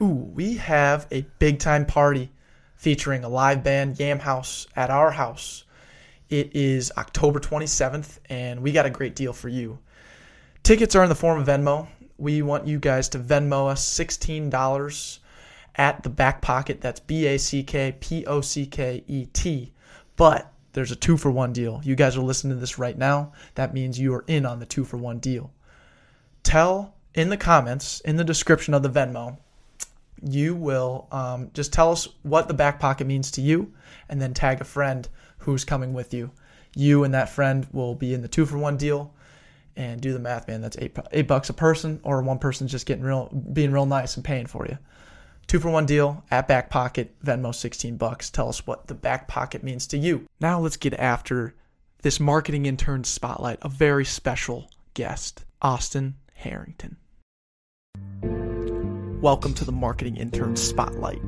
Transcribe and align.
Ooh, 0.00 0.30
we 0.34 0.56
have 0.56 1.06
a 1.10 1.22
big 1.38 1.58
time 1.58 1.86
party 1.86 2.30
featuring 2.74 3.24
a 3.24 3.28
live 3.30 3.64
band, 3.64 3.98
Yam 3.98 4.18
House, 4.18 4.66
at 4.76 4.90
our 4.90 5.10
house. 5.10 5.64
It 6.28 6.54
is 6.54 6.92
October 6.98 7.40
27th, 7.40 8.18
and 8.28 8.60
we 8.60 8.72
got 8.72 8.84
a 8.84 8.90
great 8.90 9.16
deal 9.16 9.32
for 9.32 9.48
you. 9.48 9.78
Tickets 10.62 10.94
are 10.94 11.02
in 11.02 11.08
the 11.08 11.14
form 11.14 11.40
of 11.40 11.46
Venmo. 11.46 11.86
We 12.18 12.42
want 12.42 12.66
you 12.66 12.78
guys 12.78 13.08
to 13.10 13.18
Venmo 13.18 13.70
us 13.70 13.88
$16 13.98 15.18
at 15.76 16.02
the 16.02 16.10
back 16.10 16.42
pocket. 16.42 16.82
That's 16.82 17.00
B 17.00 17.26
A 17.26 17.38
C 17.38 17.62
K 17.62 17.96
P 17.98 18.26
O 18.26 18.42
C 18.42 18.66
K 18.66 19.02
E 19.06 19.26
T. 19.32 19.72
But 20.16 20.52
there's 20.74 20.90
a 20.90 20.96
two 20.96 21.16
for 21.16 21.30
one 21.30 21.54
deal. 21.54 21.80
You 21.84 21.94
guys 21.94 22.18
are 22.18 22.22
listening 22.22 22.54
to 22.54 22.60
this 22.60 22.78
right 22.78 22.98
now. 22.98 23.32
That 23.54 23.72
means 23.72 23.98
you 23.98 24.12
are 24.12 24.24
in 24.26 24.44
on 24.44 24.60
the 24.60 24.66
two 24.66 24.84
for 24.84 24.98
one 24.98 25.20
deal. 25.20 25.52
Tell 26.42 26.94
in 27.14 27.30
the 27.30 27.38
comments, 27.38 28.00
in 28.00 28.16
the 28.16 28.24
description 28.24 28.74
of 28.74 28.82
the 28.82 28.90
Venmo, 28.90 29.38
you 30.22 30.54
will 30.54 31.08
um, 31.12 31.50
just 31.54 31.72
tell 31.72 31.92
us 31.92 32.08
what 32.22 32.48
the 32.48 32.54
back 32.54 32.80
pocket 32.80 33.06
means 33.06 33.30
to 33.32 33.40
you 33.40 33.72
and 34.08 34.20
then 34.20 34.34
tag 34.34 34.60
a 34.60 34.64
friend 34.64 35.08
who's 35.38 35.64
coming 35.64 35.92
with 35.92 36.14
you. 36.14 36.30
You 36.74 37.04
and 37.04 37.14
that 37.14 37.28
friend 37.28 37.66
will 37.72 37.94
be 37.94 38.14
in 38.14 38.22
the 38.22 38.28
two 38.28 38.46
for 38.46 38.58
one 38.58 38.76
deal 38.76 39.14
and 39.76 40.00
do 40.00 40.12
the 40.12 40.18
math, 40.18 40.48
man. 40.48 40.60
That's 40.60 40.78
eight, 40.78 40.96
eight 41.12 41.28
bucks 41.28 41.50
a 41.50 41.54
person, 41.54 42.00
or 42.02 42.22
one 42.22 42.38
person's 42.38 42.70
just 42.70 42.86
getting 42.86 43.04
real, 43.04 43.28
being 43.52 43.72
real 43.72 43.86
nice 43.86 44.16
and 44.16 44.24
paying 44.24 44.46
for 44.46 44.66
you. 44.66 44.78
Two 45.46 45.60
for 45.60 45.70
one 45.70 45.86
deal 45.86 46.24
at 46.30 46.48
back 46.48 46.70
pocket, 46.70 47.14
Venmo 47.24 47.54
16 47.54 47.96
bucks. 47.96 48.30
Tell 48.30 48.48
us 48.48 48.66
what 48.66 48.88
the 48.88 48.94
back 48.94 49.28
pocket 49.28 49.62
means 49.62 49.86
to 49.88 49.98
you. 49.98 50.26
Now 50.40 50.58
let's 50.58 50.76
get 50.76 50.94
after 50.94 51.54
this 52.02 52.18
marketing 52.18 52.66
intern 52.66 53.04
spotlight, 53.04 53.58
a 53.62 53.68
very 53.68 54.04
special 54.04 54.70
guest, 54.94 55.44
Austin 55.62 56.16
Harrington. 56.34 56.96
Welcome 59.26 59.54
to 59.54 59.64
the 59.64 59.72
Marketing 59.72 60.16
Intern 60.18 60.54
Spotlight. 60.54 61.20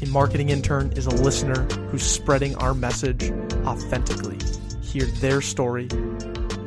A 0.00 0.06
marketing 0.06 0.50
intern 0.50 0.92
is 0.92 1.06
a 1.06 1.10
listener 1.10 1.64
who's 1.88 2.04
spreading 2.04 2.54
our 2.58 2.74
message 2.74 3.32
authentically. 3.66 4.38
Hear 4.80 5.06
their 5.06 5.40
story, 5.40 5.88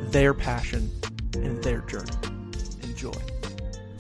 their 0.10 0.34
passion, 0.34 0.92
and 1.36 1.64
their 1.64 1.80
journey. 1.84 2.12
Enjoy. 2.84 3.14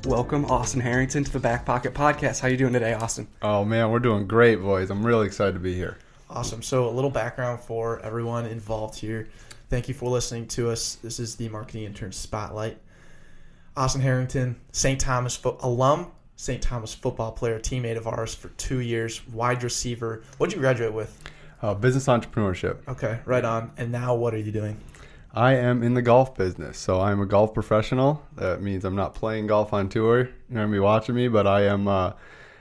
Welcome, 0.04 0.44
Austin 0.44 0.82
Harrington, 0.82 1.24
to 1.24 1.32
the 1.32 1.40
Back 1.40 1.66
Pocket 1.66 1.94
Podcast. 1.94 2.42
How 2.42 2.50
you 2.50 2.58
doing 2.58 2.74
today, 2.74 2.94
Austin? 2.96 3.30
Oh 3.42 3.64
man, 3.64 3.90
we're 3.90 4.00
doing 4.00 4.28
great, 4.28 4.58
boys. 4.58 4.90
I'm 4.90 5.06
really 5.06 5.26
excited 5.26 5.54
to 5.54 5.62
be 5.62 5.74
here. 5.74 5.98
Awesome. 6.30 6.62
So, 6.62 6.90
a 6.90 6.92
little 6.92 7.10
background 7.10 7.62
for 7.62 8.02
everyone 8.02 8.46
involved 8.46 9.00
here. 9.00 9.30
Thank 9.70 9.88
you 9.88 9.94
for 9.94 10.10
listening 10.10 10.48
to 10.48 10.70
us. 10.70 10.96
This 10.96 11.18
is 11.18 11.38
the 11.38 11.48
Marketing 11.48 11.84
Intern 11.84 12.12
Spotlight. 12.12 12.78
Austin 13.78 14.02
Harrington, 14.02 14.60
St. 14.74 15.00
Thomas 15.00 15.42
alum, 15.62 16.12
St. 16.38 16.62
Thomas 16.62 16.94
football 16.94 17.32
player, 17.32 17.60
teammate 17.60 17.98
of 17.98 18.08
ours 18.08 18.34
for 18.34 18.50
two 18.50 18.80
years, 18.80 19.28
wide 19.28 19.64
receiver. 19.64 20.22
What 20.38 20.50
did 20.50 20.56
you 20.56 20.62
graduate 20.62 20.94
with? 20.94 21.20
Uh, 21.64 21.74
business 21.74 22.06
entrepreneurship. 22.06 22.78
Okay, 22.88 23.20
right 23.26 23.44
on. 23.44 23.72
And 23.76 23.92
now, 23.92 24.14
what 24.14 24.36
are 24.36 24.38
you 24.38 24.52
doing? 24.52 24.80
I 25.34 25.56
am 25.56 25.82
in 25.82 25.96
the 25.96 26.04
golf 26.04 26.36
business, 26.36 26.78
so 26.78 27.02
I'm 27.02 27.20
a 27.22 27.26
golf 27.26 27.56
professional. 27.56 28.24
That 28.36 28.62
means 28.62 28.86
I'm 28.86 28.96
not 28.96 29.16
playing 29.16 29.48
golf 29.48 29.74
on 29.74 29.90
tour. 29.90 30.18
You're 30.18 30.30
gonna 30.52 30.72
be 30.72 30.80
watching 30.80 31.16
me, 31.16 31.28
but 31.28 31.48
I 31.48 31.64
am 31.64 31.88
uh, 31.88 32.14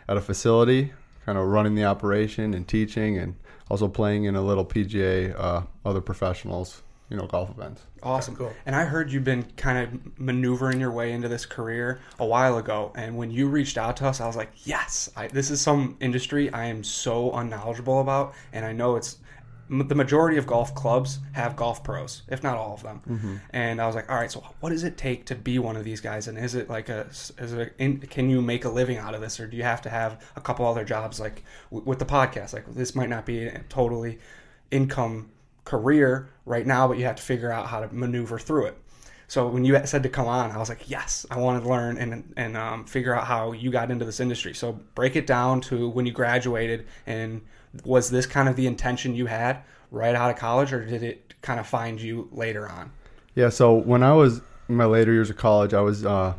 at 0.08 0.16
a 0.16 0.22
facility, 0.22 0.94
kind 1.26 1.36
of 1.36 1.46
running 1.46 1.74
the 1.74 1.84
operation 1.84 2.54
and 2.54 2.66
teaching, 2.66 3.18
and 3.18 3.36
also 3.70 3.88
playing 3.88 4.24
in 4.24 4.36
a 4.36 4.42
little 4.42 4.64
PGA, 4.64 5.38
uh, 5.38 5.62
other 5.84 6.00
professionals, 6.00 6.82
you 7.08 7.16
know, 7.16 7.26
golf 7.26 7.50
events. 7.50 7.82
Awesome. 8.02 8.36
cool. 8.36 8.52
And 8.66 8.74
I 8.74 8.84
heard 8.84 9.12
you've 9.12 9.24
been 9.24 9.44
kind 9.56 9.78
of 9.78 10.18
maneuvering 10.18 10.80
your 10.80 10.90
way 10.90 11.12
into 11.12 11.28
this 11.28 11.46
career 11.46 12.00
a 12.18 12.26
while 12.26 12.58
ago. 12.58 12.92
And 12.96 13.16
when 13.16 13.30
you 13.30 13.48
reached 13.48 13.78
out 13.78 13.96
to 13.98 14.06
us, 14.06 14.20
I 14.20 14.26
was 14.26 14.36
like, 14.36 14.50
yes, 14.64 15.10
I, 15.16 15.28
this 15.28 15.50
is 15.50 15.60
some 15.60 15.96
industry 16.00 16.52
I 16.52 16.66
am 16.66 16.82
so 16.84 17.32
unknowledgeable 17.32 18.00
about. 18.00 18.34
And 18.52 18.64
I 18.64 18.72
know 18.72 18.96
it's 18.96 19.18
m- 19.70 19.86
the 19.86 19.94
majority 19.94 20.36
of 20.36 20.46
golf 20.46 20.74
clubs 20.74 21.18
have 21.32 21.56
golf 21.56 21.82
pros, 21.84 22.22
if 22.28 22.42
not 22.42 22.56
all 22.56 22.74
of 22.74 22.82
them. 22.82 23.00
Mm-hmm. 23.08 23.36
And 23.50 23.80
I 23.80 23.86
was 23.86 23.94
like, 23.94 24.10
all 24.10 24.16
right, 24.16 24.30
so 24.30 24.44
what 24.60 24.70
does 24.70 24.84
it 24.84 24.96
take 24.96 25.26
to 25.26 25.34
be 25.34 25.58
one 25.58 25.76
of 25.76 25.84
these 25.84 26.00
guys? 26.00 26.26
And 26.28 26.36
is 26.38 26.54
it 26.56 26.68
like 26.68 26.88
a, 26.88 27.06
is 27.08 27.32
it 27.38 27.58
a, 27.58 27.82
in, 27.82 27.98
can 28.00 28.28
you 28.30 28.42
make 28.42 28.64
a 28.64 28.68
living 28.68 28.98
out 28.98 29.14
of 29.14 29.20
this? 29.20 29.38
Or 29.40 29.46
do 29.46 29.56
you 29.56 29.62
have 29.64 29.82
to 29.82 29.90
have 29.90 30.24
a 30.34 30.40
couple 30.40 30.66
other 30.66 30.84
jobs 30.84 31.20
like 31.20 31.44
w- 31.70 31.88
with 31.88 31.98
the 32.00 32.04
podcast? 32.06 32.52
Like 32.52 32.66
this 32.74 32.94
might 32.96 33.08
not 33.08 33.26
be 33.26 33.46
a 33.46 33.62
totally 33.68 34.18
income 34.70 35.30
career 35.66 36.30
right 36.46 36.66
now, 36.66 36.88
but 36.88 36.96
you 36.96 37.04
have 37.04 37.16
to 37.16 37.22
figure 37.22 37.52
out 37.52 37.66
how 37.66 37.80
to 37.80 37.94
maneuver 37.94 38.38
through 38.38 38.66
it. 38.66 38.78
So 39.28 39.48
when 39.48 39.64
you 39.64 39.78
said 39.84 40.04
to 40.04 40.08
come 40.08 40.28
on, 40.28 40.52
I 40.52 40.58
was 40.58 40.68
like, 40.68 40.88
yes, 40.88 41.26
I 41.30 41.38
want 41.38 41.62
to 41.62 41.68
learn 41.68 41.98
and 41.98 42.32
and 42.36 42.56
um, 42.56 42.84
figure 42.86 43.14
out 43.14 43.26
how 43.26 43.52
you 43.52 43.70
got 43.70 43.90
into 43.90 44.04
this 44.04 44.20
industry. 44.20 44.54
So 44.54 44.78
break 44.94 45.16
it 45.16 45.26
down 45.26 45.60
to 45.62 45.88
when 45.88 46.06
you 46.06 46.12
graduated, 46.12 46.86
and 47.06 47.42
was 47.84 48.08
this 48.08 48.24
kind 48.24 48.48
of 48.48 48.56
the 48.56 48.66
intention 48.66 49.14
you 49.14 49.26
had 49.26 49.58
right 49.90 50.14
out 50.14 50.30
of 50.30 50.36
college, 50.36 50.72
or 50.72 50.84
did 50.86 51.02
it 51.02 51.34
kind 51.42 51.58
of 51.58 51.66
find 51.66 52.00
you 52.00 52.28
later 52.32 52.68
on? 52.68 52.92
Yeah. 53.34 53.48
So 53.48 53.74
when 53.74 54.02
I 54.04 54.12
was 54.12 54.40
in 54.68 54.76
my 54.76 54.86
later 54.86 55.12
years 55.12 55.28
of 55.28 55.36
college, 55.36 55.74
I 55.74 55.80
was 55.80 56.06
uh, 56.06 56.34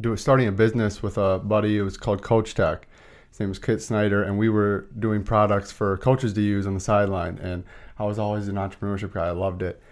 doing 0.00 0.16
starting 0.16 0.48
a 0.48 0.52
business 0.52 1.02
with 1.02 1.18
a 1.18 1.38
buddy. 1.38 1.76
It 1.76 1.82
was 1.82 1.98
called 1.98 2.22
Coach 2.22 2.54
Tech. 2.54 2.88
His 3.28 3.40
name 3.40 3.50
was 3.50 3.58
Kit 3.58 3.82
Snyder, 3.82 4.22
and 4.22 4.38
we 4.38 4.48
were 4.48 4.86
doing 4.98 5.22
products 5.22 5.70
for 5.72 5.96
coaches 5.98 6.32
to 6.34 6.42
use 6.42 6.66
on 6.66 6.74
the 6.74 6.80
sideline. 6.80 7.38
And 7.38 7.64
I 7.98 8.04
was 8.04 8.18
always 8.18 8.48
an 8.48 8.56
entrepreneurship 8.56 9.12
guy. 9.12 9.28
I 9.28 9.32
loved 9.32 9.62
it, 9.62 9.82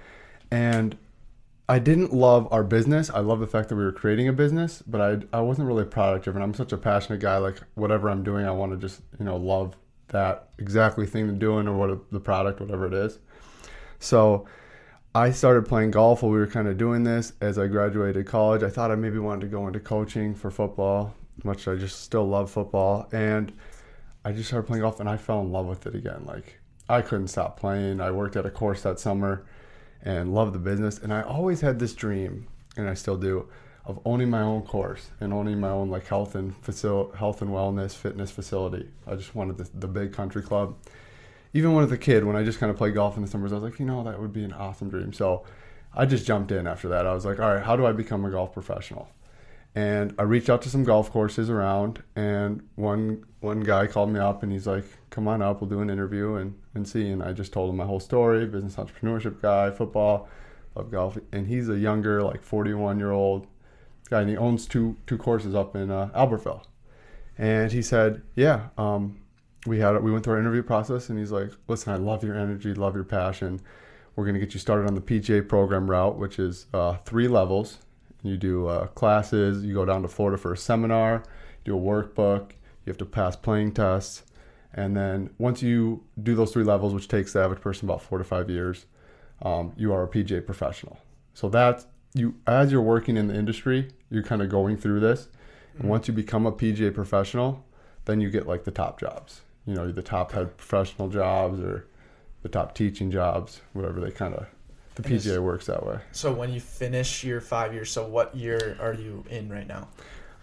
and 0.51 0.97
I 1.69 1.79
didn't 1.79 2.13
love 2.13 2.49
our 2.51 2.65
business. 2.65 3.11
I 3.11 3.21
love 3.21 3.41
the 3.41 3.47
fact 3.47 3.69
that 3.69 3.77
we 3.77 3.85
were 3.85 3.93
creating 3.93 4.29
a 4.29 4.33
business, 4.33 4.83
but 4.87 5.01
I 5.01 5.39
I 5.39 5.41
wasn't 5.41 5.69
really 5.69 5.85
product 5.85 6.25
driven. 6.25 6.43
I'm 6.43 6.55
such 6.55 6.73
a 6.73 6.77
passionate 6.77 7.21
guy. 7.21 7.39
Like 7.39 7.59
whatever 7.75 8.11
I'm 8.11 8.25
doing, 8.25 8.47
I 8.47 8.51
want 8.51 8.73
to 8.73 8.79
just 8.79 9.03
you 9.19 9.25
know 9.25 9.37
love 9.37 9.77
that 10.09 10.49
exactly 10.59 11.07
thing 11.07 11.29
I'm 11.29 11.39
doing 11.39 11.69
or 11.69 11.77
what 11.77 12.11
the 12.11 12.21
product, 12.21 12.61
whatever 12.61 12.87
it 12.87 12.95
is. 12.95 13.19
So 13.99 14.47
I 15.15 15.33
started 15.33 15.67
playing 15.67 15.91
golf 15.91 16.23
while 16.23 16.31
we 16.31 16.39
were 16.39 16.47
kind 16.47 16.69
of 16.69 16.79
doing 16.79 17.03
this. 17.03 17.33
As 17.41 17.59
I 17.59 17.67
graduated 17.67 18.27
college, 18.27 18.63
I 18.63 18.71
thought 18.71 18.91
I 18.91 18.95
maybe 18.95 19.19
wanted 19.19 19.43
to 19.43 19.47
go 19.49 19.67
into 19.67 19.81
coaching 19.81 20.35
for 20.35 20.51
football, 20.51 21.15
much 21.45 21.67
I 21.67 21.75
just 21.75 22.03
still 22.03 22.29
love 22.29 22.51
football. 22.51 23.09
And 23.13 23.53
I 24.25 24.33
just 24.33 24.49
started 24.49 24.67
playing 24.67 24.83
golf 24.83 25.01
and 25.01 25.09
I 25.09 25.17
fell 25.17 25.41
in 25.41 25.51
love 25.51 25.67
with 25.67 25.87
it 25.87 25.95
again. 25.95 26.25
Like 26.27 26.60
I 26.91 27.03
couldn't 27.03 27.29
stop 27.29 27.59
playing. 27.59 28.01
I 28.01 28.11
worked 28.11 28.37
at 28.37 28.47
a 28.47 28.51
course 28.51 28.83
that 28.83 28.99
summer 28.99 29.45
and 30.03 30.35
loved 30.35 30.55
the 30.55 30.59
business. 30.59 30.99
And 30.99 31.13
I 31.13 31.23
always 31.23 31.61
had 31.61 31.79
this 31.79 31.95
dream, 31.95 32.49
and 32.77 32.89
I 32.89 32.95
still 32.95 33.17
do, 33.17 33.49
of 33.87 33.99
owning 34.05 34.31
my 34.31 34.43
own 34.43 34.63
course 34.63 35.11
and 35.21 35.33
owning 35.33 35.61
my 35.61 35.71
own 35.71 35.91
like 35.91 36.07
health 36.07 36.35
and 36.35 36.61
facil- 36.63 37.15
health 37.17 37.43
and 37.43 37.51
wellness 37.51 37.95
fitness 37.95 38.31
facility. 38.31 38.89
I 39.07 39.15
just 39.15 39.35
wanted 39.35 39.59
the, 39.59 39.69
the 39.75 39.89
big 39.89 40.13
country 40.13 40.43
club 40.43 40.77
even 41.53 41.73
when 41.73 41.83
I 41.83 41.85
was 41.85 41.93
a 41.93 41.99
kid, 41.99 42.25
when 42.25 42.37
I 42.37 42.45
just 42.45 42.59
kind 42.59 42.71
of 42.71 42.77
played 42.77 42.95
golf 42.95 43.17
in 43.17 43.23
the 43.23 43.29
summers, 43.29 43.53
I 43.53 43.57
was 43.57 43.65
like, 43.65 43.81
you 43.81 43.87
know, 43.87 44.05
that 44.05 44.21
would 44.21 44.33
be 44.33 44.45
an 44.45 44.53
awesome 44.53 44.89
dream. 44.89 45.13
So 45.13 45.45
I 45.95 46.07
just 46.07 46.27
jumped 46.27 46.53
in 46.53 46.67
after 46.67 46.89
that. 46.89 47.07
I 47.07 47.13
was 47.13 47.25
like, 47.25 47.41
all 47.41 47.55
right, 47.55 47.65
how 47.65 47.77
do 47.77 47.87
I 47.87 47.93
become 47.93 48.25
a 48.25 48.31
golf 48.31 48.53
professional? 48.53 49.09
And 49.75 50.15
I 50.19 50.23
reached 50.23 50.51
out 50.51 50.63
to 50.63 50.69
some 50.69 50.83
golf 50.83 51.11
courses 51.13 51.49
around, 51.49 52.03
and 52.17 52.69
one 52.75 53.25
one 53.41 53.61
guy 53.61 53.87
called 53.87 54.11
me 54.11 54.21
up 54.21 54.43
and 54.43 54.53
he's 54.53 54.67
like, 54.67 54.85
come 55.09 55.27
on 55.27 55.41
up, 55.41 55.61
we'll 55.61 55.71
do 55.71 55.81
an 55.81 55.89
interview 55.89 56.35
and, 56.35 56.55
and 56.75 56.87
see. 56.87 57.09
And 57.09 57.23
I 57.23 57.33
just 57.33 57.55
told 57.55 57.71
him 57.71 57.77
my 57.77 57.87
whole 57.87 58.01
story, 58.01 58.45
business 58.47 58.77
entrepreneurship 58.77 59.41
guy, 59.41 59.71
football, 59.71 60.29
love 60.75 60.91
golf. 60.91 61.17
And 61.33 61.47
he's 61.47 61.71
a 61.71 61.79
younger, 61.79 62.23
like 62.23 62.43
41 62.43 62.99
year 62.99 63.13
old 63.13 63.47
guy, 64.11 64.21
and 64.21 64.29
he 64.31 64.37
owns 64.37 64.67
two 64.67 64.97
two 65.07 65.17
courses 65.17 65.55
up 65.55 65.77
in 65.77 65.91
uh, 65.91 66.11
Albertville. 66.15 66.65
And 67.39 67.73
he 67.73 67.81
said, 67.81 68.23
yeah, 68.35 68.69
um, 68.77 69.21
we 69.67 69.79
had 69.79 70.03
we 70.03 70.11
went 70.11 70.25
through 70.25 70.35
our 70.35 70.41
interview 70.41 70.63
process 70.63 71.11
and 71.11 71.19
he's 71.19 71.31
like 71.31 71.51
listen 71.69 71.93
i 71.93 71.97
love 71.97 72.25
your 72.25 72.35
energy 72.35 72.73
love 72.73 72.95
your 72.95 73.05
passion 73.05 73.61
we're 74.17 74.25
going 74.25 74.35
to 74.35 74.41
get 74.41 74.55
you 74.55 74.61
started 74.61 74.87
on 74.87 74.95
the 74.95 75.01
pga 75.01 75.47
program 75.47 75.91
route 75.91 76.17
which 76.17 76.39
is 76.39 76.67
uh, 76.73 76.95
three 77.05 77.29
levels 77.29 77.79
you 78.23 78.37
do 78.37 78.67
uh, 78.67 78.87
classes 78.89 79.65
you 79.65 79.75
go 79.75 79.85
down 79.85 80.03
to 80.03 80.09
florida 80.09 80.37
for 80.37 80.53
a 80.53 80.57
seminar 80.57 81.23
do 81.65 81.77
a 81.77 81.81
workbook 81.81 82.53
you 82.85 82.91
have 82.91 82.99
to 82.99 83.07
pass 83.07 83.37
playing 83.37 83.73
tests 83.73 84.23
and 84.73 84.97
then 84.97 85.31
once 85.39 85.63
you 85.63 86.05
do 86.23 86.35
those 86.35 86.53
three 86.53 86.65
levels 86.65 86.95
which 86.95 87.09
takes 87.09 87.33
the 87.33 87.43
average 87.43 87.61
person 87.61 87.87
about 87.87 88.03
four 88.03 88.19
to 88.19 88.25
five 88.25 88.49
years 88.49 88.87
um, 89.43 89.73
you 89.77 89.93
are 89.93 90.05
a 90.05 90.09
pga 90.09 90.45
professional. 90.45 90.99
So 91.35 91.49
that 91.51 91.85
you 92.15 92.35
as 92.47 92.71
you're 92.71 92.83
working 92.83 93.17
in 93.17 93.29
the 93.29 93.35
industry 93.35 93.89
you're 94.11 94.23
kind 94.23 94.43
of 94.43 94.49
going 94.49 94.77
through 94.77 95.01
this. 95.01 95.29
And 95.79 95.89
once 95.89 96.09
you 96.09 96.15
become 96.15 96.47
a 96.47 96.53
pga 96.53 96.95
professional 96.95 97.65
then 98.05 98.21
you 98.21 98.31
get 98.31 98.47
like 98.47 98.65
the 98.65 98.71
top 98.71 99.01
jobs. 99.01 99.41
You 99.67 99.75
know 99.75 99.91
the 99.91 100.03
top 100.03 100.33
head 100.33 100.57
professional 100.57 101.09
jobs 101.09 101.61
or 101.61 101.87
the 102.43 102.49
top 102.49 102.75
teaching 102.75 103.11
jobs 103.11 103.61
whatever 103.73 104.01
they 104.01 104.11
kind 104.11 104.35
of 104.35 104.47
the 105.03 105.09
And 105.09 105.17
is- 105.17 105.27
pga 105.27 105.43
works 105.43 105.67
that 105.67 105.85
way 105.87 105.99
So, 106.13 106.33
when 106.33 106.53
you 106.53 106.61
finish 106.61 107.25
your 107.25 107.41
five 107.41 107.73
years, 107.75 107.91
so 107.91 108.07
what 108.07 108.35
year 108.35 108.77
are 108.81 108.95
you 108.95 109.25
in 109.31 109.49
right 109.49 109.67
now? 109.67 109.89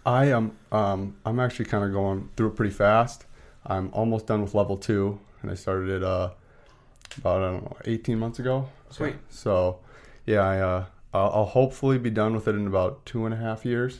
i 0.06 0.26
am 0.26 0.56
um, 0.72 1.16
i'm 1.26 1.40
actually 1.40 1.66
kind 1.66 1.84
of 1.84 1.92
going 1.92 2.30
through 2.38 2.48
it 2.48 2.56
pretty 2.56 2.74
fast 2.74 3.26
i'm 3.66 3.90
almost 3.94 4.26
done 4.28 4.42
with 4.42 4.54
level 4.56 4.78
two 4.78 5.20
and 5.42 5.52
i 5.52 5.54
started 5.54 5.90
it 5.90 6.04
uh, 6.04 6.30
about 7.18 7.38
i 7.44 7.52
don't 7.52 7.64
know 7.64 7.78
18 7.86 8.18
months 8.18 8.40
ago 8.40 8.70
Sweet. 8.90 9.16
so 9.30 9.80
yeah 10.26 10.42
i 10.42 10.60
uh, 10.60 10.86
I'll, 11.14 11.32
I'll 11.34 11.46
hopefully 11.46 11.98
be 11.98 12.10
done 12.10 12.34
with 12.36 12.48
it 12.48 12.56
in 12.56 12.68
about 12.68 13.06
two 13.06 13.26
and 13.26 13.34
a 13.34 13.38
half 13.38 13.66
years 13.66 14.00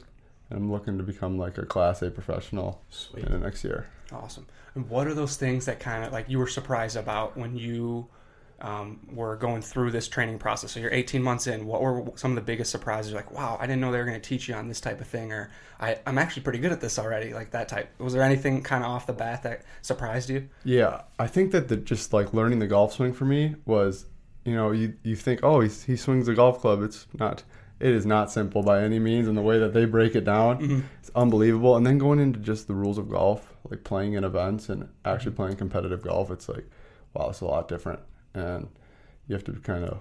And 0.50 0.60
I'm 0.60 0.72
looking 0.72 0.98
to 0.98 1.04
become 1.04 1.38
like 1.38 1.58
a 1.58 1.66
Class 1.66 2.02
A 2.02 2.10
professional 2.10 2.82
Sweet. 2.90 3.26
in 3.26 3.32
the 3.34 3.38
next 3.40 3.64
year. 3.66 3.88
Awesome. 4.14 4.46
And 4.76 4.90
what 4.90 5.08
are 5.08 5.14
those 5.14 5.36
things 5.36 5.66
that 5.66 5.80
kind 5.82 6.06
of 6.06 6.14
like 6.14 6.30
you 6.30 6.38
were 6.40 6.48
surprised 6.48 6.96
about 6.96 7.36
when 7.36 7.58
you 7.58 8.08
um, 8.62 9.00
were 9.12 9.36
going 9.36 9.62
through 9.62 9.92
this 9.92 10.08
training 10.08 10.40
process? 10.40 10.72
So 10.72 10.80
you're 10.80 10.94
18 10.94 11.22
months 11.22 11.48
in. 11.48 11.66
What 11.66 11.82
were 11.82 12.06
some 12.16 12.32
of 12.32 12.36
the 12.36 12.42
biggest 12.42 12.72
surprises? 12.72 13.14
Like, 13.14 13.32
wow, 13.32 13.58
I 13.60 13.68
didn't 13.68 13.82
know 13.82 13.92
they 13.92 14.00
were 14.00 14.06
going 14.06 14.20
to 14.20 14.28
teach 14.30 14.48
you 14.48 14.56
on 14.56 14.68
this 14.68 14.82
type 14.82 15.00
of 15.02 15.08
thing, 15.08 15.32
or 15.32 15.52
I, 15.80 16.00
I'm 16.06 16.18
actually 16.18 16.44
pretty 16.44 16.60
good 16.60 16.72
at 16.72 16.82
this 16.82 16.98
already. 16.98 17.34
Like 17.34 17.52
that 17.52 17.68
type. 17.68 17.90
Was 18.00 18.14
there 18.14 18.24
anything 18.24 18.64
kind 18.64 18.84
of 18.84 18.90
off 18.90 19.08
the 19.08 19.14
bat 19.14 19.44
that 19.44 19.64
surprised 19.82 20.30
you? 20.30 20.50
Yeah, 20.64 21.02
I 21.20 21.28
think 21.28 21.52
that 21.52 21.68
the, 21.68 21.78
just 21.78 22.14
like 22.14 22.34
learning 22.34 22.60
the 22.60 22.68
golf 22.68 22.94
swing 22.94 23.14
for 23.14 23.26
me 23.26 23.56
was, 23.66 24.06
you 24.46 24.56
know, 24.56 24.72
you, 24.72 24.94
you 25.04 25.16
think, 25.16 25.42
oh, 25.44 25.60
he, 25.60 25.70
he 25.70 25.96
swings 25.96 26.28
a 26.28 26.34
golf 26.34 26.62
club. 26.62 26.82
It's 26.82 27.08
not, 27.18 27.44
it 27.80 27.94
is 27.94 28.06
not 28.06 28.32
simple 28.32 28.64
by 28.64 28.82
any 28.82 28.98
means. 28.98 29.28
And 29.28 29.38
the 29.38 29.42
way 29.42 29.60
that 29.60 29.74
they 29.74 29.86
break 29.86 30.16
it 30.16 30.26
down, 30.26 30.86
it's 31.00 31.12
unbelievable. 31.16 31.76
And 31.76 31.86
then 31.86 31.98
going 31.98 32.20
into 32.20 32.40
just 32.40 32.68
the 32.68 32.76
rules 32.76 32.98
of 32.98 33.10
golf, 33.10 33.56
like 33.70 33.84
playing 33.84 34.14
in 34.14 34.24
events 34.24 34.70
and 34.70 34.90
actually 35.06 35.34
playing 35.34 35.58
competitive 35.58 36.02
golf, 36.02 36.32
it's 36.32 36.50
like, 36.50 36.66
wow, 37.14 37.30
it's 37.30 37.42
a 37.42 37.46
lot 37.46 37.68
different. 37.68 38.00
And 38.34 38.68
you 39.28 39.34
have 39.36 39.44
to 39.46 39.54
kind 39.54 39.84
of 39.84 40.00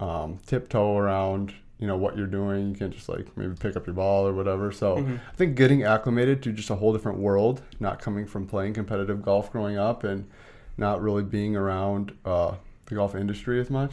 um, 0.00 0.38
tiptoe 0.46 0.96
around, 0.96 1.54
you 1.78 1.86
know, 1.86 1.96
what 1.96 2.16
you're 2.16 2.26
doing. 2.26 2.70
You 2.70 2.74
can't 2.74 2.92
just 2.92 3.08
like 3.08 3.36
maybe 3.36 3.54
pick 3.54 3.76
up 3.76 3.86
your 3.86 3.94
ball 3.94 4.26
or 4.26 4.32
whatever. 4.32 4.72
So 4.72 4.98
I 5.32 5.36
think 5.36 5.56
getting 5.56 5.82
acclimated 5.84 6.42
to 6.44 6.52
just 6.52 6.70
a 6.70 6.74
whole 6.76 6.92
different 6.92 7.18
world, 7.18 7.62
not 7.80 8.00
coming 8.00 8.26
from 8.26 8.46
playing 8.46 8.74
competitive 8.74 9.22
golf 9.22 9.52
growing 9.52 9.76
up 9.76 10.04
and 10.04 10.28
not 10.76 11.00
really 11.00 11.22
being 11.22 11.54
around 11.54 12.16
uh, 12.24 12.56
the 12.86 12.94
golf 12.94 13.14
industry 13.14 13.60
as 13.60 13.70
much 13.70 13.92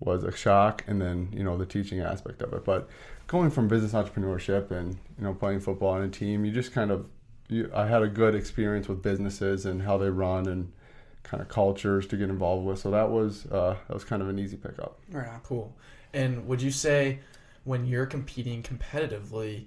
was 0.00 0.24
a 0.24 0.32
shock. 0.36 0.84
And 0.86 1.00
then, 1.00 1.28
you 1.32 1.44
know, 1.44 1.56
the 1.56 1.66
teaching 1.66 2.00
aspect 2.00 2.42
of 2.42 2.52
it. 2.52 2.64
But 2.64 2.88
going 3.26 3.50
from 3.50 3.68
business 3.68 3.92
entrepreneurship 3.92 4.70
and, 4.70 4.98
you 5.16 5.24
know, 5.24 5.32
playing 5.32 5.60
football 5.60 5.90
on 5.90 6.02
a 6.02 6.08
team, 6.08 6.44
you 6.44 6.52
just 6.52 6.72
kind 6.72 6.90
of, 6.90 7.06
you, 7.48 7.70
I 7.74 7.86
had 7.86 8.02
a 8.02 8.08
good 8.08 8.34
experience 8.34 8.88
with 8.88 9.02
businesses 9.02 9.64
and 9.64 9.82
how 9.82 9.96
they 9.96 10.10
run 10.10 10.46
and 10.46 10.72
kind 11.22 11.40
of 11.40 11.48
cultures 11.48 12.06
to 12.08 12.16
get 12.16 12.30
involved 12.30 12.66
with. 12.66 12.78
So 12.78 12.90
that 12.90 13.10
was, 13.10 13.46
uh, 13.46 13.76
that 13.88 13.94
was 13.94 14.04
kind 14.04 14.22
of 14.22 14.28
an 14.28 14.38
easy 14.38 14.56
pickup. 14.56 14.98
Right. 15.10 15.28
Cool. 15.44 15.72
And 16.12 16.46
would 16.46 16.60
you 16.62 16.70
say 16.70 17.20
when 17.64 17.86
you're 17.86 18.06
competing 18.06 18.62
competitively, 18.62 19.66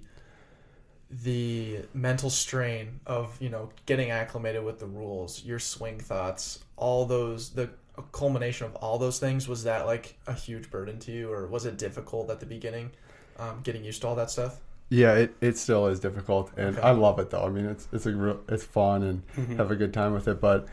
the 1.10 1.82
mental 1.94 2.30
strain 2.30 3.00
of 3.06 3.40
you 3.40 3.48
know 3.48 3.70
getting 3.86 4.10
acclimated 4.10 4.64
with 4.64 4.78
the 4.80 4.86
rules, 4.86 5.44
your 5.44 5.58
swing 5.58 6.00
thoughts, 6.00 6.60
all 6.76 7.06
those 7.06 7.50
the 7.50 7.70
culmination 8.12 8.66
of 8.66 8.74
all 8.76 8.98
those 8.98 9.18
things 9.18 9.48
was 9.48 9.64
that 9.64 9.86
like 9.86 10.16
a 10.26 10.34
huge 10.34 10.70
burden 10.70 10.98
to 11.00 11.12
you, 11.12 11.32
or 11.32 11.46
was 11.46 11.64
it 11.64 11.78
difficult 11.78 12.28
at 12.30 12.40
the 12.40 12.46
beginning, 12.46 12.90
um, 13.38 13.60
getting 13.62 13.84
used 13.84 14.02
to 14.02 14.08
all 14.08 14.16
that 14.16 14.30
stuff? 14.30 14.60
Yeah, 14.88 15.14
it, 15.14 15.34
it 15.40 15.58
still 15.58 15.88
is 15.88 15.98
difficult, 15.98 16.52
and 16.56 16.78
Okay. 16.78 16.80
I 16.80 16.92
love 16.92 17.18
it 17.18 17.30
though. 17.30 17.44
I 17.44 17.48
mean, 17.50 17.66
it's 17.66 17.88
it's 17.92 18.06
a 18.06 18.12
real, 18.14 18.40
it's 18.48 18.64
fun 18.64 19.02
and 19.02 19.22
have 19.56 19.70
a 19.70 19.76
good 19.76 19.92
time 19.92 20.12
with 20.12 20.28
it. 20.28 20.40
But 20.40 20.68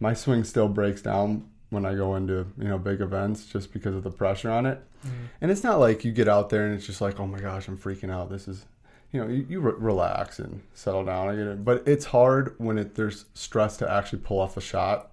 my 0.00 0.14
swing 0.14 0.44
still 0.44 0.68
breaks 0.68 1.02
down 1.02 1.48
when 1.70 1.84
I 1.84 1.94
go 1.94 2.14
into 2.16 2.46
you 2.58 2.68
know 2.68 2.78
big 2.78 3.00
events 3.00 3.46
just 3.46 3.72
because 3.72 3.94
of 3.94 4.02
the 4.02 4.10
pressure 4.10 4.50
on 4.50 4.66
it. 4.66 4.82
Mm-hmm. 5.06 5.24
And 5.40 5.50
it's 5.50 5.62
not 5.62 5.78
like 5.80 6.04
you 6.04 6.12
get 6.12 6.28
out 6.28 6.50
there 6.50 6.64
and 6.66 6.74
it's 6.74 6.86
just 6.86 7.00
like, 7.00 7.20
oh 7.20 7.26
my 7.26 7.38
gosh, 7.38 7.68
I'm 7.68 7.78
freaking 7.78 8.10
out. 8.10 8.30
This 8.30 8.48
is, 8.48 8.64
you 9.12 9.20
know, 9.20 9.28
you, 9.28 9.46
you 9.48 9.60
re- 9.60 9.74
relax 9.76 10.38
and 10.40 10.60
settle 10.74 11.04
down. 11.04 11.28
I 11.28 11.36
get 11.36 11.46
it, 11.46 11.64
but 11.64 11.86
it's 11.86 12.06
hard 12.06 12.54
when 12.58 12.78
it 12.78 12.94
there's 12.94 13.26
stress 13.34 13.76
to 13.78 13.90
actually 13.90 14.20
pull 14.20 14.40
off 14.40 14.56
a 14.56 14.60
shot, 14.60 15.10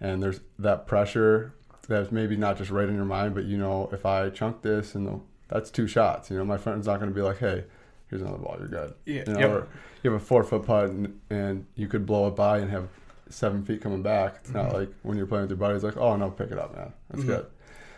and 0.00 0.22
there's 0.22 0.40
that 0.58 0.86
pressure 0.86 1.54
that's 1.88 2.10
maybe 2.10 2.36
not 2.36 2.56
just 2.58 2.70
right 2.70 2.88
in 2.88 2.94
your 2.96 3.04
mind, 3.04 3.34
but 3.34 3.44
you 3.44 3.58
know, 3.58 3.88
if 3.92 4.04
I 4.06 4.30
chunk 4.30 4.62
this 4.62 4.94
and 4.94 5.06
the, 5.06 5.20
that's 5.48 5.70
two 5.70 5.86
shots. 5.86 6.30
You 6.30 6.38
know, 6.38 6.44
my 6.44 6.56
friend's 6.56 6.86
not 6.86 6.98
going 6.98 7.10
to 7.10 7.14
be 7.14 7.20
like, 7.20 7.38
hey, 7.38 7.64
here's 8.08 8.22
another 8.22 8.38
ball, 8.38 8.56
you're 8.58 8.68
good. 8.68 8.94
Yeah. 9.04 9.24
You 9.26 9.32
know, 9.34 9.40
Yep. 9.40 9.50
or 9.50 9.68
you 10.02 10.10
have 10.12 10.20
a 10.20 10.24
four 10.24 10.42
foot 10.44 10.64
putt 10.64 10.86
and, 10.90 11.20
and 11.30 11.66
you 11.76 11.86
could 11.88 12.06
blow 12.06 12.26
it 12.28 12.36
by 12.36 12.58
and 12.58 12.70
have 12.70 12.88
seven 13.34 13.64
feet 13.64 13.80
coming 13.80 14.02
back. 14.02 14.36
It's 14.40 14.50
not 14.50 14.72
like 14.72 14.90
when 15.02 15.16
you're 15.16 15.26
playing 15.26 15.42
with 15.42 15.50
your 15.50 15.56
buddies, 15.58 15.82
like, 15.84 15.96
oh 15.96 16.16
no, 16.16 16.30
pick 16.30 16.50
it 16.50 16.58
up, 16.58 16.74
man. 16.76 16.92
That's 17.10 17.22
Mhm. 17.24 17.26
good. 17.26 17.46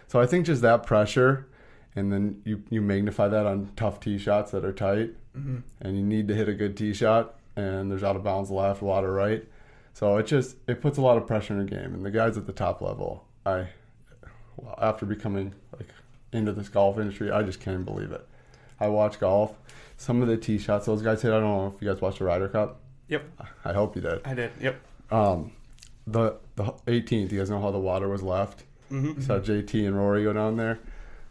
So 0.09 0.21
I 0.21 0.27
think 0.27 0.47
just 0.47 0.63
that 0.63 0.85
pressure, 0.87 1.47
and 1.95 2.13
then 2.13 2.41
you 2.45 2.63
you 2.71 2.81
magnify 2.81 3.29
that 3.29 3.47
on 3.47 3.71
tough 3.77 4.01
tee 4.01 4.19
shots 4.19 4.51
that 4.53 4.65
are 4.65 4.73
tight, 4.73 5.11
Mm-hmm. 5.37 5.57
and 5.83 5.97
you 5.97 6.03
need 6.03 6.29
to 6.29 6.35
hit 6.35 6.49
a 6.49 6.55
good 6.55 6.77
tee 6.77 6.93
shot, 6.95 7.35
and 7.57 7.91
there's 7.91 8.03
out 8.05 8.17
of 8.17 8.25
bounds 8.25 8.51
left, 8.51 8.81
a 8.83 8.85
lot 8.85 9.05
of 9.05 9.11
right. 9.11 9.45
So 9.93 10.17
it 10.19 10.27
just 10.27 10.57
it 10.67 10.81
puts 10.81 10.99
a 10.99 11.03
lot 11.03 11.17
of 11.17 11.27
pressure 11.27 11.55
in 11.55 11.59
your 11.69 11.81
game, 11.81 11.95
and 11.95 12.05
the 12.05 12.11
guys 12.11 12.37
at 12.37 12.47
the 12.47 12.53
top 12.53 12.81
level, 12.81 13.25
I, 13.45 13.69
well, 14.57 14.75
after 14.81 15.07
becoming 15.07 15.55
like 15.79 15.89
into 16.33 16.53
this 16.53 16.69
golf 16.69 16.99
industry, 16.99 17.31
I 17.31 17.43
just 17.43 17.61
can't 17.61 17.85
believe 17.85 18.13
it. 18.13 18.27
I 18.81 18.89
watch 18.89 19.19
golf. 19.21 19.59
Some 19.97 20.21
of 20.23 20.29
the 20.29 20.37
tee 20.37 20.59
shots 20.59 20.85
those 20.87 21.01
guys 21.03 21.23
hit. 21.23 21.31
I 21.33 21.41
don't 21.41 21.45
know 21.45 21.73
if 21.75 21.81
you 21.83 21.91
guys 21.91 22.01
watched 22.03 22.19
the 22.19 22.25
Ryder 22.27 22.49
Cup. 22.49 22.81
Yep. 23.09 23.23
I 23.65 23.73
hope 23.73 23.97
you 23.97 24.03
did. 24.03 24.21
I 24.27 24.35
did. 24.35 24.51
Yep. 24.61 24.77
Um, 25.11 25.53
the 26.07 26.37
the 26.57 26.65
18th. 26.87 27.33
You 27.33 27.39
guys 27.39 27.51
know 27.51 27.61
how 27.61 27.71
the 27.71 27.79
water 27.79 28.09
was 28.09 28.23
left. 28.23 28.65
Mm-hmm. 28.91 29.21
Saw 29.21 29.39
JT 29.39 29.87
and 29.87 29.97
Rory 29.97 30.25
go 30.25 30.33
down 30.33 30.57
there 30.57 30.79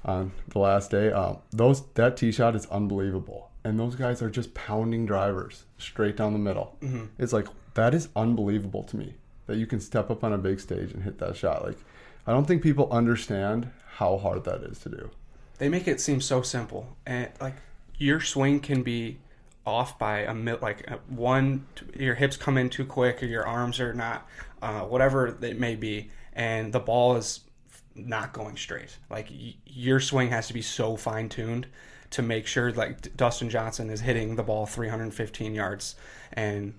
on 0.04 0.32
the 0.50 0.60
last 0.60 0.92
day. 0.92 1.12
Um, 1.12 1.38
those 1.52 1.84
that 1.94 2.18
tee 2.18 2.32
shot 2.32 2.56
is 2.56 2.66
unbelievable, 2.68 3.50
and 3.64 3.80
those 3.80 3.96
guys 3.96 4.22
are 4.22 4.30
just 4.30 4.54
pounding 4.54 5.06
drivers 5.06 5.64
straight 5.78 6.18
down 6.18 6.34
the 6.34 6.40
middle. 6.40 6.78
Mm-hmm. 6.82 7.06
It's 7.18 7.34
like 7.34 7.48
that 7.74 7.94
is 7.94 8.10
unbelievable 8.16 8.84
to 8.84 8.98
me 8.98 9.16
that 9.48 9.58
you 9.58 9.68
can 9.68 9.80
step 9.80 10.10
up 10.10 10.24
on 10.24 10.34
a 10.34 10.38
big 10.38 10.60
stage 10.60 10.92
and 10.92 11.04
hit 11.04 11.20
that 11.20 11.36
shot. 11.36 11.64
Like, 11.64 11.78
I 12.26 12.32
don't 12.32 12.46
think 12.46 12.64
people 12.64 12.92
understand 12.92 13.70
how 13.98 14.18
hard 14.18 14.44
that 14.46 14.62
is 14.64 14.80
to 14.80 14.90
do. 14.90 15.10
They 15.58 15.70
make 15.70 15.88
it 15.88 16.02
seem 16.02 16.20
so 16.20 16.42
simple, 16.42 16.98
and 17.06 17.30
like 17.40 17.56
your 17.98 18.20
swing 18.20 18.60
can 18.60 18.84
be 18.84 19.20
off 19.66 19.98
by 19.98 20.20
a 20.20 20.34
mil, 20.34 20.60
like 20.62 20.90
uh, 20.92 20.98
one, 21.08 21.66
your 21.98 22.16
hips 22.16 22.38
come 22.38 22.58
in 22.58 22.70
too 22.70 22.86
quick, 22.86 23.22
or 23.24 23.26
your 23.26 23.46
arms 23.46 23.80
are 23.80 23.94
not, 23.94 24.28
uh, 24.62 24.82
whatever 24.82 25.38
it 25.42 25.60
may 25.60 25.76
be, 25.76 26.12
and 26.34 26.72
the 26.72 26.80
ball 26.80 27.16
is 27.16 27.42
not 27.96 28.34
going 28.34 28.58
straight. 28.58 28.98
Like 29.10 29.30
y- 29.30 29.56
your 29.66 30.00
swing 30.00 30.30
has 30.30 30.48
to 30.48 30.54
be 30.54 30.62
so 30.62 30.96
fine 30.96 31.30
tuned 31.30 31.68
to 32.12 32.22
make 32.22 32.48
sure, 32.48 32.72
like 32.72 33.16
Dustin 33.18 33.50
Johnson 33.50 33.90
is 33.90 34.02
hitting 34.02 34.36
the 34.36 34.44
ball 34.44 34.66
315 34.66 35.56
yards, 35.56 35.96
and 36.34 36.74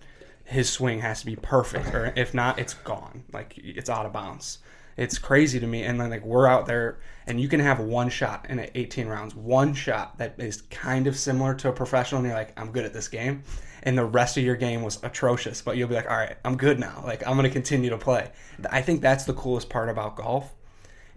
his 0.45 0.71
swing 0.71 1.01
has 1.01 1.21
to 1.21 1.27
be 1.27 1.37
perfect, 1.37 1.93
or 1.95 2.13
if 2.17 2.33
not, 2.33 2.59
it's 2.59 2.75
gone. 2.75 3.25
Like 3.33 3.55
it's 3.59 3.91
out 3.91 4.07
of 4.07 4.13
bounds. 4.13 4.59
It's 4.97 5.19
crazy 5.19 5.61
to 5.61 5.67
me. 5.67 5.83
And 5.85 6.01
then 6.01 6.11
like 6.11 6.25
we're 6.25 6.47
out 6.47 6.67
there, 6.67 6.99
and 7.27 7.41
you 7.41 7.49
can 7.49 7.61
have 7.61 7.81
one 7.81 8.09
shot 8.09 8.47
in 8.49 8.69
18 8.75 9.07
rounds, 9.07 9.35
one 9.35 9.75
shot 9.75 10.19
that 10.19 10.35
is 10.39 10.63
kind 10.63 11.07
of 11.07 11.17
similar 11.17 11.55
to 11.55 11.69
a 11.69 11.73
professional, 11.73 12.21
and 12.21 12.29
you're 12.29 12.37
like, 12.37 12.59
I'm 12.59 12.73
good 12.73 12.85
at 12.85 12.93
this 12.93 13.09
game. 13.09 13.43
And 13.83 13.97
the 13.97 14.05
rest 14.05 14.37
of 14.37 14.43
your 14.43 14.57
game 14.57 14.83
was 14.83 15.03
atrocious, 15.05 15.63
but 15.63 15.77
you'll 15.77 15.89
be 15.89 15.95
like, 15.95 16.11
all 16.11 16.17
right, 16.17 16.37
I'm 16.45 16.57
good 16.57 16.81
now. 16.81 17.03
Like 17.05 17.27
I'm 17.27 17.37
gonna 17.37 17.51
continue 17.51 17.91
to 17.91 17.99
play. 17.99 18.31
I 18.71 18.83
think 18.83 19.01
that's 19.01 19.25
the 19.25 19.35
coolest 19.35 19.69
part 19.69 19.89
about 19.89 20.17
golf 20.17 20.53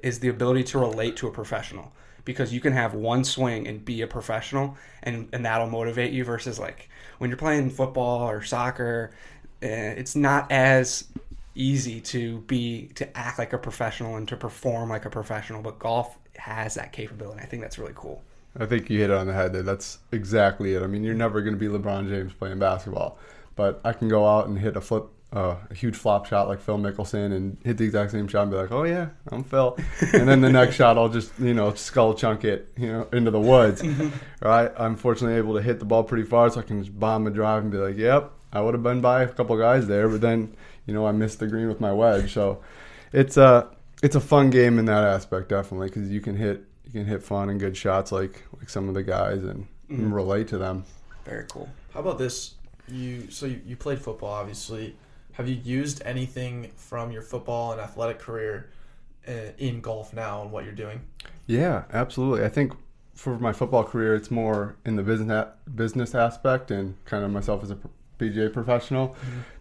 is 0.03 0.19
the 0.19 0.27
ability 0.27 0.63
to 0.63 0.79
relate 0.79 1.17
to 1.17 1.27
a 1.27 1.31
professional 1.31 1.91
because 2.25 2.53
you 2.53 2.59
can 2.59 2.73
have 2.73 2.93
one 2.93 3.23
swing 3.23 3.67
and 3.67 3.83
be 3.83 4.01
a 4.01 4.07
professional 4.07 4.77
and, 5.03 5.29
and 5.33 5.45
that'll 5.45 5.69
motivate 5.69 6.13
you 6.13 6.23
versus 6.23 6.59
like 6.59 6.89
when 7.17 7.29
you're 7.29 7.37
playing 7.37 7.69
football 7.69 8.29
or 8.29 8.41
soccer 8.43 9.11
eh, 9.61 9.93
it's 9.97 10.15
not 10.15 10.51
as 10.51 11.05
easy 11.59 11.99
to 11.99 12.39
be 12.41 12.87
to 12.95 13.17
act 13.17 13.37
like 13.37 13.53
a 13.53 13.57
professional 13.57 14.15
and 14.15 14.27
to 14.27 14.37
perform 14.37 14.89
like 14.89 15.05
a 15.05 15.09
professional 15.09 15.61
but 15.61 15.77
golf 15.77 16.17
has 16.37 16.75
that 16.75 16.91
capability 16.91 17.41
i 17.41 17.45
think 17.45 17.61
that's 17.61 17.77
really 17.77 17.93
cool 17.95 18.21
I 18.57 18.65
think 18.65 18.89
you 18.89 18.99
hit 18.99 19.09
it 19.09 19.15
on 19.15 19.27
the 19.27 19.33
head 19.33 19.53
there. 19.53 19.61
That's 19.61 19.99
exactly 20.11 20.73
it. 20.73 20.81
I 20.81 20.87
mean, 20.87 21.03
you're 21.03 21.13
never 21.13 21.41
going 21.41 21.57
to 21.57 21.59
be 21.59 21.67
LeBron 21.67 22.09
James 22.09 22.33
playing 22.33 22.59
basketball, 22.59 23.17
but 23.55 23.79
I 23.83 23.93
can 23.93 24.09
go 24.09 24.27
out 24.27 24.47
and 24.47 24.57
hit 24.57 24.75
a 24.75 24.81
flip, 24.81 25.05
uh, 25.31 25.55
a 25.69 25.73
huge 25.73 25.95
flop 25.95 26.25
shot 26.25 26.47
like 26.47 26.59
Phil 26.59 26.77
Mickelson 26.77 27.35
and 27.35 27.57
hit 27.63 27.77
the 27.77 27.85
exact 27.85 28.11
same 28.11 28.27
shot 28.27 28.43
and 28.43 28.51
be 28.51 28.57
like, 28.57 28.71
oh 28.71 28.83
yeah, 28.83 29.09
I'm 29.31 29.43
Phil. 29.43 29.77
and 30.13 30.27
then 30.27 30.41
the 30.41 30.51
next 30.51 30.75
shot, 30.75 30.97
I'll 30.97 31.09
just, 31.09 31.31
you 31.39 31.53
know, 31.53 31.73
skull 31.75 32.15
chunk 32.15 32.43
it, 32.43 32.69
you 32.75 32.87
know, 32.87 33.07
into 33.13 33.29
the 33.29 33.39
woods. 33.39 33.83
right? 34.41 34.71
I'm 34.77 34.95
fortunately 34.95 35.37
able 35.37 35.55
to 35.55 35.61
hit 35.61 35.79
the 35.79 35.85
ball 35.85 36.03
pretty 36.03 36.25
far 36.25 36.49
so 36.49 36.59
I 36.59 36.63
can 36.63 36.83
just 36.83 36.97
bomb 36.99 37.27
a 37.27 37.29
drive 37.29 37.63
and 37.63 37.71
be 37.71 37.77
like, 37.77 37.97
yep, 37.97 38.31
I 38.51 38.61
would 38.61 38.73
have 38.73 38.83
been 38.83 38.99
by 38.99 39.23
a 39.23 39.27
couple 39.27 39.55
guys 39.57 39.87
there, 39.87 40.09
but 40.09 40.21
then, 40.21 40.55
you 40.89 40.95
know, 40.95 41.05
I 41.05 41.11
missed 41.11 41.37
the 41.37 41.45
green 41.45 41.67
with 41.67 41.79
my 41.79 41.93
wedge. 41.93 42.33
So 42.33 42.63
it's 43.13 43.37
a, 43.37 43.69
it's 44.01 44.15
a 44.15 44.19
fun 44.19 44.49
game 44.49 44.79
in 44.79 44.85
that 44.85 45.03
aspect, 45.03 45.49
definitely, 45.49 45.89
because 45.89 46.09
you 46.09 46.19
can 46.19 46.35
hit 46.35 46.63
you 46.85 46.91
can 46.91 47.05
hit 47.05 47.21
fun 47.21 47.51
and 47.51 47.59
good 47.59 47.77
shots 47.77 48.11
like 48.11 48.43
like 48.57 48.67
some 48.67 48.87
of 48.89 48.95
the 48.95 49.03
guys 49.03 49.43
and, 49.43 49.67
and 49.89 50.13
relate 50.13 50.47
to 50.47 50.57
them. 50.57 50.83
very 51.23 51.45
cool 51.47 51.69
How 51.93 51.99
about 51.99 52.17
this? 52.17 52.55
You 52.87 53.29
so 53.29 53.45
you, 53.45 53.61
you 53.63 53.75
played 53.75 53.99
football, 53.99 54.31
obviously. 54.31 54.95
Have 55.33 55.47
you 55.47 55.59
used 55.63 56.01
anything 56.03 56.71
from 56.75 57.11
your 57.11 57.21
football 57.21 57.71
and 57.71 57.79
athletic 57.79 58.17
career 58.17 58.71
uh, 59.27 59.51
in 59.59 59.81
golf 59.81 60.13
now 60.13 60.41
and 60.41 60.51
what 60.51 60.65
you're 60.65 60.73
doing? 60.73 61.01
Yeah, 61.45 61.83
absolutely. 61.93 62.43
I 62.43 62.49
think 62.49 62.73
for 63.13 63.37
my 63.37 63.53
football 63.53 63.83
career, 63.83 64.15
it's 64.15 64.31
more 64.31 64.75
in 64.85 64.95
the 64.95 65.03
business 65.03 65.47
business 65.75 66.15
aspect 66.15 66.71
and 66.71 66.95
kind 67.05 67.23
of 67.23 67.29
myself 67.29 67.61
as 67.61 67.69
a 67.69 67.77
PGA 68.17 68.51
professional. 68.51 69.15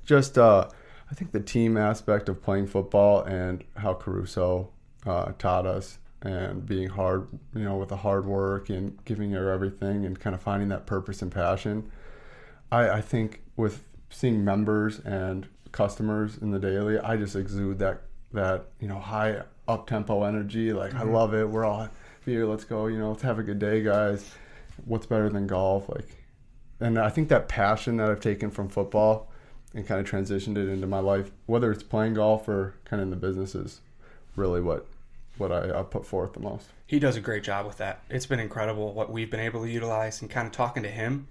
Just 0.07 0.39
uh, 0.39 0.69
I 1.11 1.15
think 1.15 1.33
the 1.33 1.41
team 1.41 1.77
aspect 1.77 2.29
of 2.29 2.43
playing 2.43 2.67
football 2.67 3.23
and 3.23 3.65
how 3.77 3.95
Caruso 3.95 4.71
uh, 5.07 5.33
taught 5.39 5.67
us 5.67 5.99
and 6.21 6.67
being 6.67 6.89
hard, 6.89 7.29
you 7.55 7.65
know, 7.65 7.77
with 7.77 7.89
the 7.89 7.97
hard 7.97 8.27
work 8.27 8.69
and 8.69 9.03
giving 9.05 9.31
her 9.33 9.51
everything 9.51 10.05
and 10.05 10.19
kind 10.19 10.35
of 10.35 10.43
finding 10.43 10.69
that 10.69 10.87
purpose 10.87 11.23
and 11.23 11.33
passion. 11.33 11.91
I, 12.71 12.91
I 12.91 13.01
think 13.01 13.41
with 13.57 13.85
seeing 14.11 14.45
members 14.45 14.99
and 15.01 15.47
customers 15.73 16.39
in 16.39 16.51
the 16.51 16.59
daily, 16.59 16.99
I 16.99 17.17
just 17.17 17.37
exude 17.37 17.79
that 17.79 18.03
that 18.33 18.67
you 18.79 18.89
know 18.89 18.99
high 18.99 19.43
up 19.67 19.87
tempo 19.87 20.25
energy. 20.25 20.73
Like 20.73 20.95
I 20.95 21.03
love 21.03 21.35
it. 21.35 21.49
We're 21.49 21.65
all 21.65 21.89
here. 22.25 22.47
Let's 22.47 22.65
go. 22.65 22.87
You 22.87 22.99
know, 22.99 23.11
let's 23.11 23.23
have 23.23 23.39
a 23.39 23.43
good 23.43 23.59
day, 23.59 23.83
guys. 23.83 24.31
What's 24.85 25.07
better 25.07 25.31
than 25.31 25.47
golf? 25.47 25.89
Like, 25.89 26.25
and 26.81 26.99
I 26.99 27.09
think 27.09 27.29
that 27.29 27.49
passion 27.49 27.97
that 27.97 28.11
I've 28.11 28.21
taken 28.21 28.51
from 28.51 28.69
football 28.69 29.28
and 29.75 29.87
kind 29.87 30.01
of 30.01 30.11
transitioned 30.11 30.57
it 30.57 30.69
into 30.69 30.87
my 30.87 31.01
life, 31.01 31.31
whether 31.47 31.71
it's 31.71 31.83
playing 31.83 32.15
golf 32.15 32.49
or 32.49 32.75
kind 32.85 33.01
of 33.01 33.07
in 33.07 33.11
the 33.11 33.17
business, 33.17 33.55
is 33.55 33.81
really 34.37 34.61
what 34.61 34.87
what 35.37 35.53
I, 35.53 35.81
I 35.81 35.83
put 35.83 36.05
forth 36.05 36.33
the 36.33 36.41
most. 36.41 36.67
He 36.87 36.99
does 36.99 37.17
a 37.17 37.21
great 37.21 37.45
job 37.45 37.67
with 37.67 37.79
that. 37.79 38.01
It's 38.11 38.27
been 38.27 38.41
incredible 38.41 38.93
what 38.93 39.11
we've 39.11 39.31
been 39.31 39.41
able 39.41 39.63
to 39.63 39.71
utilize 39.71 40.21
and 40.21 40.31
kind 40.31 40.47
of 40.47 40.53
talking 40.53 40.83
to 40.83 40.91
him 40.91 41.29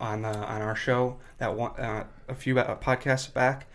on 0.00 0.22
the 0.22 0.28
on 0.28 0.62
our 0.62 0.76
show 0.76 1.16
that 1.38 1.54
one 1.54 1.72
uh, 1.78 2.04
a 2.28 2.34
few 2.34 2.58
uh, 2.58 2.76
podcasts 2.78 3.32
back 3.32 3.66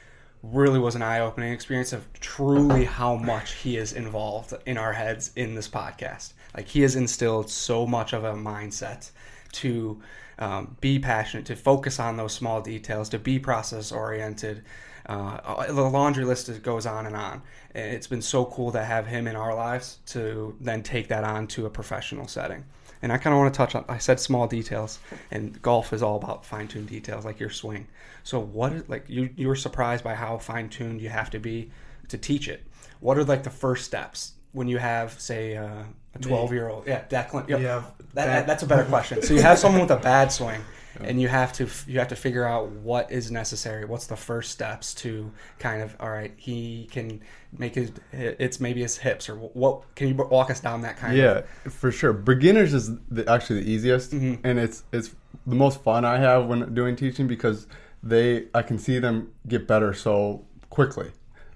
really 0.41 0.79
was 0.79 0.95
an 0.95 1.01
eye-opening 1.01 1.53
experience 1.53 1.93
of 1.93 2.11
truly 2.19 2.83
how 2.83 3.15
much 3.15 3.53
he 3.53 3.77
is 3.77 3.93
involved 3.93 4.53
in 4.65 4.77
our 4.77 4.91
heads 4.91 5.31
in 5.37 5.55
this 5.55 5.69
podcast. 5.69 6.33
Like 6.55 6.67
he 6.67 6.81
has 6.81 6.97
instilled 6.97 7.49
so 7.49 7.87
much 7.87 8.11
of 8.11 8.25
a 8.25 8.33
mindset 8.33 9.09
to 9.53 10.01
um, 10.39 10.77
be 10.81 10.99
passionate, 10.99 11.45
to 11.47 11.55
focus 11.55 11.99
on 11.99 12.17
those 12.17 12.33
small 12.33 12.61
details, 12.61 13.09
to 13.09 13.19
be 13.19 13.39
process 13.39 13.91
oriented. 13.91 14.63
Uh, 15.05 15.65
the 15.67 15.81
laundry 15.81 16.23
list 16.23 16.49
is- 16.49 16.59
goes 16.59 16.85
on 16.85 17.05
and 17.05 17.15
on. 17.15 17.41
And 17.75 17.93
It's 17.93 18.07
been 18.07 18.21
so 18.21 18.45
cool 18.45 18.71
to 18.71 18.83
have 18.83 19.07
him 19.07 19.27
in 19.27 19.35
our 19.35 19.53
lives 19.53 19.99
to 20.07 20.55
then 20.61 20.81
take 20.83 21.09
that 21.09 21.23
on 21.23 21.47
to 21.47 21.65
a 21.65 21.69
professional 21.69 22.27
setting. 22.27 22.63
And 23.01 23.11
I 23.11 23.17
kind 23.17 23.33
of 23.33 23.39
want 23.39 23.53
to 23.53 23.57
touch 23.57 23.75
on. 23.75 23.83
I 23.89 23.97
said 23.97 24.19
small 24.21 24.47
details, 24.47 24.99
and 25.29 25.61
golf 25.61 25.91
is 25.91 26.01
all 26.01 26.15
about 26.15 26.45
fine-tuned 26.45 26.87
details, 26.87 27.25
like 27.25 27.37
your 27.37 27.49
swing. 27.49 27.87
So, 28.23 28.39
what 28.39 28.71
is 28.71 28.87
like 28.87 29.03
you? 29.09 29.29
You 29.35 29.49
were 29.49 29.57
surprised 29.57 30.05
by 30.05 30.15
how 30.15 30.37
fine-tuned 30.37 31.01
you 31.01 31.09
have 31.09 31.29
to 31.31 31.39
be 31.39 31.69
to 32.07 32.17
teach 32.17 32.47
it. 32.47 32.63
What 33.01 33.17
are 33.17 33.25
like 33.25 33.43
the 33.43 33.49
first 33.49 33.83
steps 33.83 34.35
when 34.53 34.67
you 34.67 34.77
have, 34.77 35.19
say, 35.19 35.57
uh, 35.57 35.83
a 36.15 36.19
twelve-year-old? 36.19 36.87
Yeah, 36.87 37.03
Declan. 37.09 37.47
Yep. 37.49 37.59
You 37.59 37.65
have 37.67 37.91
That, 38.13 38.47
that's 38.47 38.63
a 38.63 38.67
better 38.67 38.85
question. 38.85 39.21
So 39.21 39.33
you 39.33 39.41
have 39.41 39.57
someone 39.59 39.81
with 39.81 39.91
a 39.91 39.97
bad 39.97 40.31
swing, 40.31 40.61
and 41.01 41.19
you 41.19 41.27
have 41.27 41.51
to 41.53 41.67
you 41.87 41.97
have 41.99 42.09
to 42.09 42.15
figure 42.15 42.45
out 42.45 42.69
what 42.69 43.11
is 43.11 43.31
necessary. 43.31 43.83
What's 43.85 44.05
the 44.05 44.15
first 44.15 44.51
steps 44.51 44.93
to 44.95 45.31
kind 45.57 45.81
of 45.81 45.95
all 45.99 46.11
right? 46.11 46.31
He 46.37 46.87
can 46.91 47.21
make 47.57 47.73
his 47.75 47.91
it's 48.11 48.59
maybe 48.59 48.81
his 48.81 48.95
hips 48.97 49.27
or 49.27 49.35
what? 49.35 49.95
Can 49.95 50.07
you 50.07 50.13
walk 50.15 50.51
us 50.51 50.59
down 50.59 50.81
that 50.81 50.97
kind 50.97 51.13
of? 51.13 51.17
Yeah, 51.19 51.41
for 51.71 51.91
sure. 51.91 52.13
Beginners 52.13 52.73
is 52.75 52.91
the, 53.09 53.27
actually 53.29 53.61
the 53.63 53.71
easiest, 53.71 54.11
Mm-hmm. 54.11 54.45
and 54.45 54.59
it's 54.59 54.83
it's 54.91 55.15
the 55.47 55.55
most 55.55 55.81
fun 55.81 56.05
I 56.05 56.19
have 56.19 56.45
when 56.45 56.73
doing 56.75 56.95
teaching 56.95 57.27
because 57.27 57.65
they 58.03 58.45
I 58.53 58.61
can 58.61 58.77
see 58.77 58.99
them 58.99 59.31
get 59.47 59.67
better 59.67 59.93
so 59.95 60.45
quickly. 60.69 61.09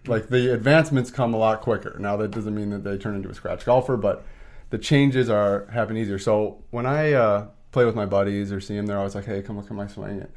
Like 0.07 0.29
the 0.29 0.53
advancements 0.53 1.11
come 1.11 1.33
a 1.33 1.37
lot 1.37 1.61
quicker. 1.61 1.97
Now 1.99 2.17
that 2.17 2.31
doesn't 2.31 2.55
mean 2.55 2.69
that 2.71 2.83
they 2.83 2.97
turn 2.97 3.15
into 3.15 3.29
a 3.29 3.33
scratch 3.33 3.65
golfer, 3.65 3.97
but 3.97 4.25
the 4.69 4.77
changes 4.77 5.29
are 5.29 5.67
happen 5.67 5.97
easier. 5.97 6.19
So 6.19 6.63
when 6.71 6.85
I 6.85 7.13
uh, 7.13 7.47
play 7.71 7.85
with 7.85 7.95
my 7.95 8.05
buddies 8.05 8.51
or 8.51 8.59
see 8.59 8.75
them, 8.75 8.85
they're 8.85 8.97
always 8.97 9.15
like, 9.15 9.25
"Hey, 9.25 9.41
come 9.41 9.57
look 9.57 9.67
at 9.67 9.73
my 9.73 9.87
swing," 9.87 10.27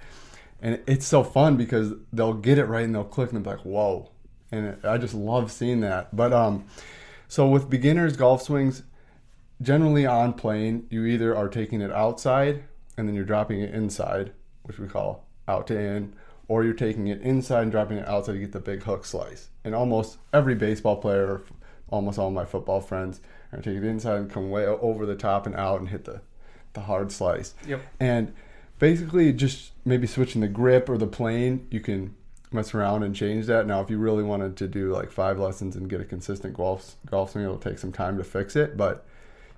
and 0.61 0.81
it's 0.87 1.07
so 1.07 1.23
fun 1.23 1.57
because 1.57 1.93
they'll 2.12 2.35
get 2.35 2.59
it 2.59 2.65
right 2.65 2.85
and 2.85 2.95
they'll 2.95 3.05
click 3.05 3.33
and 3.33 3.45
they'll 3.45 3.53
be 3.53 3.59
like, 3.59 3.67
"Whoa!" 3.67 4.11
And 4.53 4.67
it, 4.67 4.85
I 4.85 4.99
just 4.99 5.15
love 5.15 5.50
seeing 5.53 5.81
that. 5.81 6.15
But 6.15 6.33
um, 6.33 6.67
so 7.29 7.49
with 7.49 7.71
beginners 7.71 8.17
golf 8.17 8.43
swings, 8.43 8.83
generally 9.62 10.07
on 10.07 10.33
plane, 10.33 10.87
you 10.91 11.05
either 11.05 11.37
are 11.37 11.49
taking 11.49 11.81
it 11.81 11.93
outside 11.93 12.65
and 12.97 13.09
then 13.09 13.15
you're 13.15 13.25
dropping 13.25 13.61
it 13.61 13.75
inside, 13.75 14.33
which 14.62 14.79
we 14.79 14.87
call 14.87 15.27
out 15.49 15.67
to 15.69 15.79
in, 15.79 16.15
or 16.50 16.64
you're 16.64 16.75
taking 16.75 17.07
it 17.07 17.23
inside 17.23 17.62
and 17.62 17.71
dropping 17.71 17.99
it 17.99 18.09
outside 18.09 18.33
to 18.33 18.38
get 18.40 18.50
the 18.50 18.59
big 18.59 18.83
hook 18.83 19.04
slice. 19.04 19.50
And 19.62 19.73
almost 19.73 20.19
every 20.33 20.57
baseball 20.57 20.97
player, 20.97 21.42
almost 21.90 22.19
all 22.19 22.33
my 22.33 22.45
football 22.45 22.80
friends, 22.80 23.21
are 23.52 23.62
take 23.62 23.76
it 23.76 23.85
inside 23.85 24.16
and 24.16 24.28
come 24.28 24.50
way 24.50 24.66
over 24.66 25.07
the 25.07 25.14
top 25.14 25.47
and 25.47 25.54
out 25.54 25.78
and 25.78 25.90
hit 25.90 26.07
the, 26.07 26.23
the 26.73 26.80
hard 26.80 27.12
slice. 27.12 27.54
Yep. 27.69 27.83
And 28.00 28.35
basically, 28.80 29.33
just 29.33 29.71
maybe 29.85 30.09
switching 30.09 30.40
the 30.40 30.49
grip 30.49 30.88
or 30.88 30.99
the 30.99 31.07
plane, 31.07 31.69
you 31.71 31.78
can 31.78 32.16
mess 32.50 32.75
around 32.75 33.04
and 33.04 33.14
change 33.14 33.47
that. 33.47 33.69
Now, 33.69 33.80
if 33.80 33.88
you 33.88 33.99
really 33.99 34.25
wanted 34.25 34.57
to 34.57 34.66
do 34.66 34.92
like 34.92 35.12
five 35.12 35.38
lessons 35.38 35.76
and 35.76 35.88
get 35.88 36.00
a 36.00 36.04
consistent 36.04 36.54
golf 36.54 36.97
golf 37.07 37.30
swing, 37.30 37.45
it'll 37.45 37.59
take 37.59 37.78
some 37.78 37.92
time 37.92 38.19
to 38.19 38.25
fix 38.25 38.57
it. 38.57 38.76
But 38.76 39.07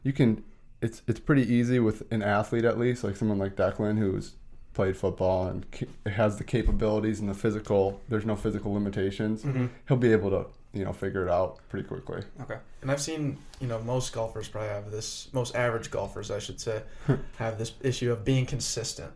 you 0.03 0.13
can. 0.13 0.45
It's 0.83 1.01
it's 1.07 1.21
pretty 1.21 1.51
easy 1.51 1.79
with 1.79 2.03
an 2.13 2.23
athlete 2.23 2.67
at 2.67 2.79
least, 2.79 3.03
like 3.03 3.17
someone 3.17 3.39
like 3.39 3.57
Declan 3.57 3.99
who's 3.99 4.33
played 4.75 4.97
football 4.97 5.47
and 5.47 5.67
has 6.07 6.39
the 6.39 6.45
capabilities 6.45 7.21
and 7.21 7.29
the 7.29 7.35
physical. 7.35 8.01
There's 8.09 8.27
no 8.27 8.37
physical 8.37 8.73
limitations. 8.73 9.45
He'll 9.89 9.97
be 9.97 10.13
able 10.13 10.31
to 10.31 10.47
you 10.73 10.85
know 10.85 10.93
figure 10.93 11.27
it 11.27 11.31
out 11.31 11.59
pretty 11.69 11.87
quickly. 11.87 12.23
Okay. 12.41 12.57
And 12.81 12.91
I've 12.91 13.01
seen, 13.01 13.39
you 13.61 13.69
know, 13.69 13.81
most 13.81 14.13
golfers 14.13 14.49
probably 14.49 14.71
have 14.71 14.91
this, 14.91 15.29
most 15.33 15.55
average 15.55 15.91
golfers, 15.91 16.31
I 16.31 16.41
should 16.41 16.61
say, 16.61 16.83
have 17.37 17.59
this 17.59 17.73
issue 17.81 18.11
of 18.11 18.25
being 18.25 18.45
consistent. 18.45 19.13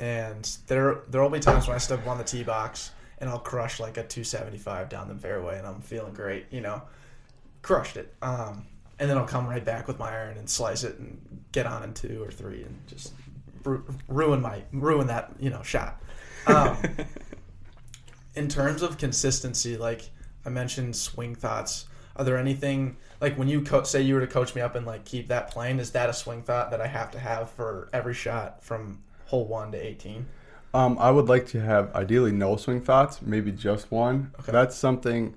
And 0.00 0.48
there, 0.68 1.00
there 1.08 1.22
will 1.22 1.30
be 1.30 1.40
times 1.40 1.66
when 1.66 1.74
I 1.74 1.78
step 1.78 2.06
on 2.06 2.18
the 2.18 2.24
tee 2.24 2.44
box 2.44 2.92
and 3.18 3.28
I'll 3.28 3.38
crush 3.38 3.80
like 3.80 3.96
a 3.96 4.04
275 4.04 4.88
down 4.88 5.08
the 5.08 5.14
fairway 5.14 5.58
and 5.58 5.66
I'm 5.66 5.80
feeling 5.80 6.14
great, 6.14 6.46
you 6.50 6.60
know, 6.60 6.82
crushed 7.62 7.96
it. 7.96 8.14
Um, 8.22 8.66
and 8.98 9.10
then 9.10 9.18
I'll 9.18 9.26
come 9.26 9.46
right 9.48 9.64
back 9.64 9.88
with 9.88 9.98
my 9.98 10.10
iron 10.10 10.36
and 10.36 10.48
slice 10.48 10.84
it 10.84 10.98
and 10.98 11.44
get 11.50 11.66
on 11.66 11.82
in 11.82 11.94
two 11.94 12.22
or 12.22 12.30
three 12.30 12.62
and 12.62 12.78
just 12.86 13.12
ru- 13.64 13.84
ruin 14.08 14.40
my 14.40 14.62
ruin 14.72 15.06
that 15.08 15.32
you 15.38 15.50
know 15.50 15.62
shot. 15.62 16.00
Um, 16.46 16.76
in 18.34 18.48
terms 18.48 18.82
of 18.82 18.98
consistency, 18.98 19.76
like 19.76 20.10
I 20.44 20.50
mentioned, 20.50 20.96
swing 20.96 21.34
thoughts. 21.34 21.86
Are 22.16 22.24
there 22.24 22.38
anything 22.38 22.96
like 23.20 23.36
when 23.36 23.48
you 23.48 23.62
co- 23.62 23.82
say 23.82 24.00
you 24.00 24.14
were 24.14 24.20
to 24.20 24.26
coach 24.26 24.54
me 24.54 24.60
up 24.60 24.74
and 24.76 24.86
like 24.86 25.04
keep 25.04 25.28
that 25.28 25.50
plane? 25.50 25.80
Is 25.80 25.90
that 25.92 26.08
a 26.08 26.12
swing 26.12 26.42
thought 26.42 26.70
that 26.70 26.80
I 26.80 26.86
have 26.86 27.10
to 27.12 27.18
have 27.18 27.50
for 27.50 27.88
every 27.92 28.14
shot 28.14 28.62
from 28.62 29.02
hole 29.26 29.46
one 29.46 29.72
to 29.72 29.78
eighteen? 29.78 30.26
Um, 30.72 30.98
I 30.98 31.10
would 31.10 31.28
like 31.28 31.46
to 31.48 31.60
have 31.60 31.94
ideally 31.94 32.32
no 32.32 32.56
swing 32.56 32.80
thoughts, 32.80 33.22
maybe 33.22 33.52
just 33.52 33.92
one. 33.92 34.32
Okay. 34.40 34.50
That's 34.50 34.76
something 34.76 35.36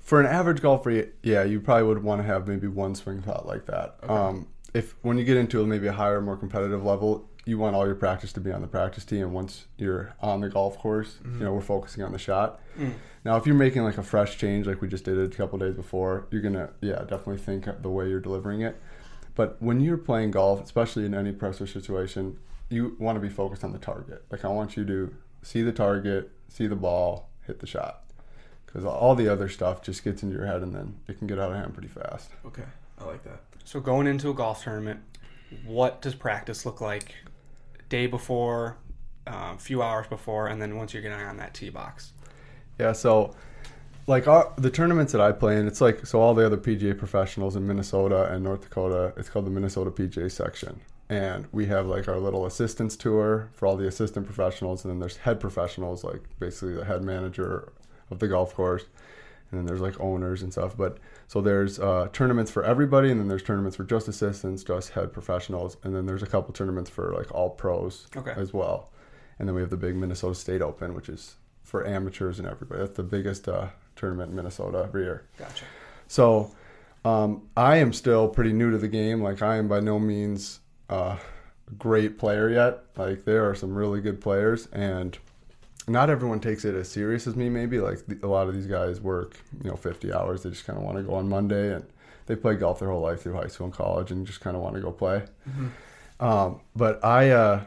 for 0.00 0.20
an 0.20 0.26
average 0.26 0.62
golfer. 0.62 1.06
Yeah, 1.22 1.44
you 1.44 1.60
probably 1.60 1.84
would 1.84 2.02
want 2.02 2.22
to 2.22 2.26
have 2.26 2.48
maybe 2.48 2.66
one 2.66 2.94
swing 2.94 3.20
thought 3.20 3.46
like 3.46 3.66
that. 3.66 3.96
Um, 4.02 4.46
if 4.74 4.94
when 5.02 5.18
you 5.18 5.24
get 5.24 5.36
into 5.36 5.64
maybe 5.66 5.86
a 5.86 5.92
higher, 5.92 6.20
more 6.20 6.36
competitive 6.36 6.84
level, 6.84 7.28
you 7.44 7.56
want 7.56 7.74
all 7.74 7.86
your 7.86 7.94
practice 7.94 8.32
to 8.34 8.40
be 8.40 8.52
on 8.52 8.60
the 8.60 8.68
practice 8.68 9.04
tee, 9.04 9.20
and 9.20 9.32
once 9.32 9.66
you're 9.78 10.14
on 10.20 10.40
the 10.40 10.48
golf 10.48 10.78
course, 10.78 11.18
you 11.22 11.30
mm-hmm. 11.30 11.44
know 11.44 11.52
we're 11.52 11.60
focusing 11.62 12.02
on 12.04 12.12
the 12.12 12.18
shot. 12.18 12.60
Mm. 12.78 12.92
Now, 13.24 13.36
if 13.36 13.46
you're 13.46 13.54
making 13.54 13.82
like 13.82 13.96
a 13.96 14.02
fresh 14.02 14.36
change, 14.36 14.66
like 14.66 14.82
we 14.82 14.88
just 14.88 15.04
did 15.04 15.18
a 15.18 15.28
couple 15.34 15.58
days 15.58 15.74
before, 15.74 16.26
you're 16.30 16.42
gonna 16.42 16.70
yeah 16.82 17.00
definitely 17.00 17.38
think 17.38 17.66
the 17.82 17.88
way 17.88 18.08
you're 18.08 18.20
delivering 18.20 18.60
it. 18.60 18.80
But 19.34 19.56
when 19.62 19.80
you're 19.80 19.96
playing 19.96 20.32
golf, 20.32 20.62
especially 20.62 21.06
in 21.06 21.14
any 21.14 21.32
pressure 21.32 21.66
situation, 21.66 22.38
you 22.68 22.96
want 22.98 23.16
to 23.16 23.20
be 23.20 23.28
focused 23.28 23.64
on 23.64 23.72
the 23.72 23.78
target. 23.78 24.24
Like 24.30 24.44
I 24.44 24.48
want 24.48 24.76
you 24.76 24.84
to 24.84 25.14
see 25.42 25.62
the 25.62 25.72
target, 25.72 26.30
see 26.48 26.66
the 26.66 26.76
ball, 26.76 27.30
hit 27.46 27.60
the 27.60 27.66
shot. 27.66 28.04
Because 28.66 28.84
all 28.84 29.14
the 29.14 29.28
other 29.28 29.48
stuff 29.48 29.80
just 29.80 30.04
gets 30.04 30.22
into 30.22 30.36
your 30.36 30.44
head, 30.44 30.60
and 30.60 30.74
then 30.74 30.98
it 31.08 31.16
can 31.16 31.26
get 31.26 31.38
out 31.38 31.50
of 31.50 31.56
hand 31.56 31.72
pretty 31.72 31.88
fast. 31.88 32.30
Okay, 32.44 32.64
I 33.00 33.04
like 33.04 33.24
that. 33.24 33.40
So 33.68 33.80
going 33.80 34.06
into 34.06 34.30
a 34.30 34.34
golf 34.34 34.64
tournament, 34.64 35.00
what 35.66 36.00
does 36.00 36.14
practice 36.14 36.64
look 36.64 36.80
like? 36.80 37.14
Day 37.90 38.06
before, 38.06 38.78
a 39.26 39.58
few 39.58 39.82
hours 39.82 40.06
before, 40.06 40.46
and 40.46 40.62
then 40.62 40.78
once 40.78 40.94
you're 40.94 41.02
getting 41.02 41.20
on 41.20 41.36
that 41.36 41.52
tee 41.52 41.68
box. 41.68 42.14
Yeah, 42.80 42.92
so 42.92 43.34
like 44.06 44.26
our, 44.26 44.54
the 44.56 44.70
tournaments 44.70 45.12
that 45.12 45.20
I 45.20 45.32
play 45.32 45.58
in, 45.58 45.66
it's 45.66 45.82
like 45.82 46.06
so 46.06 46.18
all 46.18 46.32
the 46.32 46.46
other 46.46 46.56
PGA 46.56 46.96
professionals 46.96 47.56
in 47.56 47.66
Minnesota 47.66 48.32
and 48.32 48.42
North 48.42 48.62
Dakota, 48.62 49.12
it's 49.18 49.28
called 49.28 49.44
the 49.44 49.50
Minnesota 49.50 49.90
PGA 49.90 50.32
section. 50.32 50.80
And 51.10 51.46
we 51.52 51.66
have 51.66 51.86
like 51.86 52.08
our 52.08 52.18
little 52.18 52.46
assistants 52.46 52.96
tour 52.96 53.50
for 53.52 53.66
all 53.66 53.76
the 53.76 53.86
assistant 53.86 54.24
professionals, 54.24 54.82
and 54.82 54.92
then 54.92 54.98
there's 54.98 55.18
head 55.18 55.40
professionals, 55.40 56.04
like 56.04 56.22
basically 56.38 56.72
the 56.72 56.86
head 56.86 57.02
manager 57.02 57.70
of 58.10 58.18
the 58.18 58.28
golf 58.28 58.54
course, 58.54 58.86
and 59.50 59.60
then 59.60 59.66
there's 59.66 59.82
like 59.82 60.00
owners 60.00 60.40
and 60.40 60.52
stuff. 60.52 60.74
But 60.74 60.96
so 61.28 61.40
there's 61.40 61.78
uh, 61.78 62.08
tournaments 62.12 62.50
for 62.50 62.64
everybody, 62.64 63.10
and 63.10 63.20
then 63.20 63.28
there's 63.28 63.42
tournaments 63.44 63.76
for 63.76 63.84
just 63.84 64.08
assistants, 64.08 64.64
just 64.64 64.90
head 64.90 65.12
professionals, 65.12 65.76
and 65.84 65.94
then 65.94 66.06
there's 66.06 66.22
a 66.22 66.26
couple 66.26 66.52
tournaments 66.52 66.90
for 66.90 67.12
like 67.14 67.32
all 67.32 67.50
pros 67.50 68.06
Okay. 68.16 68.32
as 68.36 68.52
well. 68.52 68.90
And 69.38 69.46
then 69.46 69.54
we 69.54 69.60
have 69.60 69.70
the 69.70 69.76
big 69.76 69.94
Minnesota 69.94 70.34
State 70.34 70.62
Open, 70.62 70.94
which 70.94 71.08
is 71.08 71.36
for 71.62 71.86
amateurs 71.86 72.38
and 72.40 72.48
everybody. 72.48 72.80
That's 72.80 72.96
the 72.96 73.02
biggest 73.04 73.46
uh, 73.48 73.68
tournament 73.94 74.30
in 74.30 74.36
Minnesota 74.36 74.82
every 74.88 75.02
year. 75.04 75.26
Gotcha. 75.38 75.64
So 76.08 76.50
um, 77.04 77.42
I 77.56 77.76
am 77.76 77.92
still 77.92 78.26
pretty 78.28 78.52
new 78.52 78.70
to 78.70 78.78
the 78.78 78.88
game. 78.88 79.22
Like 79.22 79.42
I 79.42 79.56
am 79.58 79.68
by 79.68 79.80
no 79.80 79.98
means 79.98 80.60
uh, 80.88 81.18
a 81.70 81.74
great 81.78 82.18
player 82.18 82.48
yet. 82.48 82.84
Like 82.96 83.24
there 83.24 83.48
are 83.48 83.54
some 83.54 83.74
really 83.74 84.00
good 84.00 84.20
players, 84.20 84.66
and 84.72 85.16
not 85.88 86.10
everyone 86.10 86.40
takes 86.40 86.64
it 86.64 86.74
as 86.74 86.88
serious 86.88 87.26
as 87.26 87.36
me. 87.36 87.48
Maybe 87.48 87.80
like 87.80 88.04
the, 88.06 88.18
a 88.24 88.28
lot 88.28 88.48
of 88.48 88.54
these 88.54 88.66
guys 88.66 89.00
work, 89.00 89.36
you 89.62 89.70
know, 89.70 89.76
50 89.76 90.12
hours. 90.12 90.42
They 90.42 90.50
just 90.50 90.64
kind 90.66 90.78
of 90.78 90.84
want 90.84 90.96
to 90.98 91.02
go 91.02 91.14
on 91.14 91.28
Monday 91.28 91.74
and 91.74 91.84
they 92.26 92.36
play 92.36 92.54
golf 92.56 92.78
their 92.80 92.90
whole 92.90 93.00
life 93.00 93.22
through 93.22 93.34
high 93.34 93.46
school 93.48 93.66
and 93.66 93.74
college 93.74 94.10
and 94.10 94.26
just 94.26 94.40
kind 94.40 94.56
of 94.56 94.62
want 94.62 94.74
to 94.76 94.80
go 94.80 94.92
play. 94.92 95.22
Um, 96.20 96.60
but 96.74 97.04
I, 97.04 97.30
uh, 97.30 97.64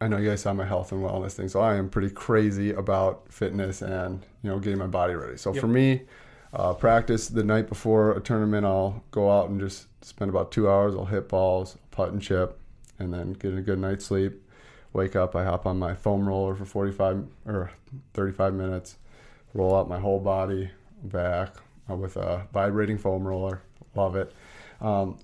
I 0.00 0.08
know 0.08 0.16
you 0.18 0.28
guys 0.30 0.42
saw 0.42 0.52
my 0.52 0.64
health 0.64 0.92
and 0.92 1.02
wellness 1.02 1.32
thing, 1.32 1.48
so 1.48 1.60
I 1.60 1.74
am 1.74 1.88
pretty 1.88 2.10
crazy 2.10 2.70
about 2.72 3.32
fitness 3.32 3.82
and 3.82 4.24
you 4.42 4.50
know 4.50 4.58
getting 4.60 4.78
my 4.78 4.86
body 4.86 5.14
ready. 5.14 5.36
So 5.36 5.52
Yep. 5.52 5.60
for 5.60 5.66
me, 5.66 6.02
uh, 6.52 6.72
practice 6.74 7.28
the 7.28 7.42
night 7.42 7.68
before 7.68 8.12
a 8.12 8.20
tournament, 8.20 8.64
I'll 8.64 9.02
go 9.10 9.30
out 9.30 9.50
and 9.50 9.60
just 9.60 9.86
spend 10.04 10.30
about 10.30 10.52
two 10.52 10.68
hours. 10.70 10.94
I'll 10.94 11.04
hit 11.06 11.28
balls, 11.28 11.76
putt 11.90 12.12
and 12.12 12.22
chip, 12.22 12.58
and 13.00 13.12
then 13.12 13.32
get 13.32 13.54
a 13.54 13.60
good 13.60 13.80
night's 13.80 14.04
sleep. 14.06 14.40
Wake 14.92 15.14
up, 15.16 15.36
I 15.36 15.44
hop 15.44 15.66
on 15.66 15.78
my 15.78 15.94
foam 15.94 16.26
roller 16.28 16.54
for 16.54 16.64
45 16.64 17.26
or 17.46 17.70
35 18.14 18.54
minutes, 18.54 18.96
roll 19.54 19.76
out 19.76 19.88
my 19.88 19.98
whole 19.98 20.18
body 20.20 20.70
back 21.02 21.54
with 21.88 22.16
a 22.16 22.46
vibrating 22.52 22.98
foam 22.98 23.26
roller. 23.26 23.62
Love 23.94 24.16
it. 24.16 24.32
Um, 24.80 25.18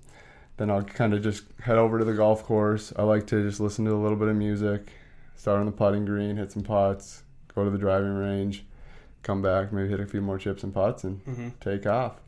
then 0.56 0.71
I'll 0.71 0.83
kind 0.83 1.14
of 1.14 1.23
just 1.23 1.44
head 1.61 1.76
over 1.78 1.99
to 1.99 2.04
the 2.04 2.12
golf 2.12 2.44
course. 2.44 2.92
I 2.97 3.02
like 3.02 3.26
to 3.28 3.42
just 3.42 3.59
listen 3.61 3.85
to 3.87 3.92
a 3.92 3.97
little 4.00 4.16
bit 4.16 4.28
of 4.28 4.37
music, 4.37 4.92
start 5.35 5.59
on 5.61 5.66
the 5.66 5.73
putting 5.73 6.04
green, 6.04 6.37
hit 6.37 6.52
some 6.52 6.62
putts, 6.62 7.23
go 7.54 7.64
to 7.64 7.71
the 7.71 7.78
driving 7.78 8.14
range, 8.14 8.64
come 9.23 9.42
back, 9.42 9.73
maybe 9.73 9.88
hit 9.88 10.00
a 10.00 10.06
few 10.06 10.21
more 10.21 10.38
chips 10.38 10.62
and 10.62 10.73
putts, 10.73 11.04
and 11.04 11.25
Mhm. 11.25 11.52
take 11.61 11.87
off. 11.87 12.21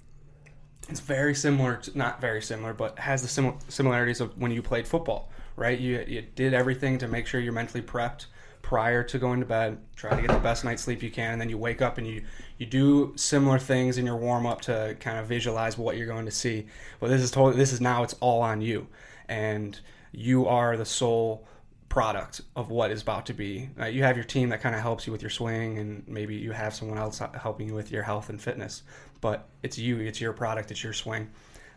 It's 0.89 1.01
very 1.01 1.35
similar, 1.35 1.77
to, 1.77 1.97
not 1.99 2.21
very 2.21 2.41
similar, 2.43 2.73
but 2.73 2.99
has 3.01 3.23
the 3.23 3.29
sim- 3.29 3.59
similarities 3.69 4.21
of 4.21 4.37
when 4.39 4.51
you 4.51 4.63
played 4.63 4.87
football, 4.89 5.31
right? 5.57 5.79
You, 5.79 6.05
you 6.07 6.23
did 6.23 6.55
everything 6.55 6.99
to 6.99 7.09
make 7.09 7.27
sure 7.27 7.41
you're 7.41 7.53
mentally 7.53 7.83
prepped 7.83 8.27
prior 8.63 9.03
to 9.05 9.19
going 9.19 9.39
to 9.39 9.47
bed, 9.47 9.79
try 9.95 10.15
to 10.15 10.21
get 10.21 10.31
the 10.31 10.41
best 10.41 10.65
night's 10.65 10.83
sleep 10.83 11.03
you 11.03 11.11
can, 11.11 11.33
and 11.33 11.41
then 11.41 11.49
you 11.49 11.57
wake 11.57 11.81
up 11.81 11.99
and 11.99 12.07
you, 12.07 12.23
you 12.59 12.67
do 12.67 13.13
similar 13.15 13.61
things 13.61 13.97
in 13.97 14.05
your 14.05 14.17
warm 14.17 14.45
up 14.45 14.61
to 14.61 14.97
kind 14.99 15.19
of 15.19 15.27
visualize 15.27 15.79
what 15.79 15.97
you're 15.97 16.07
going 16.07 16.25
to 16.25 16.33
see. 16.33 16.67
But 16.99 17.09
this 17.09 17.23
is 17.23 17.31
totally, 17.31 17.57
this 17.57 17.73
is 17.73 17.81
now 17.81 18.03
it's 18.03 18.15
all 18.15 18.43
on 18.43 18.61
you. 18.61 18.89
And 19.29 19.79
you 20.11 20.47
are 20.47 20.77
the 20.77 20.85
sole 20.85 21.47
product 21.89 22.41
of 22.57 22.69
what 22.71 22.91
is 22.91 23.03
about 23.03 23.25
to 23.27 23.33
be. 23.33 23.71
Uh, 23.81 23.87
you 23.87 24.03
have 24.03 24.17
your 24.17 24.25
team 24.25 24.49
that 24.49 24.61
kind 24.61 24.75
of 24.75 24.81
helps 24.81 25.07
you 25.07 25.13
with 25.13 25.23
your 25.23 25.31
swing, 25.31 25.79
and 25.79 26.03
maybe 26.09 26.35
you 26.35 26.51
have 26.51 26.75
someone 26.75 26.99
else 26.99 27.23
helping 27.41 27.69
you 27.69 27.75
with 27.75 27.93
your 27.93 28.03
health 28.03 28.31
and 28.31 28.41
fitness. 28.41 28.83
But 29.21 29.49
it's 29.63 29.79
you, 29.79 30.01
it's 30.01 30.21
your 30.21 30.33
product, 30.33 30.71
it's 30.71 30.83
your 30.83 30.93
swing. 30.93 31.31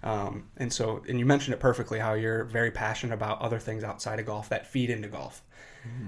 Um, 0.03 0.50
and 0.58 0.72
so, 0.72 1.03
and 1.08 1.20
you 1.20 1.25
mentioned 1.25 1.53
it 1.53 1.60
perfectly 1.60 2.00
how 2.00 2.13
you're 2.13 2.46
very 2.46 2.72
passionate 2.72 3.13
about 3.13 3.41
other 3.41 3.60
things 3.60 3.84
outside 3.84 4.20
of 4.20 4.25
golf 4.25 4.50
that 4.50 4.68
feed 4.68 4.89
into 4.89 5.08
golf. 5.08 5.44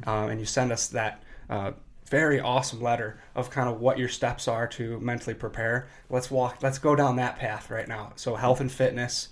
Um, 0.08 0.30
and 0.30 0.40
you 0.40 0.46
send 0.46 0.72
us 0.72 0.88
that 0.90 1.24
uh, 1.50 1.72
very 2.10 2.40
awesome 2.40 2.82
letter 2.82 3.20
of 3.36 3.50
kind 3.50 3.70
of 3.70 3.80
what 3.80 3.98
your 3.98 4.10
steps 4.10 4.48
are 4.48 4.68
to 4.68 5.00
mentally 5.00 5.34
prepare. 5.34 5.88
Let's 6.10 6.30
walk, 6.30 6.58
let's 6.62 6.78
go 6.78 6.96
down 6.96 7.16
that 7.18 7.38
path 7.38 7.70
right 7.70 7.88
now. 7.88 8.14
So, 8.16 8.36
health 8.36 8.60
and 8.60 8.72
fitness, 8.72 9.30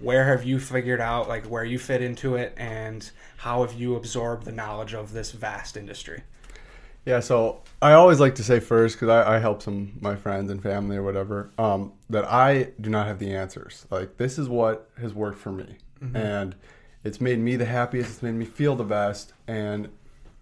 where 0.00 0.24
have 0.24 0.44
you 0.44 0.58
figured 0.58 1.00
out 1.00 1.28
like 1.28 1.44
where 1.46 1.64
you 1.64 1.78
fit 1.78 2.02
into 2.02 2.36
it 2.36 2.54
and 2.56 3.10
how 3.36 3.62
have 3.62 3.74
you 3.74 3.94
absorbed 3.94 4.44
the 4.44 4.52
knowledge 4.52 4.94
of 4.94 5.12
this 5.12 5.32
vast 5.32 5.76
industry 5.76 6.22
Yeah, 7.04 7.20
so 7.20 7.62
I 7.80 7.94
always 7.94 8.20
like 8.20 8.36
to 8.36 8.44
say 8.44 8.60
first, 8.60 8.94
because 8.96 9.08
I, 9.08 9.36
I 9.36 9.38
help 9.38 9.60
some 9.62 9.92
my 10.00 10.14
friends 10.14 10.50
and 10.50 10.62
family 10.62 10.96
or 10.96 11.02
whatever, 11.02 11.50
um, 11.58 11.92
that 12.10 12.24
I 12.24 12.68
do 12.80 12.90
not 12.90 13.06
have 13.08 13.18
the 13.18 13.34
answers. 13.34 13.86
Like 13.90 14.16
this 14.18 14.38
is 14.38 14.48
what 14.48 14.88
has 15.00 15.12
worked 15.12 15.38
for 15.38 15.50
me, 15.52 15.76
and 16.14 16.54
it's 17.04 17.20
made 17.20 17.38
me 17.40 17.56
the 17.56 17.64
happiest. 17.64 18.10
It's 18.10 18.22
made 18.22 18.34
me 18.34 18.44
feel 18.44 18.76
the 18.76 18.84
best, 18.84 19.32
and 19.48 19.88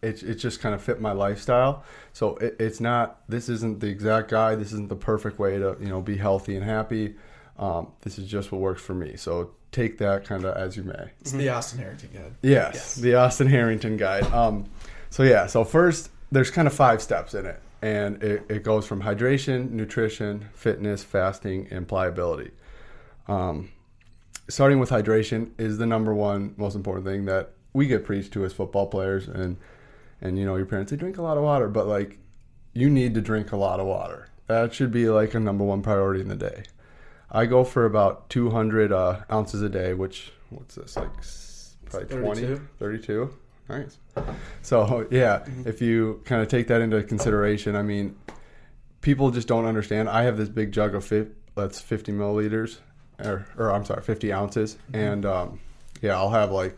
it 0.03 0.23
it 0.23 0.35
just 0.35 0.61
kind 0.61 0.75
of 0.75 0.83
fit 0.83 1.01
my 1.01 1.13
lifestyle. 1.13 1.83
So 2.13 2.37
it, 2.37 2.57
it's 2.61 2.81
not. 2.81 3.21
This 3.29 3.49
isn't 3.49 3.81
the 3.81 3.89
exact 3.89 4.31
guide. 4.31 4.61
This 4.61 4.73
isn't 4.73 4.89
the 4.91 4.97
perfect 4.97 5.39
way 5.39 5.59
to 5.59 5.77
you 5.81 5.89
know 5.89 6.03
be 6.03 6.17
healthy 6.19 6.57
and 6.57 6.65
happy. 6.65 7.15
Um, 7.59 7.89
this 8.03 8.19
is 8.19 8.27
just 8.27 8.53
what 8.53 8.61
works 8.61 8.83
for 8.83 8.95
me. 8.95 9.17
So 9.17 9.53
take 9.73 9.97
that 9.99 10.25
kind 10.27 10.45
of 10.45 10.57
as 10.57 10.77
you 10.77 10.83
may. 10.83 11.11
It's 11.23 11.33
the 11.33 11.49
Austin 11.49 11.79
Harrington 11.79 12.11
guide. 12.13 12.35
Yes, 12.43 12.75
Yes. 12.75 12.95
the 12.97 13.15
Austin 13.15 13.47
Harrington 13.47 13.97
guide. 13.97 14.25
Um, 14.33 14.67
so 15.11 15.23
yeah, 15.23 15.47
so 15.47 15.65
first 15.65 16.11
there's 16.33 16.51
kind 16.51 16.69
of 16.69 16.75
five 16.75 17.03
steps 17.03 17.35
in 17.35 17.47
it, 17.47 17.61
and 17.83 18.23
it, 18.23 18.45
it 18.49 18.63
goes 18.63 18.87
from 18.87 19.03
hydration, 19.03 19.71
nutrition, 19.71 20.49
fitness, 20.55 21.03
fasting, 21.03 21.69
and 21.71 21.89
pliability. 21.89 22.53
Um, 23.29 23.71
starting 24.49 24.79
with 24.79 24.91
hydration 24.91 25.51
is 25.59 25.79
the 25.79 25.87
number 25.87 26.15
one 26.15 26.55
most 26.57 26.75
important 26.75 27.07
thing 27.07 27.25
that 27.27 27.53
we 27.73 27.87
get 27.87 28.05
preached 28.05 28.33
to 28.33 28.45
as 28.45 28.53
football 28.53 28.87
players, 28.87 29.29
and 29.29 29.57
and 30.21 30.39
you 30.39 30.45
know 30.45 30.57
your 30.57 30.67
parents 30.67 30.91
they 30.91 30.97
drink 30.97 31.19
a 31.19 31.23
lot 31.23 31.37
of 31.37 31.43
water, 31.43 31.69
but 31.69 31.87
like 31.87 32.19
you 32.73 32.89
need 32.89 33.15
to 33.15 33.21
drink 33.21 33.53
a 33.53 33.57
lot 33.57 33.81
of 33.81 33.87
water. 33.87 34.29
That 34.47 34.75
should 34.75 34.93
be 34.93 35.09
like 35.09 35.35
a 35.35 35.41
number 35.41 35.65
one 35.65 35.83
priority 35.83 36.21
in 36.21 36.29
the 36.29 36.37
day. 36.37 36.65
I 37.31 37.47
go 37.47 37.63
for 37.63 37.85
about 37.85 38.29
200 38.31 38.91
uh, 38.91 39.21
ounces 39.31 39.63
a 39.63 39.69
day, 39.69 39.95
which 39.95 40.33
what's 40.51 40.75
this 40.75 40.97
like 40.97 41.11
probably 41.85 42.17
20, 42.17 42.61
32. 42.79 43.33
32. 43.69 43.97
Nice. 44.17 44.37
So 44.63 45.07
yeah, 45.11 45.45
if 45.65 45.81
you 45.81 46.21
kind 46.25 46.43
of 46.43 46.49
take 46.49 46.67
that 46.69 46.81
into 46.81 47.03
consideration, 47.03 47.77
I 47.77 47.83
mean, 47.83 48.17
people 49.01 49.31
just 49.31 49.49
don't 49.49 49.65
understand. 49.65 50.09
I 50.09 50.23
have 50.23 50.37
this 50.37 50.49
big 50.49 50.73
jug 50.73 50.95
of 50.95 51.05
fi- 51.05 51.27
that's 51.55 51.81
50 51.81 52.13
milliliters, 52.13 52.79
or, 53.25 53.47
or 53.57 53.73
I'm 53.73 53.85
sorry, 53.85 54.03
50 54.03 54.33
ounces, 54.33 54.77
and 54.93 55.27
um, 55.27 55.61
yeah, 56.03 56.17
I'll 56.17 56.31
have 56.31 56.51
like 56.51 56.77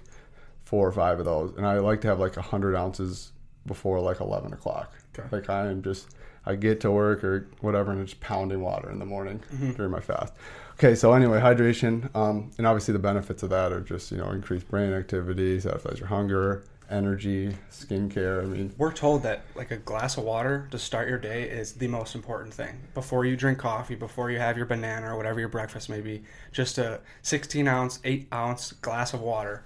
four 0.65 0.87
or 0.87 0.93
five 0.93 1.19
of 1.19 1.25
those, 1.25 1.55
and 1.57 1.67
I 1.67 1.79
like 1.79 2.01
to 2.03 2.09
have 2.09 2.19
like 2.19 2.37
100 2.37 2.75
ounces 2.75 3.33
before 3.67 4.01
like 4.01 4.21
11 4.21 4.53
o'clock. 4.53 4.93
Okay. 5.19 5.29
Like 5.31 5.51
I 5.51 5.69
am 5.69 5.83
just, 5.83 6.15
I 6.47 6.57
get 6.57 6.81
to 6.81 6.91
work 6.91 7.23
or 7.23 7.49
whatever, 7.61 7.91
and 7.91 8.01
I'm 8.01 8.07
just 8.07 8.21
pounding 8.21 8.61
water 8.61 8.91
in 8.91 8.99
the 8.99 9.05
morning 9.07 9.43
during 9.77 9.91
my 9.93 10.01
fast. 10.01 10.33
Okay, 10.75 10.95
so 10.95 11.13
anyway, 11.13 11.39
hydration, 11.39 12.15
um, 12.17 12.51
and 12.59 12.67
obviously 12.67 12.93
the 12.93 12.99
benefits 12.99 13.43
of 13.43 13.51
that 13.51 13.73
are 13.73 13.81
just 13.83 14.11
you 14.11 14.17
know 14.19 14.31
increased 14.31 14.69
brain 14.69 14.93
activity, 14.93 15.61
satisfies 15.61 15.99
your 15.99 16.09
hunger, 16.09 16.65
energy, 16.93 17.57
skincare. 17.71 18.43
I 18.43 18.47
mean, 18.47 18.73
we're 18.77 18.93
told 18.93 19.23
that 19.23 19.43
like 19.55 19.71
a 19.71 19.77
glass 19.79 20.17
of 20.17 20.25
water 20.25 20.69
to 20.71 20.79
start 20.79 21.09
your 21.09 21.19
day 21.19 21.49
is 21.49 21.73
the 21.73 21.89
most 21.89 22.15
important 22.15 22.55
thing. 22.55 22.79
Before 22.95 23.25
you 23.25 23.37
drink 23.37 23.59
coffee 23.59 23.95
before 23.95 24.31
you 24.31 24.39
have 24.39 24.57
your 24.57 24.67
banana 24.67 25.13
or 25.13 25.17
whatever 25.17 25.41
your 25.41 25.49
breakfast 25.49 25.89
may 25.89 26.01
be 26.01 26.23
just 26.53 26.79
a 26.79 27.01
16 27.23 27.67
ounce 27.67 27.99
8 28.05 28.29
ounce 28.33 28.73
glass 28.73 29.15
of 29.15 29.21
water 29.21 29.65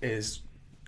is 0.00 0.40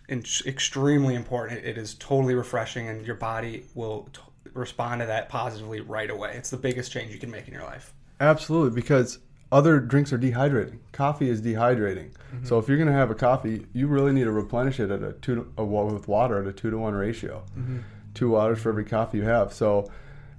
in- 0.08 0.24
extremely 0.46 1.14
important. 1.14 1.64
It 1.64 1.78
is 1.78 1.94
totally 1.94 2.34
refreshing 2.34 2.88
and 2.88 3.06
your 3.06 3.16
body 3.16 3.64
will 3.74 4.08
t- 4.12 4.20
respond 4.54 5.00
to 5.02 5.06
that 5.06 5.28
positively 5.28 5.80
right 5.80 6.10
away. 6.10 6.34
It's 6.36 6.50
the 6.50 6.56
biggest 6.56 6.92
change 6.92 7.12
you 7.12 7.18
can 7.18 7.30
make 7.30 7.46
in 7.46 7.54
your 7.54 7.64
life. 7.64 7.92
Absolutely, 8.20 8.80
because 8.80 9.18
other 9.52 9.78
drinks 9.80 10.12
are 10.12 10.18
dehydrating. 10.18 10.78
Coffee 10.92 11.28
is 11.28 11.40
dehydrating. 11.40 12.10
Mm-hmm. 12.34 12.44
So 12.46 12.58
if 12.58 12.66
you're 12.68 12.76
going 12.76 12.88
to 12.88 12.94
have 12.94 13.10
a 13.10 13.14
coffee, 13.14 13.66
you 13.72 13.86
really 13.86 14.12
need 14.12 14.24
to 14.24 14.32
replenish 14.32 14.80
it 14.80 14.90
at 14.90 15.02
a 15.02 15.12
two 15.12 15.34
to, 15.36 15.52
a, 15.58 15.64
with 15.64 16.08
water 16.08 16.40
at 16.42 16.48
a 16.48 16.52
two 16.52 16.70
to 16.70 16.78
one 16.78 16.94
ratio. 16.94 17.44
Mm-hmm. 17.58 17.78
Two 18.14 18.30
waters 18.30 18.58
for 18.60 18.68
every 18.70 18.84
coffee 18.84 19.18
you 19.18 19.24
have. 19.24 19.52
So, 19.52 19.90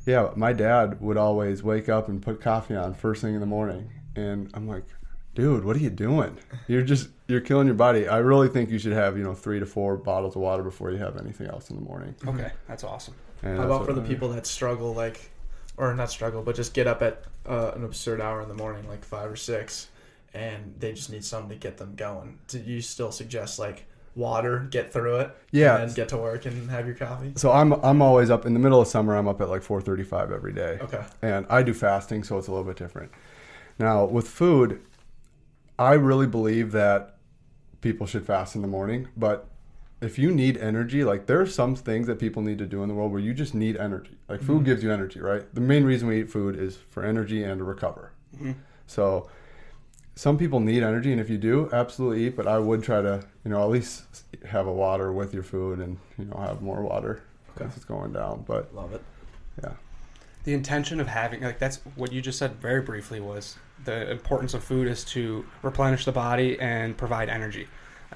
yeah, 0.05 0.29
my 0.35 0.53
dad 0.53 0.99
would 1.01 1.17
always 1.17 1.63
wake 1.63 1.89
up 1.89 2.07
and 2.09 2.21
put 2.21 2.41
coffee 2.41 2.75
on 2.75 2.93
first 2.93 3.21
thing 3.21 3.33
in 3.33 3.39
the 3.39 3.45
morning, 3.47 3.89
and 4.15 4.49
I'm 4.53 4.67
like, 4.67 4.83
dude, 5.33 5.65
what 5.65 5.75
are 5.75 5.79
you 5.79 5.89
doing? 5.89 6.37
You're 6.67 6.83
just 6.83 7.09
you're 7.27 7.41
killing 7.41 7.65
your 7.67 7.75
body. 7.75 8.07
I 8.07 8.17
really 8.19 8.47
think 8.49 8.69
you 8.69 8.77
should 8.79 8.93
have 8.93 9.17
you 9.17 9.23
know 9.23 9.33
three 9.33 9.59
to 9.59 9.65
four 9.65 9.97
bottles 9.97 10.35
of 10.35 10.41
water 10.41 10.61
before 10.63 10.91
you 10.91 10.97
have 10.97 11.17
anything 11.17 11.47
else 11.47 11.69
in 11.69 11.75
the 11.75 11.81
morning. 11.81 12.15
okay 12.27 12.51
that's 12.67 12.83
awesome 12.83 13.15
And 13.41 13.57
How 13.57 13.63
that's 13.63 13.75
about 13.75 13.85
for 13.87 13.93
the 13.93 14.01
I- 14.03 14.07
people 14.07 14.29
that 14.29 14.45
struggle, 14.45 14.93
like, 14.93 15.31
or 15.77 15.93
not 15.93 16.09
struggle, 16.09 16.41
but 16.41 16.55
just 16.55 16.73
get 16.73 16.87
up 16.87 17.01
at 17.01 17.23
uh, 17.45 17.71
an 17.75 17.83
absurd 17.83 18.21
hour 18.21 18.41
in 18.41 18.47
the 18.47 18.53
morning, 18.53 18.87
like 18.87 19.03
five 19.03 19.29
or 19.31 19.35
six, 19.35 19.87
and 20.33 20.73
they 20.79 20.93
just 20.93 21.11
need 21.11 21.23
something 21.23 21.49
to 21.49 21.55
get 21.55 21.77
them 21.77 21.95
going? 21.95 22.39
Do 22.47 22.59
you 22.59 22.81
still 22.81 23.11
suggest 23.11 23.59
like 23.59 23.85
water, 24.15 24.59
get 24.71 24.93
through 24.93 25.17
it, 25.17 25.35
Yeah. 25.51 25.77
and 25.77 25.89
then 25.89 25.95
get 25.95 26.09
to 26.09 26.17
work 26.17 26.45
and 26.45 26.69
have 26.71 26.85
your 26.85 26.95
coffee? 26.95 27.33
So 27.35 27.51
I'm 27.51 27.73
I'm 27.73 28.01
always 28.01 28.29
up 28.29 28.45
in 28.45 28.53
the 28.53 28.59
middle 28.59 28.79
of 28.81 28.87
summer. 28.87 29.15
I'm 29.15 29.27
up 29.27 29.41
at 29.41 29.49
like 29.49 29.61
4:35 29.63 30.31
every 30.31 30.53
day. 30.53 30.79
Okay. 30.81 31.03
and 31.21 31.45
I 31.49 31.63
do 31.63 31.73
fasting, 31.73 32.23
so 32.23 32.37
it's 32.37 32.47
a 32.47 32.51
little 32.51 32.65
bit 32.65 32.77
different. 32.77 33.11
Now, 33.77 34.05
with 34.05 34.27
food, 34.27 34.81
I 35.77 35.93
really 35.93 36.27
believe 36.27 36.71
that 36.71 37.17
people 37.81 38.07
should 38.07 38.25
fast 38.25 38.55
in 38.55 38.61
the 38.61 38.67
morning, 38.69 39.09
but 39.17 39.49
if 40.05 40.19
you 40.19 40.31
need 40.31 40.57
energy, 40.57 41.03
like 41.03 41.25
there 41.25 41.41
are 41.41 41.47
some 41.47 41.75
things 41.75 42.05
that 42.05 42.19
people 42.19 42.43
need 42.43 42.59
to 42.59 42.67
do 42.67 42.83
in 42.83 42.89
the 42.89 42.93
world 42.93 43.11
where 43.11 43.19
you 43.19 43.33
just 43.33 43.55
need 43.55 43.75
energy. 43.75 44.15
Like 44.29 44.39
food 44.39 44.57
mm-hmm. 44.57 44.65
gives 44.65 44.83
you 44.83 44.91
energy, 44.91 45.19
right? 45.19 45.43
The 45.55 45.61
main 45.61 45.83
reason 45.83 46.07
we 46.07 46.21
eat 46.21 46.29
food 46.29 46.55
is 46.59 46.77
for 46.91 47.03
energy 47.03 47.43
and 47.43 47.57
to 47.57 47.63
recover. 47.63 48.11
Mm-hmm. 48.35 48.51
So 48.85 49.27
some 50.13 50.37
people 50.37 50.59
need 50.59 50.83
energy, 50.83 51.11
and 51.11 51.19
if 51.19 51.27
you 51.27 51.39
do, 51.39 51.69
absolutely 51.73 52.27
eat. 52.27 52.35
But 52.35 52.45
I 52.45 52.59
would 52.59 52.83
try 52.83 53.01
to, 53.01 53.23
you 53.43 53.49
know, 53.49 53.63
at 53.63 53.69
least 53.69 54.23
have 54.47 54.67
a 54.67 54.71
water 54.71 55.11
with 55.11 55.33
your 55.33 55.41
food, 55.43 55.79
and 55.79 55.97
you 56.19 56.25
know, 56.25 56.37
have 56.37 56.61
more 56.61 56.83
water 56.83 57.23
Okay. 57.55 57.65
as 57.65 57.75
it's 57.75 57.85
going 57.85 58.13
down. 58.13 58.45
But 58.47 58.75
Love 58.75 58.93
it. 58.93 59.01
yeah. 59.63 59.71
the 60.43 60.53
intention 60.53 60.99
of 60.99 61.07
having 61.07 61.41
like 61.41 61.57
that's 61.57 61.77
what 61.95 62.11
you 62.11 62.21
just 62.21 62.37
said 62.37 62.57
very 62.57 62.81
briefly 62.81 63.19
was 63.19 63.55
the 63.85 64.11
importance 64.11 64.53
of 64.53 64.63
food 64.63 64.87
is 64.87 65.03
to 65.03 65.45
replenish 65.63 66.05
the 66.05 66.11
body 66.11 66.59
and 66.59 66.95
provide 66.95 67.27
energy 67.27 67.67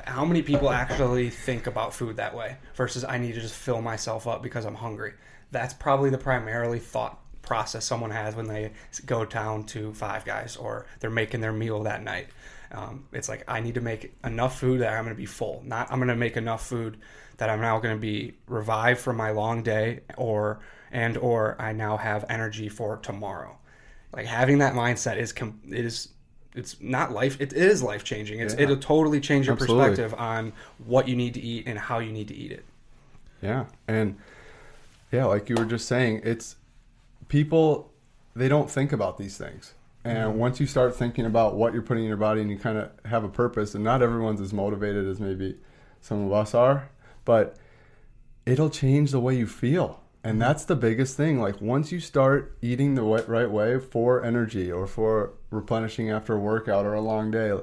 how 0.05 0.25
many 0.25 0.41
people 0.41 0.69
actually 0.69 1.29
think 1.29 1.67
about 1.67 1.93
food 1.93 2.17
that 2.17 2.35
way 2.35 2.57
versus 2.75 3.03
i 3.03 3.17
need 3.17 3.33
to 3.33 3.41
just 3.41 3.55
fill 3.55 3.81
myself 3.81 4.27
up 4.27 4.43
because 4.43 4.65
i'm 4.65 4.75
hungry 4.75 5.13
that's 5.51 5.73
probably 5.73 6.09
the 6.09 6.17
primarily 6.17 6.79
thought 6.79 7.19
process 7.41 7.83
someone 7.83 8.11
has 8.11 8.35
when 8.35 8.47
they 8.47 8.71
go 9.07 9.25
down 9.25 9.63
to 9.63 9.91
Five 9.93 10.23
Guys 10.25 10.55
or 10.55 10.85
they're 10.99 11.09
making 11.09 11.41
their 11.41 11.51
meal 11.51 11.83
that 11.83 12.03
night. 12.03 12.27
Um, 12.71 13.05
it's 13.11 13.27
like 13.27 13.43
I 13.47 13.59
need 13.59 13.73
to 13.73 13.81
make 13.81 14.13
enough 14.23 14.59
food 14.59 14.81
that 14.81 14.93
I'm 14.93 15.03
going 15.03 15.15
to 15.15 15.19
be 15.19 15.25
full. 15.25 15.63
Not 15.65 15.91
I'm 15.91 15.97
going 15.97 16.09
to 16.09 16.15
make 16.15 16.37
enough 16.37 16.65
food 16.65 16.97
that 17.37 17.49
I'm 17.49 17.59
now 17.59 17.79
going 17.79 17.95
to 17.95 17.99
be 17.99 18.35
revived 18.47 18.99
from 18.99 19.17
my 19.17 19.31
long 19.31 19.63
day, 19.63 20.01
or 20.15 20.59
and 20.91 21.17
or 21.17 21.59
I 21.59 21.71
now 21.71 21.97
have 21.97 22.25
energy 22.29 22.69
for 22.69 22.97
tomorrow. 22.97 23.57
Like 24.13 24.27
having 24.27 24.59
that 24.59 24.75
mindset 24.75 25.17
is 25.17 25.33
com- 25.33 25.59
is 25.65 26.09
it's 26.55 26.77
not 26.81 27.11
life. 27.11 27.39
It 27.39 27.53
is 27.53 27.83
life 27.83 28.03
changing. 28.03 28.39
It's 28.39 28.53
Yeah. 28.53 28.63
it'll 28.63 28.77
totally 28.77 29.19
change 29.19 29.45
your 29.45 29.53
Absolutely. 29.53 29.89
perspective 29.89 30.19
on 30.19 30.53
what 30.83 31.07
you 31.07 31.15
need 31.15 31.33
to 31.35 31.39
eat 31.39 31.67
and 31.67 31.77
how 31.77 31.99
you 31.99 32.11
need 32.11 32.27
to 32.29 32.35
eat 32.35 32.51
it. 32.51 32.65
Yeah, 33.41 33.65
and 33.87 34.17
yeah, 35.11 35.25
like 35.25 35.49
you 35.49 35.55
were 35.55 35.65
just 35.65 35.87
saying, 35.87 36.21
it's 36.23 36.55
people 37.27 37.91
they 38.35 38.47
don't 38.47 38.69
think 38.69 38.91
about 38.91 39.17
these 39.17 39.37
things. 39.37 39.73
And 40.03 40.29
mm-hmm. 40.29 40.39
once 40.39 40.59
you 40.59 40.65
start 40.67 40.95
thinking 40.95 41.25
about 41.25 41.55
what 41.55 41.73
you're 41.73 41.81
putting 41.81 42.03
in 42.03 42.07
your 42.07 42.17
body 42.17 42.41
and 42.41 42.49
you 42.49 42.57
kind 42.57 42.77
of 42.77 42.91
have 43.05 43.23
a 43.23 43.29
purpose, 43.29 43.75
and 43.75 43.83
not 43.83 44.01
everyone's 44.01 44.41
as 44.41 44.53
motivated 44.53 45.07
as 45.07 45.19
maybe 45.19 45.57
some 46.01 46.25
of 46.25 46.31
us 46.31 46.53
are, 46.53 46.89
but 47.25 47.57
it'll 48.45 48.69
change 48.69 49.11
the 49.11 49.19
way 49.19 49.35
you 49.35 49.45
feel. 49.45 50.01
And 50.23 50.41
that's 50.41 50.65
the 50.65 50.75
biggest 50.75 51.15
thing. 51.15 51.39
Like 51.39 51.61
once 51.61 51.91
you 51.91 51.99
start 51.99 52.57
eating 52.61 52.95
the 52.95 53.03
right 53.03 53.49
way 53.49 53.79
for 53.79 54.23
energy 54.23 54.71
or 54.71 54.85
for 54.85 55.33
replenishing 55.49 56.09
after 56.09 56.35
a 56.35 56.39
workout 56.39 56.85
or 56.85 56.93
a 56.93 57.01
long 57.01 57.31
day, 57.31 57.57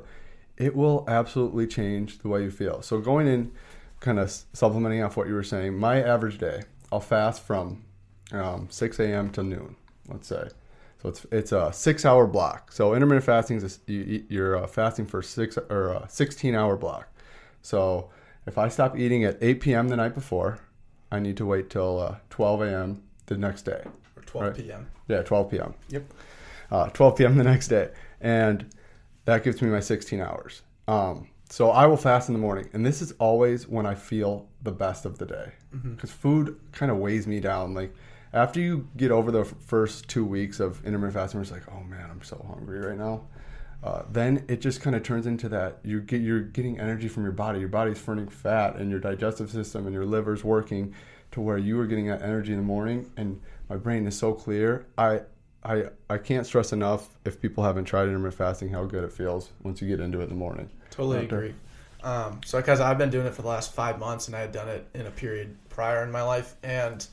it 0.57 0.75
will 0.75 1.05
absolutely 1.07 1.67
change 1.67 2.19
the 2.21 2.29
way 2.29 2.43
you 2.43 2.51
feel. 2.51 2.81
So 2.81 2.99
going 2.99 3.27
in, 3.27 3.53
kind 4.01 4.19
of 4.19 4.31
supplementing 4.53 5.03
off 5.03 5.17
what 5.17 5.29
you 5.29 5.35
were 5.35 5.43
saying, 5.43 5.79
my 5.79 6.03
average 6.03 6.39
day, 6.39 6.63
I'll 6.91 7.01
fast 7.01 7.43
from 7.43 7.85
um, 8.33 8.69
6 8.71 9.01
a.m. 9.01 9.31
to 9.31 9.43
noon, 9.43 9.77
let's 10.09 10.29
say. 10.29 10.49
So 11.03 11.11
it's 11.11 11.27
it's 11.31 11.53
a 11.53 11.73
six 11.73 12.05
hour 12.07 12.27
block. 12.27 12.73
So 12.73 12.95
intermittent 12.95 13.25
fasting 13.25 13.59
is 13.59 13.81
you, 13.87 14.01
eat- 14.01 14.31
you're 14.31 14.57
uh, 14.57 14.67
fasting 14.67 15.07
for 15.07 15.23
six 15.23 15.59
or 15.69 15.91
a 15.91 16.09
16 16.09 16.55
hour 16.55 16.77
block. 16.77 17.09
So 17.61 18.11
if 18.47 18.57
I 18.57 18.69
stop 18.69 18.97
eating 18.97 19.25
at 19.25 19.37
8 19.43 19.61
p.m. 19.61 19.89
the 19.89 19.97
night 19.97 20.15
before, 20.15 20.59
I 21.11 21.21
need 21.21 21.37
to 21.39 21.47
wait 21.47 21.71
till 21.71 22.01
uh, 22.01 22.17
12 22.31 22.63
a.m. 22.63 23.03
the 23.27 23.37
next 23.39 23.63
day. 23.63 23.83
Or 24.17 24.23
12 24.25 24.47
Right. 24.47 24.57
p.m. 24.57 24.87
Yeah, 25.09 25.23
12 25.23 25.51
p.m. 25.51 25.75
Yep. 25.89 26.05
Uh, 26.71 26.89
12 26.89 27.17
p.m. 27.17 27.37
the 27.37 27.45
next 27.45 27.69
day, 27.69 27.91
and 28.21 28.67
that 29.25 29.45
gives 29.45 29.63
me 29.63 29.69
my 29.69 29.79
16 29.81 30.21
hours. 30.21 30.63
Um, 30.89 31.29
so 31.49 31.71
I 31.71 31.87
will 31.87 31.97
fast 31.97 32.29
in 32.29 32.33
the 32.33 32.41
morning, 32.41 32.69
and 32.73 32.85
this 32.85 33.01
is 33.01 33.13
always 33.21 33.69
when 33.69 33.87
I 33.87 33.95
feel 33.95 34.49
the 34.63 34.73
best 34.73 35.05
of 35.05 35.19
the 35.19 35.27
day, 35.27 35.53
because 35.71 36.11
food 36.11 36.59
kind 36.73 36.91
of 36.91 36.99
weighs 36.99 37.29
me 37.29 37.39
down. 37.39 37.73
Like 37.73 37.95
after 38.33 38.59
you 38.59 38.89
get 38.97 39.13
over 39.13 39.31
the 39.31 39.45
first 39.45 40.09
two 40.09 40.25
weeks 40.25 40.59
of 40.59 40.85
intermittent 40.85 41.15
fasting, 41.15 41.41
it's 41.41 41.53
like, 41.53 41.63
oh 41.73 41.85
man, 41.85 42.09
I'm 42.11 42.23
so 42.23 42.45
hungry 42.49 42.81
right 42.81 42.99
now. 42.99 43.23
Uh, 43.83 44.03
then 44.11 44.45
it 44.49 44.61
just 44.61 44.81
kind 44.81 44.97
of 44.97 45.03
turns 45.03 45.27
into 45.27 45.49
that 45.49 45.79
you 45.85 46.01
get 46.01 46.21
you're 46.21 46.41
getting 46.41 46.81
energy 46.81 47.09
from 47.09 47.23
your 47.23 47.33
body. 47.33 47.61
Your 47.61 47.69
body's 47.69 48.01
burning 48.01 48.29
fat, 48.29 48.77
and 48.77 48.91
your 48.91 49.01
digestive 49.01 49.51
system 49.51 49.87
and 49.87 49.95
your 49.95 50.07
liver's 50.07 50.43
working 50.43 50.95
to 51.33 51.41
where 51.41 51.59
you 51.59 51.79
are 51.81 51.87
getting 51.87 52.07
that 52.09 52.23
energy 52.23 52.53
in 52.53 52.59
the 52.59 52.65
morning. 52.65 53.11
And 53.17 53.41
my 53.69 53.77
brain 53.77 54.07
is 54.07 54.17
so 54.19 54.33
clear. 54.33 54.87
I 54.97 55.21
I 55.65 55.85
I 56.09 56.19
can't 56.19 56.47
stress 56.47 56.73
enough 56.73 57.17
if 57.25 57.41
people 57.41 57.65
haven't 57.65 57.85
tried 57.85 58.05
intermittent 58.05 58.35
fasting 58.35 58.69
how 58.71 58.85
good 58.85 59.05
it 59.05 59.13
feels 59.13 59.51
once 59.63 59.83
you 59.83 59.89
get 59.89 60.01
into 60.01 60.21
it 60.21 60.25
in 60.25 60.29
the 60.31 60.35
morning. 60.35 60.71
Totally 60.91 61.19
After- 61.19 61.37
agree. 61.37 61.55
Um, 62.03 62.41
so, 62.45 62.59
because 62.61 62.79
I've 62.79 62.99
been 62.99 63.11
doing 63.11 63.27
it 63.27 63.35
for 63.35 63.43
the 63.43 63.49
last 63.49 63.73
five 63.73 63.99
months, 63.99 64.29
and 64.29 64.37
I 64.37 64.41
had 64.41 64.53
done 64.53 64.69
it 64.69 64.87
in 64.95 65.07
a 65.07 65.11
period 65.11 65.57
prior 65.71 66.05
in 66.05 66.13
my 66.13 66.23
life, 66.23 66.55
and 66.63 67.05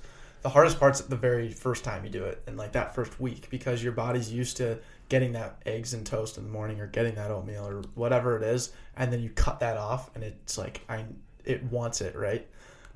the 0.43 0.49
hardest 0.49 0.79
part's 0.79 1.01
the 1.01 1.15
very 1.15 1.49
first 1.49 1.83
time 1.83 2.03
you 2.03 2.11
do 2.11 2.23
it, 2.25 2.43
and 2.45 2.57
like 2.57 2.73
that 2.73 2.93
first 2.93 3.19
week, 3.19 3.49
because 3.49 3.83
your 3.83 3.93
body's 3.93 4.31
used 4.31 4.57
to 4.57 4.77
getting 5.09 5.33
that 5.33 5.61
eggs 5.65 5.93
and 5.93 6.05
toast 6.05 6.37
in 6.37 6.43
the 6.43 6.49
morning, 6.49 6.79
or 6.79 6.87
getting 6.87 7.15
that 7.15 7.31
oatmeal, 7.31 7.67
or 7.67 7.83
whatever 7.95 8.37
it 8.37 8.43
is, 8.43 8.71
and 8.97 9.11
then 9.11 9.21
you 9.21 9.29
cut 9.29 9.59
that 9.59 9.77
off, 9.77 10.09
and 10.15 10.23
it's 10.23 10.57
like 10.57 10.81
I, 10.89 11.05
it 11.45 11.63
wants 11.63 12.01
it, 12.01 12.15
right? 12.15 12.47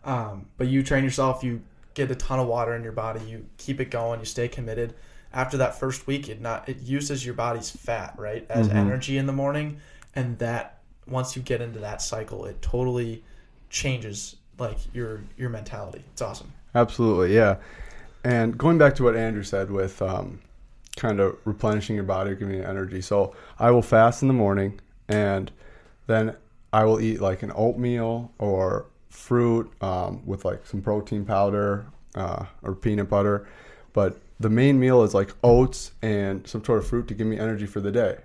Um, 0.04 0.46
but 0.58 0.68
you 0.68 0.84
train 0.84 1.04
yourself, 1.04 1.44
you 1.44 1.62
get 1.94 2.10
a 2.12 2.16
ton 2.16 2.40
of 2.40 2.48
water 2.48 2.76
in 2.76 2.84
your 2.84 2.92
body, 2.94 3.24
you 3.26 3.46
keep 3.58 3.80
it 3.82 3.92
going, 3.92 4.20
you 4.20 4.26
stay 4.26 4.48
committed. 4.48 4.94
After 5.34 5.58
that 5.58 5.78
first 5.80 6.08
week, 6.08 6.30
it 6.30 6.40
not 6.42 6.68
it 6.70 6.80
uses 6.82 7.26
your 7.26 7.34
body's 7.36 7.70
fat 7.70 8.16
right 8.18 8.46
as 8.50 8.70
Mhm. 8.70 8.76
energy 8.76 9.18
in 9.18 9.26
the 9.26 9.34
morning, 9.34 9.80
and 10.16 10.38
that 10.40 10.80
once 11.08 11.36
you 11.36 11.42
get 11.42 11.62
into 11.62 11.80
that 11.80 12.02
cycle, 12.02 12.46
it 12.46 12.62
totally 12.62 13.24
changes 13.70 14.38
like 14.58 14.78
your 14.94 15.22
your 15.38 15.50
mentality. 15.50 16.04
It's 16.14 16.22
awesome. 16.22 16.54
Absolutely, 16.74 17.36
yeah. 17.36 17.58
And 18.24 18.58
going 18.58 18.78
back 18.78 18.96
to 18.96 19.04
what 19.04 19.16
Andrew 19.16 19.44
said 19.44 19.70
with 19.72 20.02
um, 20.02 20.40
kind 20.98 21.20
of 21.20 21.38
replenishing 21.46 21.96
your 21.96 22.04
body, 22.04 22.36
giving 22.36 22.56
you 22.56 22.64
energy. 22.64 23.02
So 23.02 23.36
I 23.60 23.72
will 23.72 23.82
fast 23.82 24.22
in 24.22 24.28
the 24.28 24.34
morning, 24.34 24.80
and 25.08 25.52
then 26.08 26.36
I 26.74 26.84
will 26.84 27.00
eat 27.00 27.22
like 27.22 27.44
an 27.44 27.52
oatmeal 27.56 28.32
or 28.40 28.88
fruit 29.10 29.72
um, 29.82 30.26
with 30.26 30.46
like 30.46 30.66
some 30.66 30.82
protein 30.82 31.26
powder 31.26 31.88
uh, 32.16 32.46
or 32.62 32.76
peanut 32.76 33.10
butter. 33.10 33.48
But 33.94 34.20
the 34.40 34.50
main 34.50 34.80
meal 34.80 35.02
is 35.04 35.14
like 35.14 35.32
oats 35.44 35.92
and 36.02 36.46
some 36.48 36.64
sort 36.64 36.80
of 36.80 36.88
fruit 36.88 37.08
to 37.08 37.14
give 37.16 37.26
me 37.26 37.40
energy 37.40 37.66
for 37.66 37.80
the 37.80 37.92
day. 37.92 38.18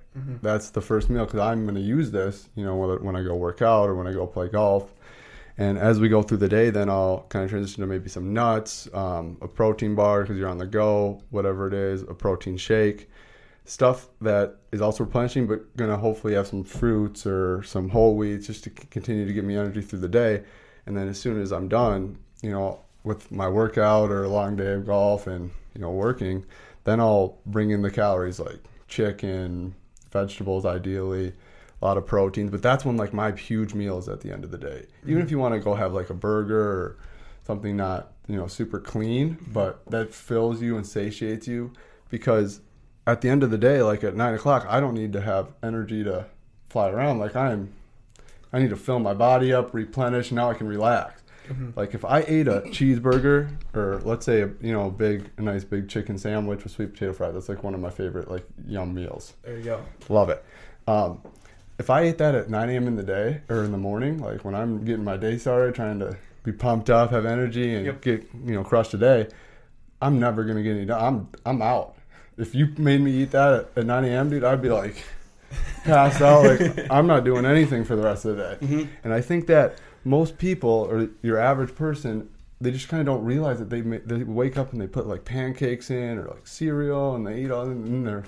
That's 0.43 0.71
the 0.71 0.83
first 0.83 1.09
meal 1.09 1.25
because 1.25 1.41
I'm 1.41 1.63
going 1.65 1.77
to 1.77 1.81
use 1.81 2.11
this, 2.11 2.49
you 2.55 2.65
know, 2.65 2.77
whether 2.77 2.99
when 2.99 3.17
I 3.17 3.23
go 3.23 3.35
work 3.35 3.63
out 3.63 3.89
or 3.89 3.95
when 3.95 4.07
I 4.07 4.13
go 4.13 4.27
play 4.27 4.49
golf. 4.49 4.93
And 5.63 5.79
as 5.79 6.01
we 6.01 6.09
go 6.09 6.23
through 6.23 6.39
the 6.39 6.49
day, 6.49 6.71
then 6.71 6.91
I'll 6.91 7.25
kind 7.29 7.45
of 7.45 7.51
transition 7.51 7.83
to 7.83 7.87
maybe 7.87 8.09
some 8.09 8.33
nuts, 8.33 8.89
um, 8.93 9.39
a 9.41 9.47
protein 9.47 9.95
bar 9.95 10.23
because 10.23 10.37
you're 10.37 10.49
on 10.49 10.59
the 10.59 10.67
go, 10.67 11.23
whatever 11.31 11.69
it 11.69 11.73
is, 11.73 12.03
a 12.03 12.15
protein 12.15 12.57
shake, 12.57 13.09
stuff 13.65 14.09
that 14.21 14.57
is 14.73 14.81
also 14.81 15.05
replenishing, 15.05 15.47
but 15.47 15.61
to 15.77 15.97
hopefully 15.97 16.35
have 16.35 16.49
some 16.49 16.65
fruits 16.65 17.27
or 17.27 17.63
some 17.63 17.89
whole 17.91 18.17
wheats 18.17 18.49
just 18.49 18.65
to 18.65 18.71
continue 18.71 19.25
to 19.25 19.33
give 19.33 19.45
me 19.45 19.55
energy 19.55 19.83
through 19.83 20.01
the 20.01 20.09
day. 20.09 20.43
And 20.87 20.97
then 20.97 21.07
as 21.07 21.21
soon 21.21 21.41
as 21.41 21.53
I'm 21.53 21.69
done, 21.69 22.19
you 22.43 22.51
know, 22.51 22.81
with 23.05 23.31
my 23.31 23.49
workout 23.49 24.11
or 24.11 24.25
a 24.25 24.29
long 24.29 24.57
day 24.57 24.73
of 24.73 24.85
golf 24.85 25.29
and, 25.29 25.53
you 25.77 25.81
know, 25.81 25.93
working, 25.93 26.45
then 26.83 26.99
I'll 26.99 27.39
bring 27.47 27.71
in 27.71 27.83
the 27.83 27.91
calories 27.93 28.41
like 28.41 28.59
chicken, 28.89 29.77
vegetables 30.11 30.67
ideally, 30.67 31.35
a 31.83 31.85
lot 31.85 31.97
of 31.97 32.07
proteins. 32.07 32.51
But 32.51 32.63
that's 32.63 32.85
when 32.85 32.97
like 32.97 33.13
my 33.13 33.33
huge 33.33 33.75
meal 33.75 33.99
is 33.99 34.09
at 34.09 34.21
the 34.21 34.33
end 34.33 34.45
of 34.45 34.51
the 34.51 34.59
day. 34.59 34.87
Even 35.07 35.21
if 35.23 35.31
you 35.31 35.39
want 35.39 35.55
to 35.55 35.61
go 35.61 35.75
have 35.75 35.93
like 35.93 36.11
a 36.11 36.15
burger 36.15 36.61
or 36.61 36.97
something 37.45 37.77
not, 37.77 38.13
you 38.29 38.37
know, 38.37 38.47
super 38.47 38.79
clean, 38.79 39.37
but 39.53 39.85
that 39.91 40.15
fills 40.15 40.63
you 40.63 40.77
and 40.77 40.87
satiates 40.87 41.49
you 41.49 41.73
because 42.09 42.61
at 43.07 43.21
the 43.21 43.29
end 43.29 43.43
of 43.43 43.51
the 43.51 43.59
day, 43.59 43.83
like 43.83 44.05
at 44.05 44.15
nine 44.15 44.35
o'clock, 44.35 44.65
I 44.69 44.79
don't 44.81 44.95
need 44.95 45.13
to 45.15 45.21
have 45.21 45.49
energy 45.63 46.05
to 46.05 46.27
fly 46.69 46.89
around. 46.89 47.19
Like 47.19 47.35
I'm, 47.35 47.73
I 48.53 48.61
need 48.61 48.71
to 48.71 48.77
fill 48.77 49.01
my 49.01 49.15
body 49.15 49.53
up, 49.53 49.75
replenish. 49.75 50.31
Now 50.31 50.51
I 50.51 50.55
can 50.55 50.69
relax. 50.69 51.23
Like 51.77 51.93
if 51.93 52.05
I 52.05 52.21
ate 52.21 52.47
a 52.49 52.61
cheeseburger 52.67 53.51
or 53.75 54.01
let's 54.05 54.25
say 54.25 54.43
a 54.43 54.51
you 54.61 54.73
know 54.73 54.87
a 54.87 54.91
big 54.91 55.29
a 55.37 55.43
nice 55.43 55.65
big 55.65 55.89
chicken 55.89 56.17
sandwich 56.17 56.63
with 56.63 56.73
sweet 56.73 56.93
potato 56.93 57.13
fries, 57.13 57.35
that's 57.35 57.49
like 57.49 57.65
one 57.65 57.75
of 57.75 57.81
my 57.81 57.91
favorite 57.91 58.31
like 58.31 58.47
yum 58.67 58.95
meals. 58.95 59.35
There 59.43 59.59
you 59.59 59.65
go. 59.65 59.85
Love 60.09 60.31
it. 60.31 60.45
Um, 60.87 61.21
if 61.79 61.91
I 61.91 62.03
ate 62.03 62.19
that 62.19 62.35
at 62.35 62.49
9 62.51 62.71
a.m. 62.71 62.87
in 62.87 62.97
the 62.97 63.03
day 63.03 63.41
or 63.49 63.65
in 63.65 63.73
the 63.73 63.79
morning, 63.79 64.19
like 64.19 64.45
when 64.45 64.55
I'm 64.55 64.85
getting 64.85 65.05
my 65.05 65.17
day 65.17 65.39
started, 65.39 65.75
trying 65.75 65.99
to 66.01 66.17
be 66.45 66.53
pumped 66.53 66.91
up, 66.91 67.11
have 67.11 67.25
energy, 67.27 67.75
and 67.75 67.87
Yep. 67.87 68.01
get 68.03 68.29
you 68.45 68.55
know 68.55 68.65
crush 68.65 68.89
the 68.91 68.99
day, 68.99 69.29
I'm 70.01 70.19
never 70.19 70.45
gonna 70.45 70.63
get 70.63 70.77
any 70.77 70.85
done. 70.87 71.03
I'm 71.03 71.29
I'm 71.47 71.63
out. 71.63 71.95
If 72.39 72.55
you 72.55 72.69
made 72.79 73.01
me 73.01 73.11
eat 73.23 73.31
that 73.33 73.53
at, 73.53 73.69
at 73.79 73.87
9 73.87 74.05
a.m., 74.05 74.31
dude, 74.31 74.45
I'd 74.45 74.63
be 74.63 74.69
like 74.71 74.97
passed 75.85 76.21
out. 76.21 76.45
Like 76.45 76.87
I'm 76.91 77.07
not 77.07 77.25
doing 77.25 77.45
anything 77.45 77.85
for 77.85 77.97
the 77.97 78.03
rest 78.03 78.25
of 78.25 78.37
the 78.37 78.43
day. 78.43 78.67
Mm-hmm. 78.67 78.83
And 79.05 79.13
I 79.13 79.21
think 79.21 79.47
that 79.49 79.79
most 80.05 80.39
people 80.39 80.71
or 80.91 81.09
your 81.23 81.39
average 81.39 81.75
person, 81.75 82.29
they 82.61 82.71
just 82.71 82.89
kind 82.89 83.01
of 83.01 83.07
don't 83.07 83.25
realize 83.25 83.59
that 83.59 83.71
they 83.71 83.83
ma- 83.83 83.99
they 84.05 84.23
wake 84.25 84.57
up 84.57 84.73
and 84.73 84.81
they 84.81 84.87
put 84.87 85.07
like 85.07 85.25
pancakes 85.25 85.91
in 85.91 86.19
or 86.19 86.25
like 86.29 86.47
cereal 86.47 87.15
and 87.15 87.27
they 87.27 87.43
eat 87.43 87.51
all 87.51 87.63
and 87.63 87.85
then 87.87 88.05
they're 88.05 88.25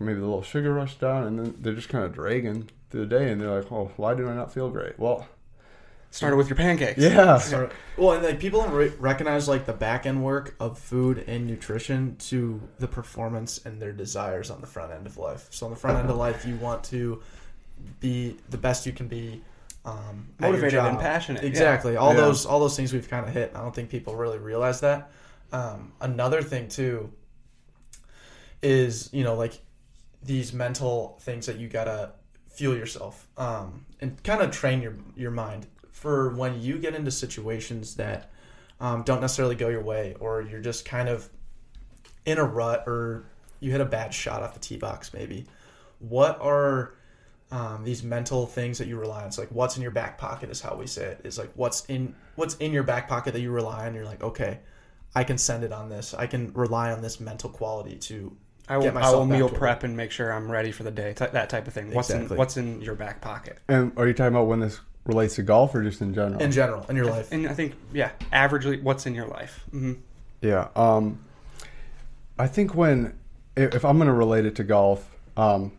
maybe 0.00 0.18
a 0.18 0.22
little 0.22 0.42
sugar 0.42 0.72
rush 0.74 0.96
down 0.98 1.22
and 1.24 1.38
then 1.38 1.54
they're 1.60 1.74
just 1.74 1.88
kind 1.88 2.04
of 2.04 2.12
dragging 2.12 2.68
through 2.92 3.06
the 3.06 3.18
day 3.18 3.32
and 3.32 3.40
they're 3.40 3.60
like, 3.60 3.72
oh, 3.72 3.90
why 3.96 4.14
do 4.14 4.28
I 4.28 4.34
not 4.34 4.52
feel 4.54 4.70
great? 4.70 4.98
Well, 4.98 5.26
Started 6.12 6.36
with 6.36 6.50
your 6.50 6.56
pancakes. 6.58 6.98
yeah, 7.00 7.38
So- 7.38 7.70
well, 7.96 8.12
and 8.12 8.22
like 8.22 8.38
people 8.38 8.60
don't 8.60 8.72
re- 8.72 8.92
recognize 9.00 9.48
like 9.48 9.64
the 9.64 9.72
back 9.72 10.04
end 10.04 10.22
work 10.22 10.54
of 10.60 10.78
food 10.78 11.24
and 11.26 11.46
nutrition 11.46 12.16
to 12.16 12.60
the 12.78 12.86
performance 12.86 13.64
and 13.64 13.80
their 13.80 13.92
desires 13.92 14.50
on 14.50 14.60
the 14.60 14.66
front 14.66 14.92
end 14.92 15.06
of 15.06 15.16
life. 15.16 15.46
So 15.50 15.64
on 15.66 15.72
the 15.72 15.78
front 15.78 15.98
end 15.98 16.10
of 16.10 16.16
life, 16.18 16.44
you 16.44 16.56
want 16.56 16.84
to 16.84 17.22
be 18.00 18.36
the 18.50 18.58
best 18.58 18.84
you 18.86 18.92
can 18.92 19.08
be. 19.08 19.40
Um, 19.86 20.28
Motivated 20.38 20.78
and 20.80 20.92
job. 20.96 21.00
passionate, 21.00 21.42
yeah. 21.42 21.48
Exactly. 21.48 21.96
All 21.96 22.10
Yeah. 22.14 22.20
those 22.20 22.44
all 22.46 22.60
those 22.60 22.76
things 22.76 22.92
we've 22.92 23.08
kind 23.08 23.26
of 23.26 23.32
hit. 23.32 23.50
I 23.54 23.60
don't 23.62 23.74
think 23.74 23.88
people 23.88 24.14
really 24.14 24.38
realize 24.38 24.80
that. 24.82 25.10
Um, 25.50 25.92
another 26.00 26.42
thing 26.42 26.68
too 26.68 27.10
is 28.62 29.08
you 29.12 29.24
know 29.24 29.34
like 29.34 29.60
these 30.22 30.52
mental 30.52 31.18
things 31.22 31.46
that 31.46 31.56
you 31.58 31.68
gotta 31.68 32.12
fuel 32.52 32.76
yourself 32.76 33.26
um, 33.38 33.84
and 34.00 34.22
kind 34.22 34.42
of 34.42 34.50
train 34.50 34.82
your 34.82 34.94
your 35.16 35.30
mind 35.30 35.66
for 35.90 36.30
when 36.34 36.60
you 36.60 36.78
get 36.78 36.94
into 36.94 37.10
situations 37.10 37.94
that 37.96 38.30
um, 38.80 39.02
don't 39.02 39.20
necessarily 39.20 39.54
go 39.54 39.68
your 39.68 39.82
way 39.82 40.14
or 40.20 40.42
you're 40.42 40.60
just 40.60 40.84
kind 40.84 41.08
of 41.08 41.28
in 42.26 42.38
a 42.38 42.44
rut 42.44 42.84
or 42.86 43.24
you 43.60 43.70
hit 43.70 43.80
a 43.80 43.86
bad 43.86 44.12
shot 44.12 44.42
off 44.42 44.54
the 44.54 44.60
tee 44.60 44.76
box, 44.76 45.14
maybe, 45.14 45.46
what 46.00 46.40
are 46.40 46.94
um, 47.52 47.84
these 47.84 48.02
mental 48.02 48.46
things 48.46 48.78
that 48.78 48.88
you 48.88 48.98
rely 48.98 49.20
on? 49.20 49.28
It's 49.28 49.38
like 49.38 49.50
what's 49.50 49.76
in 49.76 49.82
your 49.82 49.92
back 49.92 50.18
pocket 50.18 50.50
is 50.50 50.60
how 50.60 50.74
we 50.74 50.86
say 50.86 51.04
it. 51.04 51.20
Is 51.22 51.38
like 51.38 51.52
what's 51.54 51.84
in 51.86 52.14
what's 52.34 52.56
in 52.56 52.72
your 52.72 52.82
back 52.82 53.08
pocket 53.08 53.32
that 53.34 53.40
you 53.40 53.52
rely 53.52 53.86
on. 53.86 53.94
You're 53.94 54.04
like, 54.04 54.22
okay, 54.22 54.58
I 55.14 55.22
can 55.22 55.38
send 55.38 55.62
it 55.62 55.72
on 55.72 55.88
this. 55.88 56.12
I 56.14 56.26
can 56.26 56.52
rely 56.54 56.90
on 56.90 57.02
this 57.02 57.20
mental 57.20 57.50
quality 57.50 57.96
to 57.98 58.36
I 58.68 58.76
will, 58.76 58.84
get 58.84 58.96
I 58.96 59.10
will 59.10 59.26
meal 59.26 59.48
to 59.48 59.54
it. 59.54 59.58
prep 59.58 59.82
and 59.82 59.96
make 59.96 60.10
sure 60.10 60.32
I'm 60.32 60.50
ready 60.50 60.70
for 60.72 60.82
the 60.84 60.90
day. 60.90 61.12
T- 61.14 61.26
that 61.32 61.50
type 61.50 61.66
of 61.66 61.72
thing. 61.74 61.92
What's 61.92 62.10
Exactly. 62.10 62.34
in 62.34 62.38
What's 62.38 62.56
in 62.56 62.80
your 62.80 62.94
back 62.94 63.20
pocket? 63.20 63.58
And 63.68 63.92
are 63.96 64.06
you 64.06 64.12
talking 64.14 64.34
about 64.34 64.46
when 64.46 64.60
this 64.60 64.80
relates 65.04 65.34
to 65.34 65.42
golf 65.42 65.74
or 65.74 65.82
just 65.82 66.00
in 66.00 66.14
general? 66.14 66.40
in 66.40 66.52
general 66.52 66.86
in 66.88 66.96
your 66.96 67.06
life. 67.06 67.32
And 67.32 67.48
I 67.48 67.54
think 67.54 67.74
yeah, 67.92 68.12
averagely, 68.32 68.80
what's 68.82 69.04
in 69.06 69.14
your 69.14 69.26
life? 69.26 69.64
hmm 69.70 69.94
Yeah. 70.40 70.68
Um, 70.76 71.18
I 72.38 72.46
think 72.46 72.74
when 72.74 73.18
if, 73.56 73.74
if 73.74 73.84
I'm 73.84 73.96
going 73.98 74.06
to 74.08 74.14
relate 74.14 74.46
it 74.46 74.54
to 74.56 74.64
golf, 74.64 75.08
um, 75.36 75.72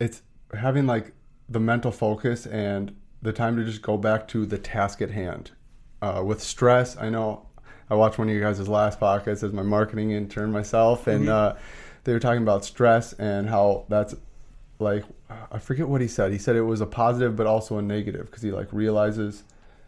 it's 0.00 0.22
having 0.54 0.86
like 0.86 1.12
the 1.48 1.60
mental 1.60 1.90
focus 1.92 2.46
and 2.46 2.94
the 3.22 3.32
time 3.32 3.56
to 3.56 3.64
just 3.64 3.80
go 3.82 3.96
back 3.96 4.28
to 4.28 4.44
the 4.44 4.58
task 4.58 5.00
at 5.02 5.10
hand. 5.10 5.52
Uh, 6.02 6.22
with 6.24 6.42
stress, 6.42 6.96
I 6.96 7.08
know 7.08 7.46
I 7.90 7.94
watched 7.94 8.18
one 8.18 8.28
of 8.28 8.34
you 8.34 8.40
guys' 8.40 8.68
last 8.68 9.00
podcast 9.00 9.42
as 9.42 9.52
my 9.52 9.62
marketing 9.62 10.10
intern 10.12 10.52
myself, 10.52 11.06
and 11.06 11.28
uh, 11.28 11.54
they 12.08 12.14
were 12.14 12.20
talking 12.20 12.40
about 12.42 12.64
stress 12.64 13.12
and 13.12 13.50
how 13.50 13.84
that's 13.90 14.14
like 14.78 15.04
I 15.50 15.58
forget 15.58 15.90
what 15.90 16.00
he 16.00 16.08
said. 16.08 16.32
He 16.32 16.38
said 16.38 16.56
it 16.56 16.62
was 16.62 16.80
a 16.80 16.86
positive 16.86 17.36
but 17.36 17.46
also 17.46 17.76
a 17.76 17.82
negative 17.82 18.24
because 18.26 18.40
he 18.42 18.50
like 18.50 18.72
realizes 18.72 19.42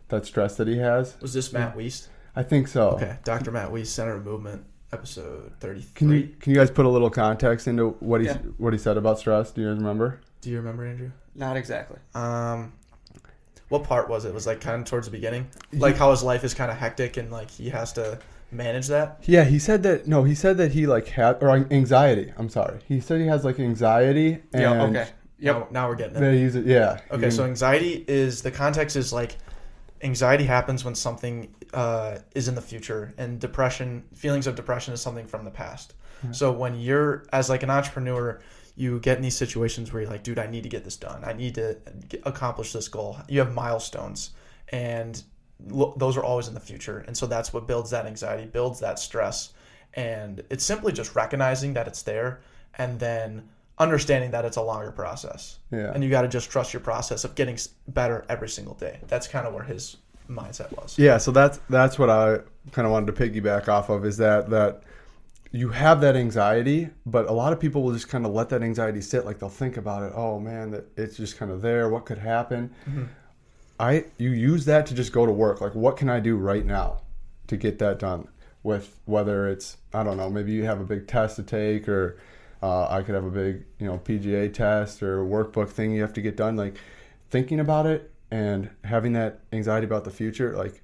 that 0.09 0.27
stress 0.27 0.55
that 0.59 0.69
he 0.69 0.77
has. 0.77 1.17
Was 1.23 1.33
this 1.33 1.51
Matt 1.51 1.75
Weist? 1.75 2.09
I 2.37 2.43
think 2.43 2.69
so. 2.69 2.91
Okay, 2.91 3.17
Dr. 3.25 3.51
Matt 3.51 3.71
Weist, 3.71 3.87
Center 3.87 4.17
of 4.17 4.27
Movement, 4.27 4.67
episode 4.93 5.51
Can 5.95 6.11
you 6.11 6.29
can 6.41 6.53
you 6.53 6.57
guys 6.59 6.71
put 6.71 6.85
a 6.85 6.91
little 6.91 7.09
context 7.09 7.67
into 7.67 7.97
what 8.01 8.21
he 8.21 8.27
Yeah. 8.27 8.37
what 8.59 8.75
he 8.75 8.79
said 8.79 8.99
about 8.99 9.19
stress? 9.19 9.51
Do 9.51 9.63
you 9.63 9.69
guys 9.69 9.79
remember? 9.79 10.21
Do 10.43 10.51
you 10.51 10.59
remember 10.59 10.85
Andrew? 10.85 11.13
Not 11.35 11.57
exactly. 11.57 12.01
Um, 12.15 12.75
what 13.71 13.85
part 13.85 14.11
was 14.11 14.27
it? 14.27 14.35
Was 14.35 14.47
like 14.47 14.61
kind 14.61 14.83
of 14.83 14.87
towards 14.87 15.07
the 15.07 15.11
beginning, 15.11 15.49
like 15.73 15.97
how 15.97 16.11
his 16.11 16.23
life 16.23 16.45
is 16.45 16.53
kind 16.53 16.71
of 16.71 16.77
hectic 16.77 17.17
and 17.17 17.31
like 17.33 17.51
he 17.51 17.71
has 17.71 17.95
to 17.95 18.19
manage 18.51 18.89
that. 18.89 19.23
Yeah, 19.27 19.45
he 19.45 19.59
said 19.59 19.83
that. 19.85 20.07
No, 20.07 20.25
he 20.25 20.35
said 20.35 20.57
that 20.59 20.73
he 20.73 20.87
like 20.87 21.09
had 21.09 21.43
or 21.43 21.51
anxiety. 21.51 22.33
I'm 22.37 22.49
sorry. 22.49 22.81
He 22.87 23.01
said 23.01 23.21
he 23.21 23.27
has 23.27 23.45
like 23.45 23.59
anxiety 23.59 24.43
and 24.53 24.63
yeah. 24.63 24.83
Okay. 24.85 25.09
Yep. 25.39 25.57
Now, 25.57 25.69
now 25.71 25.89
we're 25.89 25.95
getting 25.97 26.17
it. 26.17 26.21
that 26.21 26.35
he 26.35 26.41
use 26.41 26.55
it. 26.55 26.67
Yeah. 26.67 27.01
Okay, 27.11 27.27
you 27.27 27.31
so 27.31 27.45
anxiety 27.45 28.05
is 28.07 28.43
the 28.43 28.51
context 28.51 28.97
is 28.97 29.13
like 29.13 29.37
anxiety 30.03 30.45
happens 30.45 30.85
when 30.85 30.95
something 30.95 31.55
uh, 31.73 32.19
is 32.35 32.49
in 32.49 32.55
the 32.55 32.61
future, 32.63 33.15
and 33.17 33.41
depression, 33.41 34.05
feelings 34.15 34.47
of 34.47 34.55
depression, 34.55 34.93
is 34.93 35.01
something 35.01 35.27
from 35.27 35.45
the 35.45 35.51
past. 35.51 35.95
So 36.33 36.53
when 36.53 36.79
you're 36.79 37.25
as 37.33 37.49
like 37.49 37.63
an 37.63 37.71
entrepreneur, 37.71 38.41
you 38.77 39.01
get 39.01 39.17
in 39.17 39.23
these 39.23 39.37
situations 39.37 39.91
where 39.91 40.03
you're 40.03 40.11
like, 40.11 40.23
dude, 40.23 40.39
I 40.39 40.47
need 40.47 40.65
to 40.65 40.69
get 40.69 40.85
this 40.85 40.99
done. 40.99 41.25
I 41.25 41.33
need 41.33 41.55
to 41.55 41.79
accomplish 42.25 42.75
this 42.75 42.89
goal. 42.89 43.17
You 43.27 43.39
have 43.39 43.55
milestones, 43.55 44.33
and 44.69 45.23
those 45.67 46.17
are 46.17 46.25
always 46.25 46.49
in 46.49 46.55
the 46.55 46.61
future, 46.61 47.05
and 47.07 47.17
so 47.17 47.27
that's 47.27 47.53
what 47.53 47.67
builds 47.67 47.91
that 47.91 48.07
anxiety, 48.07 48.47
builds 48.47 48.81
that 48.81 48.99
stress, 48.99 49.53
and 49.95 50.43
it's 50.51 50.65
simply 50.65 50.93
just 50.93 51.15
recognizing 51.15 51.75
that 51.75 51.87
it's 51.87 52.03
there, 52.03 52.41
and 52.79 52.99
then 52.99 53.49
understanding 53.79 54.31
that 54.31 54.45
it's 54.45 54.59
a 54.59 54.63
longer 54.63 54.93
process 54.93 55.59
yeah. 55.73 55.91
and 55.95 56.05
you 56.05 56.11
got 56.11 56.21
to 56.21 56.29
just 56.29 56.51
trust 56.51 56.75
your 56.75 56.81
process 56.81 57.25
of 57.25 57.35
getting 57.35 57.59
better 57.89 58.27
every 58.29 58.49
single 58.49 58.75
day. 58.75 59.01
That's 59.09 59.27
kind 59.27 59.47
of 59.47 59.55
where 59.55 59.63
his 59.63 59.97
mindset 60.29 60.71
was. 60.77 60.99
Yeah, 60.99 61.17
so 61.17 61.31
that's 61.31 61.61
that's 61.69 61.99
what 61.99 62.11
I 62.11 62.39
kind 62.73 62.87
of 62.87 62.93
wanted 62.93 63.15
to 63.15 63.31
piggyback 63.31 63.69
off 63.69 63.89
of 63.89 64.05
is 64.05 64.17
that 64.19 64.51
that 64.51 64.83
you 65.53 65.71
have 65.71 66.01
that 66.03 66.15
anxiety, 66.15 66.91
but 67.07 67.27
a 67.29 67.33
lot 67.33 67.53
of 67.53 67.59
people 67.59 67.83
will 67.83 67.93
just 67.93 68.09
kind 68.09 68.25
of 68.25 68.33
let 68.33 68.51
that 68.51 68.63
anxiety 68.63 69.01
sit. 69.01 69.25
Like 69.25 69.39
they'll 69.39 69.49
think 69.49 69.77
about 69.79 70.03
it. 70.05 70.13
Oh 70.15 70.39
man, 70.39 70.71
that 70.71 70.87
it's 70.97 71.17
just 71.17 71.39
kind 71.39 71.51
of 71.51 71.63
there. 71.63 71.89
What 71.89 72.05
could 72.05 72.19
happen? 72.19 72.71
Mm-hmm. 72.89 73.05
I 73.81 74.05
you 74.19 74.31
use 74.31 74.67
that 74.67 74.87
to 74.87 74.95
just 74.95 75.11
go 75.11 75.25
to 75.25 75.33
work. 75.33 75.61
Like 75.61 75.75
what 75.75 75.97
can 75.97 76.09
I 76.11 76.21
do 76.21 76.37
right 76.37 76.65
now 76.65 77.01
to 77.47 77.57
get 77.57 77.79
that 77.79 77.99
done? 77.99 78.29
With 78.63 79.01
whether 79.07 79.49
it's 79.49 79.79
I 79.95 80.05
don't 80.05 80.19
know, 80.19 80.29
maybe 80.29 80.53
you 80.53 80.65
have 80.65 80.81
a 80.81 80.85
big 80.85 81.09
test 81.09 81.37
to 81.37 81.43
take, 81.43 81.89
or 81.89 82.19
uh, 82.63 82.89
I 82.89 83.03
could 83.03 83.15
have 83.15 83.25
a 83.25 83.31
big 83.31 83.65
you 83.79 83.87
know 83.87 83.99
PGA 83.99 84.53
test 84.53 85.03
or 85.03 85.25
workbook 85.25 85.71
thing 85.71 85.93
you 85.93 86.03
have 86.03 86.13
to 86.13 86.21
get 86.21 86.37
done. 86.37 86.57
Like 86.57 86.77
thinking 87.31 87.59
about 87.59 87.87
it 87.87 88.13
and 88.31 88.69
having 88.85 89.15
that 89.15 89.41
anxiety 89.53 89.87
about 89.87 90.05
the 90.05 90.11
future, 90.11 90.55
like 90.57 90.83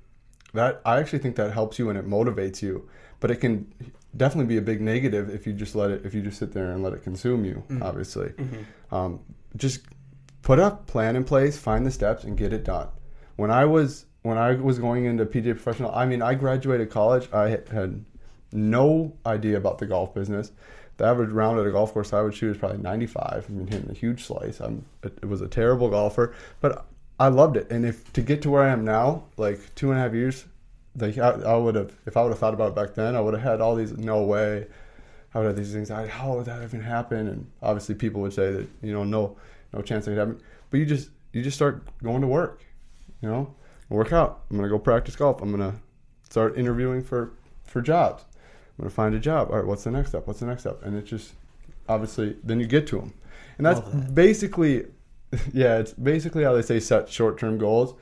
that 0.55 0.81
I 0.87 0.99
actually 0.99 1.19
think 1.19 1.37
that 1.37 1.53
helps 1.53 1.79
you 1.79 1.91
and 1.91 1.99
it 1.99 2.09
motivates 2.09 2.63
you. 2.63 2.89
But 3.21 3.31
it 3.31 3.37
can 3.37 3.71
definitely 4.17 4.49
be 4.49 4.57
a 4.57 4.63
big 4.63 4.81
negative 4.81 5.29
if 5.29 5.47
you 5.47 5.53
just 5.53 5.75
let 5.75 5.91
it 5.91 6.07
if 6.07 6.15
you 6.15 6.23
just 6.23 6.39
sit 6.39 6.53
there 6.53 6.71
and 6.71 6.83
let 6.83 6.95
it 6.95 7.03
consume 7.03 7.45
you. 7.45 7.63
Obviously, 7.83 8.33
um, 8.91 9.21
just 9.55 9.81
put 10.47 10.61
a 10.61 10.71
plan 10.87 11.17
in 11.17 11.25
place, 11.25 11.59
find 11.59 11.85
the 11.85 11.91
steps, 11.91 12.23
and 12.23 12.39
get 12.39 12.53
it 12.53 12.63
done. 12.63 12.87
When 13.35 13.51
I 13.51 13.65
was 13.65 14.07
when 14.23 14.39
I 14.39 14.55
was 14.55 14.79
going 14.79 15.05
into 15.05 15.27
PGA 15.27 15.55
professional, 15.55 15.91
I 15.93 16.07
mean, 16.07 16.23
I 16.23 16.35
graduated 16.35 16.89
college. 16.89 17.29
I 17.33 17.49
had- 17.49 18.05
no 18.53 19.13
idea 19.27 19.57
about 19.57 19.79
the 19.79 19.87
golf 19.87 20.15
business. 20.15 20.53
The 20.99 21.05
average 21.05 21.31
round 21.31 21.59
at 21.59 21.67
a 21.67 21.73
golf 21.73 21.93
course 21.93 22.13
I 22.13 22.23
would 22.23 22.33
shoot 22.33 22.53
is 22.53 22.57
probably 22.57 22.79
95. 22.79 23.47
I 23.49 23.53
mean, 23.53 23.67
hitting 23.67 23.91
a 23.91 23.93
huge 23.93 24.23
slice. 24.25 24.61
I'm 24.61 24.85
it 25.03 25.29
was 25.29 25.41
a 25.41 25.49
terrible 25.49 25.91
golfer, 25.91 26.33
but 26.61 26.87
I 27.19 27.27
loved 27.27 27.57
it. 27.57 27.67
And 27.71 27.85
if 27.85 28.13
to 28.13 28.23
get 28.23 28.41
to 28.43 28.51
where 28.51 28.63
I 28.63 28.71
am 28.71 28.85
now, 28.85 29.25
like 29.37 29.59
two 29.75 29.91
and 29.91 29.99
a 29.99 30.03
half 30.03 30.15
years, 30.15 30.45
like 30.97 31.19
I, 31.19 31.31
I 31.31 31.57
would 31.57 31.75
have 31.75 31.93
if 32.07 32.17
I 32.17 32.23
would 32.23 32.31
have 32.31 32.39
thought 32.39 32.55
about 32.55 32.69
it 32.69 32.77
back 32.77 32.95
then, 32.95 33.17
I 33.17 33.21
would 33.21 33.35
have 33.35 33.43
had 33.43 33.61
all 33.61 33.75
these 33.75 33.93
no 33.99 34.23
way. 34.23 34.69
I 35.35 35.41
would 35.41 35.49
have 35.49 35.57
these 35.57 35.75
anxiety. 35.75 36.09
How 36.09 36.37
would 36.37 36.47
that 36.47 36.63
even 36.63 36.81
happen? 36.81 37.27
And 37.27 37.51
obviously, 37.61 37.97
people 37.97 38.23
would 38.23 38.33
say 38.33 38.53
that 38.53 38.67
you 38.81 38.93
know 38.93 39.05
no 39.05 39.37
no 39.77 39.83
chance 39.83 40.05
that 40.05 40.13
could 40.13 40.19
happen. 40.19 40.41
But 40.71 40.81
you 40.81 40.87
just 40.87 41.11
you 41.33 41.43
just 41.43 41.57
start 41.57 41.87
going 42.03 42.23
to 42.23 42.27
work. 42.27 42.65
You 43.21 43.29
know, 43.29 43.55
work 43.89 44.13
out. 44.13 44.45
I'm 44.51 44.57
gonna 44.57 44.69
go 44.69 44.79
practice 44.79 45.17
golf. 45.17 45.43
I'm 45.43 45.51
gonna 45.51 45.75
start 46.29 46.57
interviewing 46.59 47.03
for 47.03 47.33
for 47.65 47.81
jobs. 47.81 48.25
I'm 48.79 48.85
gonna 48.85 48.91
find 48.91 49.15
a 49.15 49.21
job. 49.21 49.51
All 49.51 49.57
right, 49.57 49.67
what's 49.67 49.85
the 49.85 49.91
next 49.91 50.11
step? 50.11 50.27
What's 50.27 50.41
the 50.41 50.47
next 50.47 50.63
step? 50.63 50.83
And 50.83 50.97
it 50.97 51.05
just 51.05 51.33
obviously 51.89 52.37
then 52.43 52.61
you 52.61 52.67
get 52.67 52.87
to 52.89 52.99
them, 52.99 53.15
and 53.59 53.67
that's 53.67 53.81
that. 53.81 54.15
basically 54.15 54.87
yeah, 55.53 55.79
it's 55.79 55.93
basically 55.93 56.45
how 56.45 56.53
they 56.53 56.63
say 56.63 56.81
set 56.81 57.09
short 57.09 57.39
term 57.39 57.59
goals, 57.59 57.95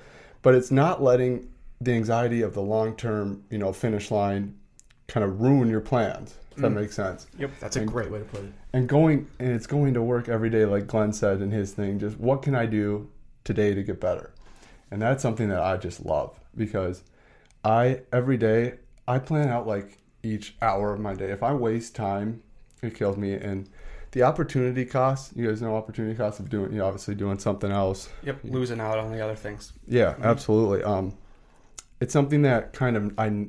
but 0.42 0.54
it's 0.54 0.70
not 0.70 1.02
letting 1.02 1.48
the 1.80 1.92
anxiety 1.92 2.42
of 2.42 2.54
the 2.54 2.62
long 2.62 2.96
term 2.96 3.44
you 3.50 3.58
know 3.58 3.72
finish 3.72 4.10
line 4.10 4.54
kind 5.08 5.24
of 5.24 5.40
ruin 5.40 5.68
your 5.68 5.80
plans. 5.80 6.34
If 6.52 6.62
that 6.62 6.70
Mm. 6.70 6.74
makes 6.82 6.94
sense 6.94 7.26
Yep, 7.36 7.50
That's 7.60 7.76
a 7.76 7.84
great 7.84 8.10
way 8.12 8.20
to 8.20 8.24
put 8.24 8.44
it. 8.44 8.52
and 8.72 8.88
going 8.88 9.26
and 9.40 9.48
it's 9.50 9.66
going 9.66 9.92
to 9.94 10.02
work 10.02 10.28
every 10.28 10.48
day 10.50 10.64
like 10.64 10.86
glenn 10.86 11.12
said 11.12 11.40
in 11.42 11.50
his 11.50 11.72
thing 11.72 11.98
just 11.98 12.16
what 12.20 12.42
can 12.42 12.54
i 12.54 12.64
do 12.64 13.10
today 13.42 13.74
to 13.74 13.82
get 13.82 14.00
better 14.00 14.30
and 14.92 15.02
that's 15.02 15.20
something 15.20 15.48
that 15.48 15.58
i 15.60 15.76
just 15.76 16.06
love 16.06 16.38
because 16.56 17.02
i 17.64 18.00
every 18.12 18.36
day 18.36 18.74
i 19.08 19.18
plan 19.18 19.48
out 19.48 19.66
like 19.66 19.98
each 20.22 20.54
hour 20.62 20.94
of 20.94 21.00
my 21.00 21.12
day 21.12 21.30
if 21.32 21.42
i 21.42 21.52
waste 21.52 21.96
time 21.96 22.40
it 22.82 22.94
kills 22.94 23.16
me 23.16 23.32
and 23.32 23.68
the 24.12 24.22
opportunity 24.22 24.84
cost 24.84 25.36
you 25.36 25.48
guys 25.48 25.60
know 25.60 25.74
opportunity 25.74 26.14
cost 26.14 26.38
of 26.38 26.48
doing 26.48 26.70
you 26.70 26.78
know, 26.78 26.86
obviously 26.86 27.16
doing 27.16 27.36
something 27.36 27.72
else 27.72 28.08
Yep. 28.22 28.38
Losing 28.44 28.80
out 28.80 28.98
on 28.98 29.10
the 29.10 29.20
other 29.20 29.34
things. 29.34 29.72
yeah, 29.88 30.14
absolutely. 30.22 30.84
Um, 30.84 31.14
it's 32.00 32.12
something 32.12 32.42
that 32.42 32.72
kind 32.72 32.96
of 32.96 33.12
I, 33.18 33.46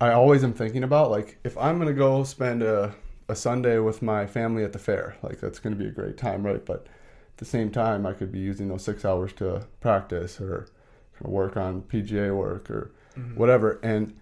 I 0.00 0.12
always 0.12 0.44
am 0.44 0.52
thinking 0.52 0.84
about. 0.84 1.10
Like, 1.10 1.38
if 1.44 1.56
I'm 1.58 1.78
gonna 1.78 1.92
go 1.92 2.22
spend 2.24 2.62
a, 2.62 2.94
a 3.28 3.34
Sunday 3.34 3.78
with 3.78 4.00
my 4.02 4.26
family 4.26 4.64
at 4.64 4.72
the 4.72 4.78
fair, 4.78 5.16
like 5.22 5.40
that's 5.40 5.58
gonna 5.58 5.76
be 5.76 5.86
a 5.86 5.90
great 5.92 6.16
time, 6.16 6.44
right? 6.46 6.64
But 6.64 6.86
at 7.32 7.36
the 7.38 7.44
same 7.44 7.70
time, 7.70 8.06
I 8.06 8.12
could 8.12 8.30
be 8.32 8.38
using 8.38 8.68
those 8.68 8.84
six 8.84 9.04
hours 9.04 9.32
to 9.34 9.66
practice 9.80 10.40
or 10.40 10.68
kind 11.14 11.24
of 11.26 11.30
work 11.30 11.56
on 11.56 11.82
PGA 11.82 12.34
work 12.36 12.70
or 12.70 12.92
whatever. 13.34 13.80
And 13.82 14.14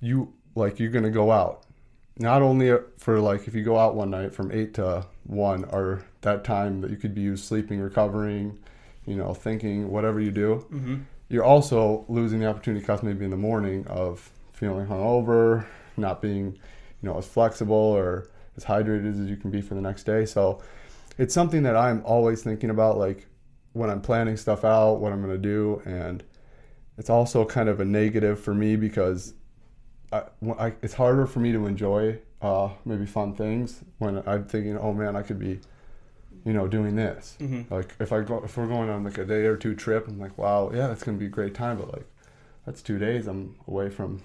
you 0.00 0.32
like 0.54 0.78
you're 0.80 0.90
gonna 0.90 1.10
go 1.10 1.30
out. 1.30 1.64
Not 2.18 2.40
only 2.42 2.76
for 2.96 3.20
like 3.20 3.46
if 3.46 3.54
you 3.54 3.62
go 3.62 3.78
out 3.78 3.94
one 3.94 4.10
night 4.10 4.34
from 4.34 4.50
eight 4.50 4.74
to 4.74 5.06
one, 5.24 5.64
or 5.66 6.04
that 6.22 6.42
time 6.44 6.80
that 6.80 6.90
you 6.90 6.96
could 6.96 7.14
be 7.14 7.20
used 7.20 7.44
sleeping, 7.44 7.78
recovering, 7.80 8.58
you 9.06 9.14
know, 9.16 9.34
thinking, 9.34 9.90
whatever 9.90 10.18
you 10.20 10.30
do, 10.30 10.66
Mm-hmm. 10.72 10.96
you're 11.28 11.44
also 11.44 12.06
losing 12.08 12.40
the 12.40 12.46
opportunity 12.46 12.84
cost 12.84 13.02
maybe 13.02 13.24
in 13.26 13.30
the 13.30 13.36
morning 13.36 13.86
of 13.88 14.30
feeling 14.58 14.86
hungover, 14.86 15.64
not 15.96 16.20
being, 16.20 16.46
you 17.00 17.08
know, 17.08 17.16
as 17.16 17.26
flexible 17.26 17.74
or 17.74 18.28
as 18.56 18.64
hydrated 18.64 19.22
as 19.22 19.30
you 19.30 19.36
can 19.36 19.50
be 19.50 19.60
for 19.60 19.74
the 19.74 19.80
next 19.80 20.02
day. 20.02 20.26
So 20.26 20.60
it's 21.16 21.32
something 21.32 21.62
that 21.62 21.76
I'm 21.76 22.02
always 22.04 22.42
thinking 22.42 22.70
about, 22.70 22.98
like 22.98 23.26
when 23.72 23.88
I'm 23.88 24.00
planning 24.00 24.36
stuff 24.36 24.64
out, 24.64 24.94
what 24.94 25.12
I'm 25.12 25.22
going 25.22 25.34
to 25.34 25.38
do. 25.38 25.80
And 25.84 26.24
it's 26.96 27.08
also 27.08 27.44
kind 27.44 27.68
of 27.68 27.80
a 27.80 27.84
negative 27.84 28.40
for 28.40 28.52
me 28.52 28.74
because 28.74 29.34
I, 30.12 30.22
I, 30.58 30.72
it's 30.82 30.94
harder 30.94 31.26
for 31.26 31.38
me 31.38 31.52
to 31.52 31.66
enjoy 31.66 32.18
uh, 32.42 32.70
maybe 32.84 33.06
fun 33.06 33.34
things 33.34 33.82
when 33.98 34.22
I'm 34.26 34.44
thinking, 34.46 34.76
oh 34.76 34.92
man, 34.92 35.14
I 35.14 35.22
could 35.22 35.38
be, 35.38 35.60
you 36.44 36.52
know, 36.52 36.66
doing 36.66 36.96
this. 36.96 37.36
Mm-hmm. 37.38 37.72
Like 37.72 37.94
if 38.00 38.12
I 38.12 38.22
go, 38.22 38.42
if 38.44 38.56
we're 38.56 38.66
going 38.66 38.90
on 38.90 39.04
like 39.04 39.18
a 39.18 39.24
day 39.24 39.44
or 39.44 39.56
two 39.56 39.76
trip, 39.76 40.08
I'm 40.08 40.18
like, 40.18 40.36
wow, 40.36 40.72
yeah, 40.74 40.88
that's 40.88 41.04
gonna 41.04 41.18
be 41.18 41.26
a 41.26 41.30
great 41.30 41.54
time. 41.54 41.78
But 41.78 41.92
like, 41.92 42.06
that's 42.66 42.82
two 42.82 42.98
days 42.98 43.28
I'm 43.28 43.56
away 43.68 43.90
from 43.90 44.22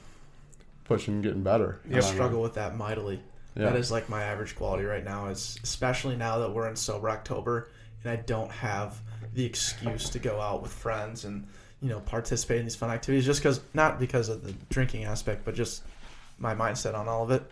pushing, 0.85 1.21
getting 1.21 1.43
better. 1.43 1.79
I 1.91 1.99
struggle 1.99 2.41
with 2.41 2.55
that 2.55 2.77
mightily. 2.77 3.21
Yeah. 3.55 3.65
That 3.65 3.75
is 3.75 3.91
like 3.91 4.09
my 4.09 4.23
average 4.23 4.55
quality 4.55 4.83
right 4.83 5.03
now. 5.03 5.27
Is 5.27 5.59
especially 5.63 6.15
now 6.15 6.39
that 6.39 6.53
we're 6.53 6.67
in 6.67 6.75
sober 6.75 7.09
October 7.09 7.69
and 8.03 8.11
I 8.11 8.15
don't 8.17 8.51
have 8.51 8.99
the 9.33 9.45
excuse 9.45 10.09
to 10.09 10.19
go 10.19 10.39
out 10.39 10.61
with 10.61 10.71
friends 10.71 11.25
and 11.25 11.47
you 11.81 11.89
know 11.89 11.99
participate 11.99 12.59
in 12.59 12.65
these 12.65 12.75
fun 12.75 12.89
activities 12.89 13.25
just 13.25 13.41
because 13.41 13.61
not 13.73 13.99
because 13.99 14.29
of 14.29 14.43
the 14.43 14.53
drinking 14.69 15.05
aspect, 15.05 15.45
but 15.45 15.55
just 15.55 15.83
my 16.37 16.55
mindset 16.55 16.95
on 16.95 17.07
all 17.07 17.23
of 17.23 17.31
it. 17.31 17.43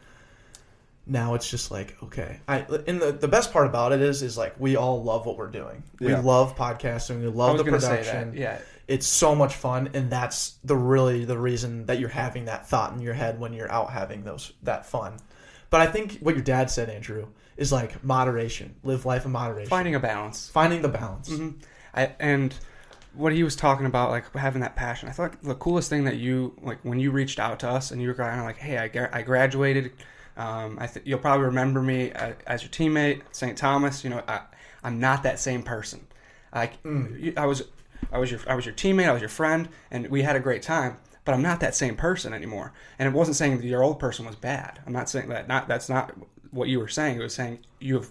Now 1.08 1.34
it's 1.34 1.50
just 1.50 1.72
like 1.72 1.98
okay, 2.04 2.40
I 2.48 2.60
and 2.88 3.02
the, 3.02 3.12
the 3.12 3.28
best 3.28 3.52
part 3.52 3.66
about 3.66 3.92
it 3.92 4.02
is 4.02 4.22
is 4.22 4.38
like 4.38 4.56
we 4.60 4.76
all 4.76 5.04
love 5.04 5.26
what 5.26 5.38
we're 5.38 5.48
doing. 5.48 5.84
We 6.00 6.16
love 6.16 6.56
podcasting. 6.56 7.22
We 7.22 7.28
love 7.28 7.58
the 7.58 7.64
production. 7.64 8.34
Yeah, 8.36 8.60
it's 8.92 9.08
so 9.08 9.34
much 9.34 9.56
fun 9.56 9.90
and 9.94 10.10
that's 10.12 10.56
the 10.64 10.76
really 10.76 11.26
the 11.26 11.38
reason 11.38 11.86
that 11.88 12.00
you're 12.00 12.10
having 12.10 12.46
that 12.46 12.68
thought 12.68 12.94
in 12.94 13.00
your 13.02 13.14
head 13.14 13.40
when 13.40 13.54
you're 13.54 13.72
out 13.72 13.90
having 13.92 14.24
those 14.24 14.54
that 14.64 14.86
fun 14.86 15.18
but 15.70 15.80
i 15.82 15.88
think 15.88 16.18
what 16.20 16.36
your 16.36 16.44
dad 16.44 16.70
said 16.70 16.90
andrew 16.90 17.26
is 17.58 17.72
like 17.72 18.04
moderation 18.04 18.76
live 18.84 19.06
life 19.06 19.26
in 19.26 19.32
moderation 19.32 19.70
finding 19.70 19.96
a 19.96 20.00
balance. 20.00 20.50
finding 20.50 20.82
the 20.82 20.90
balance 20.90 21.30
hmm 21.30 21.50
I, 21.94 22.12
and 22.20 22.54
what 23.14 23.34
he 23.34 23.44
was 23.44 23.58
talking 23.58 23.86
about, 23.86 24.10
like 24.12 24.32
having 24.34 24.62
that 24.62 24.78
passion. 24.78 25.10
I 25.10 25.12
thought 25.12 25.42
the 25.44 25.56
coolest 25.56 25.90
thing 25.90 26.06
that 26.06 26.16
you 26.16 26.56
like 26.62 26.80
when 26.84 26.98
you 27.02 27.12
reached 27.12 27.38
out 27.38 27.60
to 27.60 27.70
us 27.70 27.92
and 27.92 28.02
you 28.02 28.08
were 28.08 28.14
kind 28.14 28.40
of 28.40 28.46
like, 28.46 28.56
"Hey, 28.56 28.78
I, 28.78 28.88
gra- 28.88 29.10
I 29.12 29.22
graduated. 29.24 29.92
Um, 30.38 30.78
I 30.80 30.88
th- 30.88 31.06
you'll 31.06 31.20
probably 31.20 31.48
remember 31.48 31.82
me 31.82 32.12
as, 32.12 32.36
as 32.48 32.62
your 32.64 32.70
teammate, 32.72 33.24
St. 33.34 33.58
Thomas. 33.58 34.06
You 34.06 34.12
know, 34.12 34.24
I, 34.26 34.40
I'm 34.86 35.02
not 35.02 35.24
that 35.24 35.38
same 35.40 35.64
person. 35.64 36.08
Like 36.56 36.76
you- 36.86 37.34
I 37.36 37.46
was, 37.46 37.64
I 38.12 38.18
was 38.18 38.32
your 38.32 38.40
I 38.48 38.56
was 38.56 38.66
your 38.66 38.76
teammate. 38.76 39.08
I 39.08 39.14
was 39.14 39.22
your 39.22 39.30
friend, 39.30 39.70
and 39.90 40.08
we 40.10 40.22
had 40.22 40.36
a 40.36 40.40
great 40.40 40.62
time. 40.62 40.98
But 41.24 41.34
I'm 41.34 41.42
not 41.42 41.60
that 41.60 41.76
same 41.76 41.96
person 41.96 42.34
anymore. 42.34 42.74
And 42.98 43.08
it 43.08 43.14
wasn't 43.14 43.38
saying 43.38 43.58
that 43.58 43.66
your 43.66 43.84
old 43.84 44.00
person 44.00 44.26
was 44.26 44.36
bad. 44.36 44.80
I'm 44.86 44.94
not 44.94 45.10
saying 45.10 45.30
that. 45.30 45.48
Not 45.48 45.68
that's 45.68 45.90
not 45.90 46.14
what 46.52 46.68
you 46.68 46.80
were 46.80 46.88
saying. 46.88 47.20
It 47.20 47.24
was 47.24 47.36
saying 47.36 47.60
you 47.80 47.96
have 47.96 48.10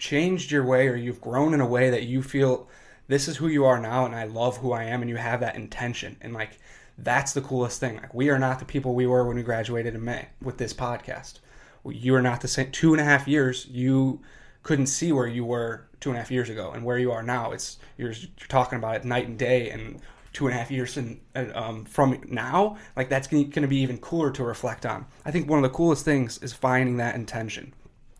changed 0.00 0.50
your 0.50 0.64
way 0.64 0.88
or 0.88 0.96
you've 0.96 1.20
grown 1.20 1.54
in 1.54 1.60
a 1.60 1.66
way 1.66 1.90
that 1.90 2.04
you 2.04 2.22
feel 2.22 2.68
this 3.06 3.28
is 3.28 3.36
who 3.36 3.48
you 3.48 3.64
are 3.66 3.78
now 3.78 4.06
and 4.06 4.14
I 4.14 4.24
love 4.24 4.56
who 4.56 4.72
I 4.72 4.84
am 4.84 5.02
and 5.02 5.10
you 5.10 5.16
have 5.16 5.40
that 5.40 5.56
intention 5.56 6.16
and 6.22 6.32
like 6.32 6.58
that's 6.96 7.34
the 7.34 7.42
coolest 7.42 7.80
thing 7.80 7.96
like 7.96 8.14
we 8.14 8.30
are 8.30 8.38
not 8.38 8.60
the 8.60 8.64
people 8.64 8.94
we 8.94 9.06
were 9.06 9.26
when 9.26 9.36
we 9.36 9.42
graduated 9.42 9.94
in 9.94 10.02
May 10.02 10.28
with 10.40 10.56
this 10.56 10.72
podcast 10.72 11.40
you 11.84 12.14
are 12.14 12.22
not 12.22 12.40
the 12.40 12.48
same 12.48 12.70
two 12.70 12.94
and 12.94 13.00
a 13.00 13.04
half 13.04 13.28
years 13.28 13.66
you 13.70 14.20
couldn't 14.62 14.86
see 14.86 15.12
where 15.12 15.26
you 15.26 15.44
were 15.44 15.88
two 16.00 16.10
and 16.10 16.16
a 16.16 16.20
half 16.20 16.30
years 16.30 16.48
ago. 16.48 16.72
And 16.72 16.84
where 16.84 16.98
you 16.98 17.12
are 17.12 17.22
now 17.22 17.52
it's 17.52 17.78
you're, 17.96 18.12
you're 18.12 18.48
talking 18.48 18.78
about 18.78 18.96
it 18.96 19.04
night 19.04 19.26
and 19.26 19.38
day 19.38 19.70
and 19.70 20.00
two 20.32 20.46
and 20.46 20.54
a 20.54 20.58
half 20.58 20.70
years 20.70 20.96
in, 20.96 21.20
um, 21.34 21.84
from 21.84 22.20
now 22.28 22.76
like 22.96 23.08
that's 23.08 23.26
going 23.26 23.50
to 23.50 23.66
be 23.66 23.78
even 23.78 23.98
cooler 23.98 24.30
to 24.30 24.44
reflect 24.44 24.86
on. 24.86 25.06
I 25.24 25.30
think 25.30 25.48
one 25.48 25.58
of 25.58 25.62
the 25.62 25.76
coolest 25.76 26.04
things 26.04 26.38
is 26.38 26.52
finding 26.52 26.98
that 26.98 27.14
intention. 27.14 27.74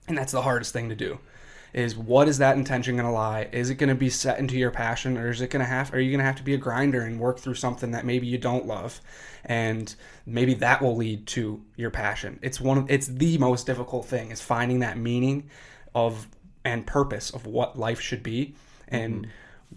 And 0.08 0.18
that's 0.18 0.32
the 0.32 0.42
hardest 0.42 0.72
thing 0.72 0.88
to 0.88 0.96
do 0.96 1.20
is 1.72 1.96
what 1.96 2.28
is 2.28 2.38
that 2.38 2.56
intention 2.56 2.96
going 2.96 3.06
to 3.06 3.12
lie? 3.12 3.48
Is 3.52 3.70
it 3.70 3.76
going 3.76 3.88
to 3.88 3.94
be 3.94 4.10
set 4.10 4.38
into 4.38 4.56
your 4.56 4.70
passion 4.70 5.16
or 5.16 5.30
is 5.30 5.40
it 5.40 5.50
going 5.50 5.64
to 5.64 5.70
have 5.70 5.94
are 5.94 6.00
you 6.00 6.10
going 6.10 6.18
to 6.18 6.24
have 6.24 6.36
to 6.36 6.42
be 6.42 6.54
a 6.54 6.58
grinder 6.58 7.02
and 7.02 7.20
work 7.20 7.38
through 7.38 7.54
something 7.54 7.92
that 7.92 8.04
maybe 8.04 8.26
you 8.26 8.38
don't 8.38 8.66
love? 8.66 9.00
And 9.44 9.94
maybe 10.26 10.54
that 10.54 10.82
will 10.82 10.96
lead 10.96 11.26
to 11.28 11.62
your 11.76 11.90
passion. 11.90 12.38
It's 12.42 12.60
one 12.60 12.78
of, 12.78 12.90
it's 12.90 13.06
the 13.06 13.38
most 13.38 13.66
difficult 13.66 14.06
thing 14.06 14.30
is 14.30 14.40
finding 14.40 14.80
that 14.80 14.98
meaning 14.98 15.48
of 15.94 16.28
and 16.64 16.86
purpose 16.86 17.30
of 17.30 17.46
what 17.46 17.78
life 17.78 18.00
should 18.00 18.22
be 18.22 18.54
mm-hmm. 18.86 18.94
and 18.94 19.28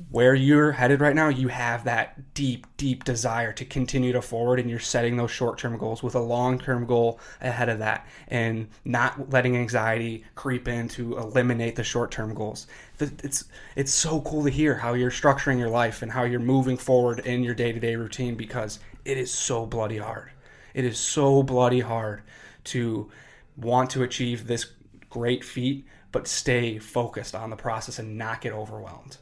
where 0.10 0.34
you're 0.34 0.72
headed 0.72 1.02
right 1.02 1.16
now, 1.16 1.30
you 1.30 1.50
have 1.50 1.84
that 1.84 2.34
deep, 2.34 2.66
deep 2.78 3.04
desire 3.04 3.54
to 3.54 3.64
continue 3.64 4.12
to 4.12 4.22
forward, 4.24 4.60
and 4.60 4.68
you're 4.68 4.80
setting 4.80 5.18
those 5.18 5.30
short 5.30 5.60
term 5.60 5.78
goals 5.78 6.02
with 6.02 6.16
a 6.16 6.20
long 6.20 6.58
term 6.58 6.86
goal 6.86 7.20
ahead 7.42 7.70
of 7.70 7.80
that, 7.80 8.08
and 8.28 8.68
not 8.86 9.30
letting 9.30 9.56
anxiety 9.56 10.26
creep 10.34 10.68
in 10.68 10.88
to 10.90 11.18
eliminate 11.18 11.76
the 11.76 11.84
short 11.84 12.10
term 12.10 12.34
goals. 12.34 12.66
It's 13.00 13.46
it's 13.76 13.94
so 13.94 14.22
cool 14.22 14.44
to 14.44 14.50
hear 14.50 14.76
how 14.76 14.94
you're 14.94 15.12
structuring 15.12 15.60
your 15.60 15.70
life 15.70 16.02
and 16.02 16.12
how 16.12 16.24
you're 16.24 16.40
moving 16.40 16.78
forward 16.78 17.20
in 17.20 17.44
your 17.44 17.54
day 17.54 17.72
to 17.72 17.80
day 17.80 17.96
routine 17.96 18.36
because 18.36 18.80
it 19.06 19.18
is 19.18 19.32
so 19.32 19.66
bloody 19.66 19.98
hard. 19.98 20.32
It 20.74 20.86
is 20.86 20.98
so 20.98 21.44
bloody 21.44 21.82
hard 21.82 22.24
to 22.66 23.12
want 23.58 23.92
to 23.92 24.02
achieve 24.02 24.48
this 24.48 24.66
great 25.10 25.44
feat, 25.44 25.86
but 26.14 26.28
stay 26.28 26.78
focused 26.78 27.36
on 27.36 27.50
the 27.50 27.58
process 27.58 28.00
and 28.00 28.18
not 28.18 28.40
get 28.40 28.54
overwhelmed. 28.54 29.18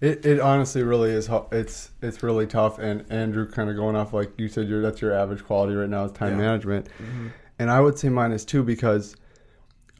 It, 0.00 0.24
it 0.26 0.38
honestly 0.38 0.82
really 0.82 1.10
is. 1.10 1.28
It's 1.50 1.90
it's 2.02 2.22
really 2.22 2.46
tough. 2.46 2.78
And 2.78 3.10
Andrew, 3.10 3.50
kind 3.50 3.70
of 3.70 3.76
going 3.76 3.96
off 3.96 4.12
like 4.12 4.32
you 4.36 4.48
said, 4.48 4.68
your 4.68 4.82
that's 4.82 5.00
your 5.00 5.12
average 5.12 5.44
quality 5.44 5.74
right 5.74 5.88
now 5.88 6.04
is 6.04 6.12
time 6.12 6.32
Yeah. 6.32 6.44
management, 6.44 6.86
mm-hmm. 7.02 7.28
and 7.58 7.70
I 7.70 7.80
would 7.80 7.98
say 7.98 8.10
mine 8.10 8.32
is 8.32 8.44
too 8.44 8.62
because 8.62 9.16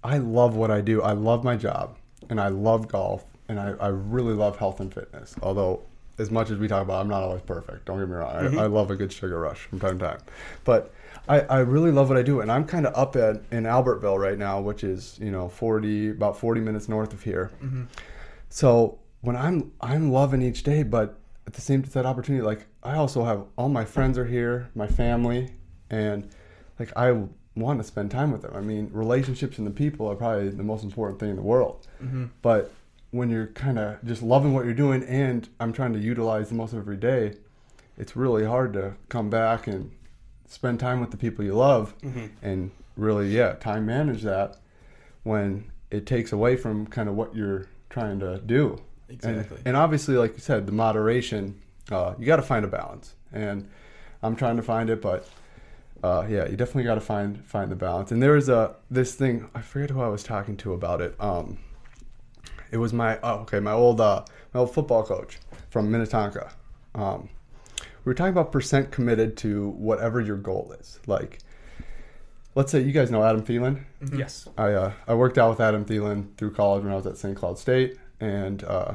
I 0.04 0.18
love 0.18 0.54
what 0.54 0.70
I 0.70 0.82
do. 0.82 1.00
I 1.00 1.12
love 1.12 1.42
my 1.42 1.56
job, 1.56 1.96
and 2.28 2.40
I 2.40 2.48
love 2.48 2.86
golf, 2.88 3.24
and 3.48 3.58
I, 3.58 3.72
I 3.80 3.88
really 3.88 4.34
love 4.34 4.58
health 4.58 4.80
and 4.80 4.92
fitness. 4.92 5.34
Although, 5.42 5.82
as 6.18 6.30
much 6.30 6.50
as 6.50 6.58
we 6.58 6.68
talk 6.68 6.82
about, 6.82 7.00
I'm 7.00 7.08
not 7.08 7.22
always 7.22 7.42
perfect. 7.42 7.86
Don't 7.86 7.98
get 7.98 8.08
me 8.08 8.16
wrong. 8.16 8.36
I, 8.36 8.42
mm-hmm. 8.42 8.58
I 8.58 8.66
love 8.66 8.90
a 8.90 8.96
good 8.96 9.12
sugar 9.12 9.38
rush 9.40 9.60
from 9.60 9.80
time 9.80 9.98
to 10.00 10.04
time, 10.04 10.20
but 10.64 10.92
I, 11.28 11.40
I 11.40 11.58
really 11.60 11.90
love 11.90 12.08
what 12.08 12.18
I 12.18 12.22
do, 12.22 12.40
and 12.40 12.52
I'm 12.52 12.64
kind 12.64 12.86
of 12.86 12.94
up 12.94 13.16
at 13.16 13.42
in 13.50 13.64
Albertville 13.64 14.18
right 14.18 14.38
now, 14.38 14.60
which 14.60 14.84
is 14.84 15.18
you 15.20 15.30
know 15.30 15.48
40 15.48 16.10
about 16.10 16.38
40 16.38 16.60
minutes 16.60 16.88
north 16.88 17.12
of 17.12 17.22
here. 17.22 17.50
Mm-hmm. 17.62 17.84
So 18.50 18.98
when 19.22 19.36
I'm 19.36 19.72
I'm 19.80 20.12
loving 20.12 20.42
each 20.42 20.62
day, 20.62 20.82
but 20.82 21.18
at 21.46 21.54
the 21.54 21.60
same 21.60 21.82
that 21.82 22.06
opportunity, 22.06 22.44
like 22.44 22.66
I 22.82 22.96
also 22.96 23.24
have 23.24 23.44
all 23.56 23.68
my 23.68 23.84
friends 23.84 24.18
are 24.18 24.26
here, 24.26 24.70
my 24.74 24.86
family, 24.86 25.50
and 25.90 26.28
like 26.78 26.92
I 26.96 27.24
want 27.56 27.80
to 27.80 27.84
spend 27.84 28.10
time 28.10 28.32
with 28.32 28.42
them. 28.42 28.52
I 28.54 28.60
mean, 28.60 28.90
relationships 28.92 29.58
and 29.58 29.66
the 29.66 29.70
people 29.70 30.06
are 30.10 30.16
probably 30.16 30.50
the 30.50 30.62
most 30.62 30.84
important 30.84 31.20
thing 31.20 31.30
in 31.30 31.36
the 31.36 31.42
world. 31.42 31.86
Mm-hmm. 32.02 32.26
But 32.42 32.72
when 33.12 33.30
you're 33.30 33.46
kind 33.48 33.78
of 33.78 34.04
just 34.04 34.22
loving 34.22 34.52
what 34.52 34.64
you're 34.64 34.74
doing, 34.74 35.04
and 35.04 35.48
I'm 35.60 35.72
trying 35.72 35.92
to 35.92 35.98
utilize 35.98 36.48
the 36.48 36.56
most 36.56 36.72
of 36.72 36.80
every 36.80 36.96
day, 36.96 37.34
it's 37.96 38.16
really 38.16 38.44
hard 38.44 38.72
to 38.74 38.94
come 39.08 39.30
back 39.30 39.66
and 39.68 39.92
spend 40.46 40.80
time 40.80 41.00
with 41.00 41.10
the 41.10 41.16
people 41.16 41.44
you 41.44 41.54
love, 41.54 41.94
and 42.42 42.70
really, 42.96 43.28
yeah, 43.28 43.54
time 43.54 43.86
manage 43.86 44.22
that 44.22 44.56
when 45.22 45.70
it 45.90 46.06
takes 46.06 46.32
away 46.32 46.56
from 46.56 46.86
kind 46.86 47.08
of 47.08 47.14
what 47.14 47.34
you're 47.34 47.66
trying 47.90 48.20
to 48.20 48.38
do. 48.38 48.72
And- 48.72 48.80
Exactly. 49.38 49.58
And, 49.64 49.76
obviously, 49.76 50.16
like 50.16 50.32
you 50.34 50.40
said, 50.40 50.66
the 50.66 50.72
moderation, 50.72 51.60
uh, 51.92 52.14
you 52.18 52.24
got 52.26 52.36
to 52.36 52.42
find 52.42 52.64
a 52.64 52.68
balance. 52.68 53.14
And 53.32 53.68
I'm 54.22 54.34
trying 54.34 54.56
to 54.56 54.62
find 54.62 54.88
it, 54.90 55.02
but 55.02 55.28
uh, 56.02 56.26
yeah, 56.28 56.46
you 56.48 56.56
definitely 56.56 56.84
got 56.84 56.94
to 56.96 57.00
find 57.00 57.44
find 57.44 57.70
the 57.70 57.76
balance. 57.76 58.12
And 58.12 58.22
there 58.22 58.32
was 58.32 58.48
a 58.48 58.74
this 58.90 59.14
thing 59.14 59.48
I 59.54 59.60
forget 59.60 59.90
who 59.90 60.00
I 60.00 60.08
was 60.08 60.22
talking 60.22 60.56
to 60.58 60.72
about 60.72 61.00
it. 61.00 61.14
Um, 61.20 61.58
it 62.70 62.78
was 62.78 62.92
my 62.92 63.18
oh 63.22 63.40
okay 63.40 63.60
my 63.60 63.72
old 63.72 64.00
uh, 64.00 64.24
my 64.52 64.60
old 64.60 64.72
football 64.72 65.02
coach 65.04 65.38
from 65.70 65.90
Minnetonka. 65.90 66.50
Um, 66.94 67.28
we 68.04 68.10
were 68.10 68.14
talking 68.14 68.32
about 68.32 68.52
percent 68.52 68.90
committed 68.90 69.36
to 69.38 69.70
whatever 69.70 70.20
your 70.20 70.36
goal 70.36 70.74
is. 70.78 71.00
Like, 71.06 71.38
let's 72.54 72.70
say 72.70 72.80
you 72.80 72.92
guys 72.92 73.10
know 73.10 73.24
Adam 73.24 73.42
Thielen. 73.42 73.84
Yes. 74.14 74.48
I 74.58 74.72
uh, 74.72 74.92
I 75.08 75.14
worked 75.14 75.38
out 75.38 75.50
with 75.50 75.60
Adam 75.60 75.84
Thielen 75.84 76.36
through 76.36 76.52
college 76.52 76.84
when 76.84 76.92
I 76.92 76.96
was 76.96 77.06
at 77.06 77.16
St. 77.16 77.36
Cloud 77.36 77.58
State, 77.58 77.98
and 78.20 78.62
uh, 78.64 78.94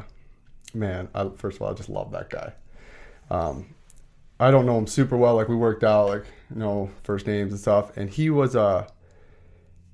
man, 0.74 1.10
I, 1.16 1.30
first 1.36 1.58
of 1.58 1.64
all, 1.64 1.72
I 1.72 1.74
just 1.74 1.90
love 1.90 2.12
that 2.12 2.30
guy. 2.30 2.54
Um, 3.32 3.74
I 4.40 4.52
don't 4.52 4.66
know 4.66 4.78
him 4.78 4.88
super 4.88 5.18
well. 5.18 5.36
Like 5.36 5.50
we 5.50 5.56
worked 5.56 5.84
out, 5.84 6.08
like 6.10 6.26
you 6.54 6.60
know, 6.60 6.90
first 7.04 7.28
names 7.28 7.52
and 7.52 7.60
stuff, 7.60 7.98
and 7.98 8.10
he 8.10 8.30
was 8.30 8.56
uh 8.56 8.88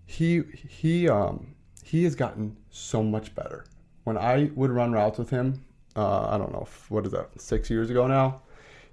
he 0.05 0.43
he 0.67 1.09
um 1.09 1.55
he 1.83 2.03
has 2.03 2.15
gotten 2.15 2.57
so 2.69 3.01
much 3.01 3.33
better. 3.33 3.65
When 4.03 4.17
I 4.17 4.51
would 4.55 4.69
run 4.69 4.91
routes 4.91 5.17
with 5.17 5.31
him, 5.31 5.63
uh, 5.95 6.27
I 6.29 6.37
don't 6.37 6.51
know 6.51 6.67
what 6.89 7.05
is 7.05 7.11
that 7.13 7.41
six 7.41 7.69
years 7.69 7.89
ago 7.89 8.05
now. 8.07 8.41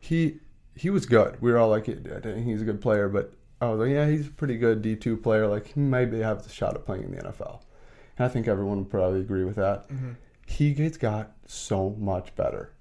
He 0.03 0.41
he 0.75 0.91
was 0.91 1.07
good. 1.07 1.41
We 1.41 1.53
were 1.53 1.59
all 1.59 1.69
like, 1.69 1.87
"Yeah, 1.87 2.35
he's 2.37 2.61
a 2.61 2.65
good 2.65 2.81
player, 2.81 3.09
but 3.09 3.33
I 3.63 3.69
was 3.69 3.79
like, 3.79 3.91
yeah, 3.91 4.09
he's 4.09 4.27
a 4.27 4.31
pretty 4.31 4.59
good 4.59 4.83
D 4.83 4.97
two 4.97 5.17
player. 5.17 5.47
Like 5.47 5.69
he 5.69 5.79
maybe 5.79 6.19
have 6.19 6.43
the 6.43 6.49
shot 6.51 6.75
at 6.75 6.85
playing 6.85 7.05
in 7.05 7.13
the 7.13 7.23
NFL. 7.23 7.61
And 8.19 8.27
I 8.27 8.29
think 8.29 8.49
everyone 8.49 8.79
would 8.79 8.91
probably 8.91 9.21
agree 9.21 9.45
with 9.45 9.55
that. 9.55 9.87
He 10.47 10.75
gets 10.75 10.97
got 10.97 11.31
so 11.47 11.91
much 11.91 12.35
better, 12.35 12.73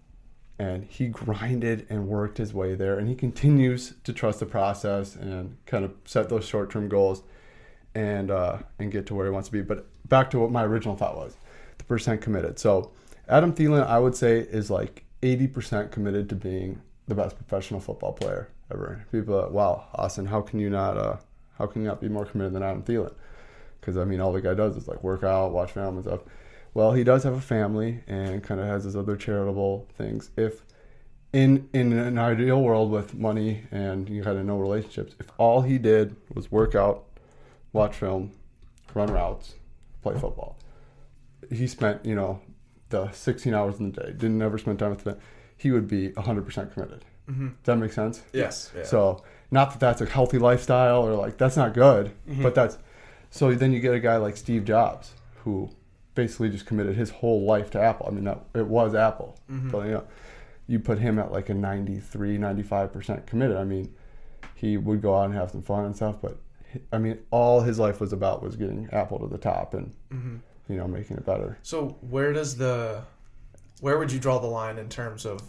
and 0.57 0.84
he 0.84 1.07
grinded 1.07 1.86
and 1.91 2.07
worked 2.07 2.39
his 2.39 2.51
way 2.51 2.74
there, 2.74 2.97
and 2.97 3.07
he 3.07 3.13
continues 3.13 3.93
to 4.03 4.11
trust 4.11 4.39
the 4.39 4.47
process 4.47 5.15
and 5.15 5.55
kind 5.67 5.86
of 5.86 5.93
set 6.05 6.30
those 6.30 6.45
short 6.45 6.72
term 6.72 6.89
goals, 6.89 7.22
and 7.93 8.32
uh, 8.32 8.57
and 8.80 8.91
get 8.91 9.05
to 9.05 9.13
where 9.13 9.28
he 9.28 9.32
wants 9.32 9.49
to 9.49 9.53
be. 9.53 9.61
But 9.61 9.86
back 10.09 10.32
to 10.32 10.39
what 10.39 10.49
my 10.49 10.63
original 10.63 10.95
thought 10.95 11.15
was, 11.15 11.36
the 11.78 11.84
percent 11.84 12.22
committed. 12.22 12.57
So 12.57 12.91
Adam 13.30 13.53
Thielen, 13.53 13.86
I 13.86 13.99
would 13.99 14.15
say, 14.15 14.39
is 14.39 14.72
like 14.72 15.05
eighty 15.22 15.45
percent 15.45 15.91
committed 15.91 16.28
to 16.30 16.36
being 16.36 16.82
the 17.07 17.15
best 17.15 17.35
professional 17.35 17.79
football 17.79 18.13
player 18.13 18.49
ever. 18.71 19.05
People, 19.11 19.39
are 19.39 19.49
wow, 19.49 19.87
Austin, 19.95 20.25
how 20.27 20.41
can 20.41 20.59
you 20.59 20.69
not? 20.69 20.97
Uh, 20.97 21.17
how 21.57 21.67
can 21.67 21.81
you 21.81 21.87
not 21.87 22.01
be 22.01 22.09
more 22.09 22.25
committed 22.25 22.53
than 22.53 22.63
Adam 22.63 22.83
Thielen? 22.83 23.13
Because 23.79 23.97
I 23.97 24.05
mean, 24.05 24.21
all 24.21 24.31
the 24.31 24.41
guy 24.41 24.53
does 24.53 24.77
is 24.77 24.87
like 24.87 25.03
work 25.03 25.23
out, 25.23 25.51
watch 25.51 25.71
film 25.71 25.95
and 25.95 26.05
stuff. 26.05 26.21
Well, 26.73 26.93
he 26.93 27.03
does 27.03 27.23
have 27.23 27.33
a 27.33 27.41
family 27.41 28.03
and 28.07 28.43
kind 28.43 28.61
of 28.61 28.67
has 28.67 28.85
his 28.85 28.95
other 28.95 29.17
charitable 29.17 29.87
things. 29.97 30.31
If 30.37 30.63
in 31.33 31.69
in 31.73 31.93
an 31.93 32.17
ideal 32.17 32.61
world 32.61 32.91
with 32.91 33.13
money 33.13 33.63
and 33.71 34.09
you 34.09 34.23
had 34.23 34.43
no 34.45 34.57
relationships, 34.57 35.15
if 35.19 35.27
all 35.37 35.61
he 35.61 35.77
did 35.77 36.15
was 36.33 36.51
work 36.51 36.75
out, 36.75 37.05
watch 37.73 37.95
film, 37.95 38.31
run 38.93 39.11
routes, 39.11 39.55
play 40.01 40.13
football, 40.17 40.57
he 41.49 41.67
spent 41.67 42.05
you 42.05 42.15
know 42.15 42.41
the 42.89 43.09
16 43.11 43.53
hours 43.53 43.79
in 43.79 43.91
the 43.91 44.01
day, 44.03 44.11
didn't 44.11 44.41
ever 44.41 44.57
spend 44.57 44.79
time 44.79 44.91
with 44.91 45.03
them, 45.03 45.19
he 45.62 45.70
would 45.70 45.88
be 45.88 46.09
100% 46.09 46.74
committed. 46.74 47.05
Mm-hmm. 47.30 47.47
Does 47.49 47.55
that 47.66 47.76
make 47.76 47.93
sense? 47.93 48.24
Yes. 48.34 48.72
Yeah. 48.76 48.84
So 48.84 49.24
not 49.51 49.70
that 49.70 49.80
that's 49.80 50.01
a 50.01 50.07
healthy 50.07 50.39
lifestyle 50.39 51.03
or 51.03 51.14
like 51.14 51.38
that's 51.38 51.55
not 51.55 51.76
good, 51.76 52.12
mm-hmm. 52.28 52.41
but 52.41 52.55
that's 52.55 52.80
so 53.30 53.53
then 53.53 53.72
you 53.72 53.80
get 53.80 53.93
a 53.93 53.99
guy 53.99 54.18
like 54.18 54.38
Steve 54.38 54.66
Jobs 54.66 55.12
who 55.43 55.70
basically 56.16 56.49
just 56.49 56.66
committed 56.66 56.95
his 56.95 57.12
whole 57.12 57.45
life 57.45 57.70
to 57.72 57.80
Apple. 57.80 58.07
I 58.07 58.12
mean, 58.12 58.24
that, 58.24 58.43
it 58.55 58.66
was 58.66 58.95
Apple, 58.95 59.38
mm-hmm. 59.51 59.70
but 59.70 59.86
you 59.86 59.91
know, 59.91 60.03
you 60.66 60.80
put 60.80 60.97
him 60.97 61.20
at 61.20 61.32
like 61.32 61.49
a 61.49 61.53
93, 61.53 62.39
95 62.39 62.91
percent 62.91 63.28
committed. 63.28 63.57
I 63.57 63.64
mean, 63.64 63.93
he 64.55 64.78
would 64.78 65.03
go 65.03 65.16
out 65.16 65.26
and 65.26 65.36
have 65.36 65.51
some 65.51 65.62
fun 65.62 65.86
and 65.86 65.95
stuff, 65.95 66.16
but 66.24 66.38
I 66.91 66.97
mean, 66.97 67.20
all 67.30 67.62
his 67.62 67.78
life 67.78 68.01
was 68.01 68.14
about 68.14 68.41
was 68.41 68.55
getting 68.55 68.89
Apple 68.91 69.20
to 69.20 69.28
the 69.28 69.38
top 69.38 69.76
and 69.76 69.93
mm-hmm. 70.12 70.38
you 70.70 70.78
know 70.78 70.88
making 70.88 71.18
it 71.18 71.26
better. 71.26 71.59
So 71.62 71.97
where 72.01 72.34
does 72.34 72.57
the 72.57 73.03
where 73.82 73.97
would 73.97 74.11
you 74.11 74.19
draw 74.19 74.39
the 74.39 74.47
line 74.47 74.77
in 74.77 74.88
terms 74.88 75.25
of 75.25 75.41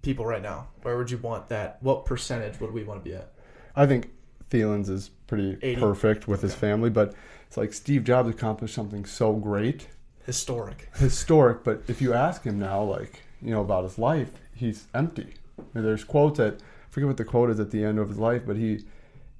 people 0.00 0.24
right 0.24 0.42
now? 0.42 0.68
Where 0.82 0.96
would 0.96 1.10
you 1.10 1.18
want 1.18 1.48
that? 1.50 1.78
What 1.82 2.06
percentage 2.06 2.58
would 2.60 2.72
we 2.72 2.84
want 2.84 3.04
to 3.04 3.10
be 3.10 3.14
at? 3.14 3.32
I 3.74 3.86
think 3.86 4.10
Thielen's 4.50 4.88
is 4.88 5.10
pretty 5.26 5.58
80? 5.60 5.80
perfect 5.80 6.28
with 6.28 6.40
his 6.40 6.54
family, 6.54 6.88
but 6.88 7.14
it's 7.46 7.56
like 7.56 7.72
Steve 7.74 8.04
Jobs 8.04 8.30
accomplished 8.30 8.74
something 8.74 9.04
so 9.04 9.34
great. 9.34 9.88
Historic. 10.24 10.88
historic, 10.96 11.62
but 11.62 11.82
if 11.88 12.00
you 12.00 12.14
ask 12.14 12.42
him 12.44 12.58
now, 12.58 12.82
like, 12.82 13.22
you 13.42 13.50
know, 13.50 13.60
about 13.60 13.84
his 13.84 13.98
life, 13.98 14.30
he's 14.54 14.86
empty. 14.94 15.34
And 15.74 15.84
there's 15.84 16.04
quotes 16.04 16.38
that 16.38 16.54
I 16.54 16.90
forget 16.90 17.08
what 17.08 17.16
the 17.16 17.24
quote 17.24 17.50
is 17.50 17.60
at 17.60 17.70
the 17.70 17.84
end 17.84 17.98
of 17.98 18.08
his 18.08 18.18
life, 18.18 18.42
but 18.46 18.56
he 18.56 18.84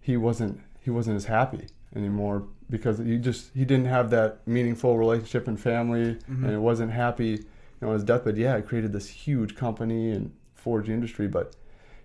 he 0.00 0.16
wasn't 0.16 0.60
he 0.80 0.90
wasn't 0.90 1.16
as 1.16 1.24
happy 1.24 1.66
anymore 1.94 2.44
because 2.70 2.98
he 2.98 3.18
just 3.18 3.50
he 3.54 3.64
didn't 3.64 3.86
have 3.86 4.10
that 4.10 4.46
meaningful 4.46 4.96
relationship 4.98 5.48
and 5.48 5.58
family 5.58 6.02
and 6.02 6.22
mm-hmm. 6.22 6.50
it 6.50 6.58
wasn't 6.58 6.92
happy, 6.92 7.44
you 7.80 7.86
know, 7.86 7.88
on 7.88 7.94
his 7.94 8.04
deathbed. 8.04 8.36
Yeah, 8.36 8.56
I 8.56 8.60
created 8.60 8.92
this 8.92 9.08
huge 9.08 9.56
company 9.56 10.10
and 10.10 10.32
forged 10.54 10.88
the 10.88 10.92
industry, 10.92 11.28
but 11.28 11.54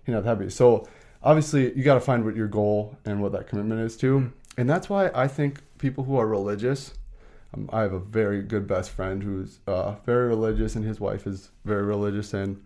you're 0.06 0.16
not 0.16 0.24
happy. 0.24 0.50
So 0.50 0.88
obviously 1.22 1.76
you 1.76 1.82
gotta 1.82 2.00
find 2.00 2.24
what 2.24 2.36
your 2.36 2.48
goal 2.48 2.96
and 3.04 3.22
what 3.22 3.32
that 3.32 3.46
commitment 3.46 3.80
is 3.80 3.96
too. 3.96 4.32
And 4.56 4.68
that's 4.68 4.88
why 4.88 5.10
I 5.14 5.28
think 5.28 5.60
people 5.78 6.04
who 6.04 6.16
are 6.16 6.26
religious 6.26 6.94
um, 7.54 7.68
I 7.72 7.82
have 7.82 7.92
a 7.92 7.98
very 7.98 8.42
good 8.42 8.66
best 8.66 8.90
friend 8.90 9.22
who's 9.22 9.60
uh, 9.66 9.96
very 10.04 10.28
religious, 10.28 10.74
and 10.74 10.84
his 10.84 11.00
wife 11.00 11.26
is 11.26 11.50
very 11.64 11.82
religious, 11.82 12.32
and 12.34 12.64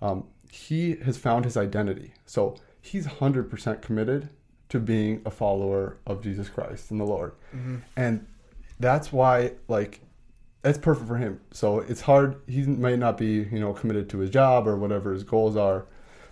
um, 0.00 0.26
he 0.50 0.96
has 0.96 1.16
found 1.16 1.44
his 1.44 1.56
identity. 1.56 2.14
So 2.24 2.56
he's 2.80 3.06
100% 3.06 3.82
committed 3.82 4.28
to 4.68 4.80
being 4.80 5.22
a 5.24 5.30
follower 5.30 5.98
of 6.06 6.22
Jesus 6.22 6.48
Christ 6.48 6.90
and 6.90 7.00
the 7.00 7.04
Lord. 7.04 7.32
And 7.96 8.26
that's 8.80 9.12
why, 9.12 9.52
like, 9.68 10.00
that's 10.66 10.78
perfect 10.78 11.06
for 11.06 11.16
him. 11.16 11.40
So 11.52 11.78
it's 11.78 12.00
hard. 12.00 12.40
He 12.48 12.62
might 12.62 12.98
not 12.98 13.16
be, 13.16 13.46
you 13.52 13.60
know, 13.60 13.72
committed 13.72 14.10
to 14.10 14.18
his 14.18 14.30
job 14.30 14.66
or 14.66 14.76
whatever 14.76 15.12
his 15.12 15.22
goals 15.22 15.56
are, 15.56 15.86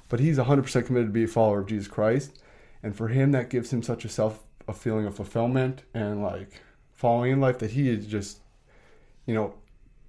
but 0.09 0.19
he's 0.19 0.39
100% 0.39 0.87
committed 0.87 1.07
to 1.07 1.13
be 1.13 1.23
a 1.23 1.29
follower 1.29 1.61
of 1.61 1.69
Jesus 1.69 1.87
Christ. 1.87 2.43
And 2.83 2.97
for 2.97 3.07
him, 3.07 3.31
that 3.31 3.49
gives 3.49 3.73
him 3.73 3.81
such 3.81 4.05
a 4.05 4.09
self, 4.09 4.43
a 4.67 4.73
feeling 4.73 5.07
of 5.07 5.15
fulfillment 5.15 5.85
and 5.95 6.21
like 6.21 6.61
following 6.95 7.31
in 7.31 7.41
life 7.41 7.61
that 7.61 7.71
he 7.71 7.89
is 7.89 8.09
just, 8.09 8.41
you 9.25 9.35
know, 9.35 9.55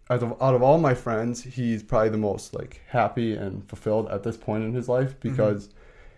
out 0.09 0.23
of, 0.23 0.41
out 0.41 0.55
of 0.55 0.63
all 0.63 0.79
my 0.79 0.95
friends, 0.95 1.43
he's 1.43 1.83
probably 1.83 2.09
the 2.09 2.17
most 2.17 2.55
like 2.55 2.81
happy 2.87 3.35
and 3.35 3.69
fulfilled 3.69 4.07
at 4.09 4.23
this 4.23 4.37
point 4.37 4.63
in 4.63 4.73
his 4.73 4.89
life 4.89 5.19
mm-hmm. 5.19 5.29
because 5.29 5.69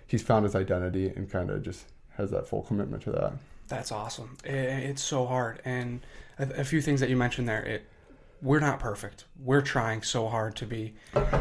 he's 0.07 0.23
found 0.23 0.45
his 0.45 0.55
identity 0.55 1.09
and 1.09 1.29
kind 1.29 1.49
of 1.49 1.61
just 1.61 1.87
has 2.15 2.31
that 2.31 2.47
full 2.47 2.61
commitment 2.61 3.03
to 3.03 3.11
that. 3.11 3.33
That's 3.67 3.91
awesome. 3.91 4.37
It's 4.45 5.03
so 5.03 5.25
hard, 5.25 5.61
and 5.65 5.99
a, 6.39 6.61
a 6.61 6.63
few 6.63 6.81
things 6.81 7.01
that 7.01 7.09
you 7.09 7.17
mentioned 7.17 7.49
there. 7.49 7.63
It, 7.63 7.85
we're 8.41 8.59
not 8.59 8.79
perfect. 8.79 9.25
We're 9.39 9.61
trying 9.61 10.03
so 10.03 10.27
hard 10.27 10.55
to 10.57 10.65
be 10.65 10.93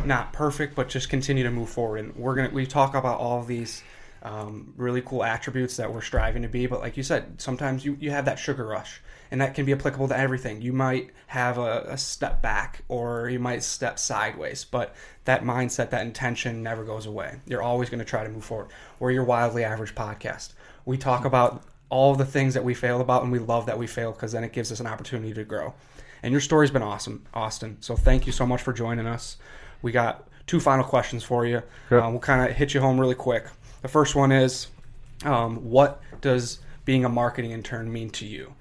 not 0.05 0.33
perfect, 0.33 0.75
but 0.75 0.89
just 0.89 1.09
continue 1.09 1.43
to 1.45 1.51
move 1.51 1.69
forward. 1.69 1.99
And 1.99 2.17
we're 2.17 2.35
gonna 2.35 2.51
we 2.51 2.67
talk 2.67 2.95
about 2.95 3.19
all 3.19 3.43
these 3.43 3.83
um, 4.23 4.73
really 4.77 5.03
cool 5.03 5.23
attributes 5.23 5.77
that 5.77 5.93
we're 5.93 6.01
striving 6.01 6.43
to 6.43 6.49
be. 6.49 6.67
But 6.67 6.81
like 6.81 6.97
you 6.97 7.03
said, 7.03 7.41
sometimes 7.41 7.85
you 7.85 7.97
you 8.01 8.11
have 8.11 8.25
that 8.25 8.39
sugar 8.39 8.67
rush, 8.67 9.01
and 9.31 9.41
that 9.41 9.55
can 9.55 9.65
be 9.65 9.73
applicable 9.73 10.09
to 10.09 10.19
everything. 10.19 10.63
You 10.63 10.73
might 10.73 11.11
have 11.29 11.59
a, 11.59 11.87
a 11.89 11.99
step 11.99 12.43
back, 12.43 12.83
or 12.89 13.29
you 13.29 13.39
might 13.39 13.63
step 13.63 13.99
sideways, 13.99 14.65
but 14.65 14.95
that 15.25 15.43
mindset, 15.43 15.91
that 15.91 16.03
intention, 16.07 16.63
never 16.63 16.85
goes 16.85 17.07
away. 17.07 17.41
You're 17.47 17.63
always 17.63 17.91
going 17.91 17.99
to 17.99 18.05
try 18.05 18.25
to 18.25 18.31
move 18.31 18.45
forward. 18.45 18.69
We're 18.99 19.11
your 19.11 19.25
wildly 19.25 19.65
average 19.65 19.95
podcast. 19.95 20.53
We 20.85 20.97
talk 20.97 21.25
about 21.25 21.63
all 21.89 22.15
the 22.15 22.25
things 22.25 22.55
that 22.55 22.65
we 22.65 22.75
fail 22.75 23.01
about, 23.01 23.23
and 23.23 23.31
we 23.31 23.39
love 23.39 23.67
that 23.67 23.79
we 23.79 23.87
fail 23.87 24.13
because 24.13 24.33
then 24.33 24.45
it 24.45 24.53
gives 24.53 24.73
us 24.73 24.81
an 24.81 24.87
opportunity 24.87 25.35
to 25.35 25.45
grow. 25.45 25.75
And 26.23 26.33
your 26.33 26.41
story's 26.41 26.71
been 26.71 26.83
awesome, 26.83 27.25
Austin. 27.35 27.77
So 27.81 27.97
thank 27.97 28.27
you 28.27 28.33
so 28.33 28.47
much 28.47 28.63
for 28.63 28.73
joining 28.73 29.07
us. 29.07 29.37
We 29.83 29.93
got 29.93 30.29
two 30.47 30.61
final 30.61 30.85
questions 30.85 31.23
for 31.23 31.47
you. 31.47 31.63
Sure. 31.89 32.01
Um, 32.01 32.13
we'll 32.13 32.21
kind 32.21 32.49
of 32.49 32.57
hit 32.57 32.75
you 32.75 32.81
home 32.81 32.99
really 33.01 33.15
quick. 33.15 33.47
The 33.83 33.89
first 33.89 34.15
one 34.15 34.33
is, 34.33 34.69
um, 35.25 35.57
what 35.57 36.01
does 36.21 36.61
being 36.85 37.05
a 37.05 37.09
marketing 37.09 37.51
intern 37.51 37.93
mean 37.93 38.11
to 38.11 38.27
you? 38.27 38.55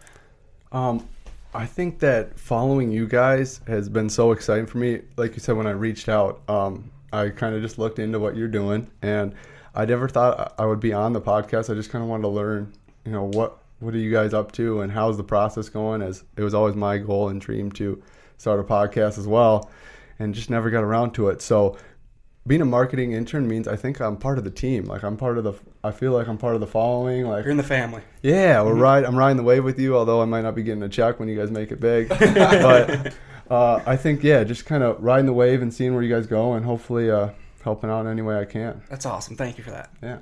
Um, 0.71 1.07
I 1.53 1.65
think 1.65 1.99
that 1.99 2.37
following 2.37 2.91
you 2.91 3.07
guys 3.07 3.61
has 3.67 3.87
been 3.87 4.09
so 4.09 4.33
exciting 4.33 4.65
for 4.65 4.77
me. 4.77 5.01
Like 5.15 5.33
you 5.33 5.39
said, 5.39 5.55
when 5.55 5.67
I 5.67 5.71
reached 5.71 6.09
out, 6.09 6.41
um, 6.49 6.91
I 7.13 7.29
kind 7.29 7.55
of 7.55 7.61
just 7.61 7.79
looked 7.79 7.97
into 7.97 8.19
what 8.19 8.35
you're 8.35 8.49
doing, 8.49 8.91
and 9.01 9.33
I 9.73 9.85
never 9.85 10.09
thought 10.09 10.53
I 10.57 10.65
would 10.65 10.81
be 10.81 10.91
on 10.91 11.13
the 11.13 11.21
podcast. 11.21 11.71
I 11.71 11.75
just 11.75 11.89
kind 11.89 12.03
of 12.03 12.09
wanted 12.09 12.23
to 12.23 12.27
learn, 12.29 12.73
you 13.05 13.11
know, 13.13 13.23
what 13.23 13.57
what 13.85 13.93
are 13.93 13.99
you 13.99 14.11
guys 14.11 14.33
up 14.33 14.51
to, 14.53 14.81
and 14.81 14.91
how's 14.91 15.17
the 15.17 15.23
process 15.23 15.69
going? 15.69 16.01
As 16.01 16.23
it 16.35 16.43
was 16.43 16.53
always 16.53 16.75
my 16.75 16.97
goal 16.97 17.29
and 17.29 17.39
dream 17.39 17.71
to 17.73 18.01
start 18.37 18.59
a 18.59 18.63
podcast 18.63 19.17
as 19.17 19.27
well, 19.27 19.69
and 20.19 20.33
just 20.33 20.49
never 20.49 20.69
got 20.69 20.83
around 20.83 21.13
to 21.13 21.29
it. 21.29 21.41
So 21.41 21.77
being 22.47 22.61
a 22.61 22.65
marketing 22.65 23.13
intern 23.13 23.47
means 23.47 23.67
I 23.67 23.75
think 23.75 23.99
I'm 23.99 24.17
part 24.17 24.37
of 24.37 24.43
the 24.43 24.51
team. 24.51 24.85
Like 24.85 25.03
I'm 25.03 25.17
part 25.17 25.37
of 25.37 25.43
the. 25.43 25.53
I 25.83 25.91
feel 25.91 26.11
like 26.11 26.27
I'm 26.27 26.37
part 26.37 26.55
of 26.55 26.61
the 26.61 26.67
following. 26.67 27.27
Like 27.27 27.43
You're 27.43 27.51
in 27.51 27.57
the 27.57 27.63
family. 27.63 28.01
yeah, 28.21 28.61
we're 28.61 28.73
ride. 28.75 29.03
I'm 29.03 29.15
riding 29.17 29.37
the 29.37 29.43
wave 29.43 29.63
with 29.63 29.79
you, 29.79 29.95
although 29.95 30.21
I 30.21 30.25
might 30.25 30.41
not 30.41 30.55
be 30.55 30.63
getting 30.63 30.83
a 30.83 30.89
check 30.89 31.19
when 31.19 31.29
you 31.29 31.37
guys 31.37 31.51
make 31.51 31.71
it 31.71 31.79
big. 31.79 32.09
but 32.09 33.13
uh, 33.49 33.81
I 33.85 33.95
think 33.95 34.23
yeah, 34.23 34.43
just 34.43 34.65
kind 34.65 34.83
of 34.83 35.01
riding 35.03 35.25
the 35.25 35.33
wave 35.33 35.61
and 35.61 35.73
seeing 35.73 35.93
where 35.93 36.03
you 36.03 36.13
guys 36.13 36.27
go, 36.27 36.53
and 36.53 36.65
hopefully 36.65 37.09
uh, 37.09 37.29
helping 37.63 37.89
out 37.89 38.01
in 38.01 38.07
any 38.07 38.21
way 38.21 38.39
I 38.39 38.45
can. 38.45 38.81
That's 38.89 39.05
awesome. 39.05 39.35
Thank 39.35 39.57
you 39.57 39.63
for 39.63 39.71
that. 39.71 39.89
Yeah. 40.01 40.17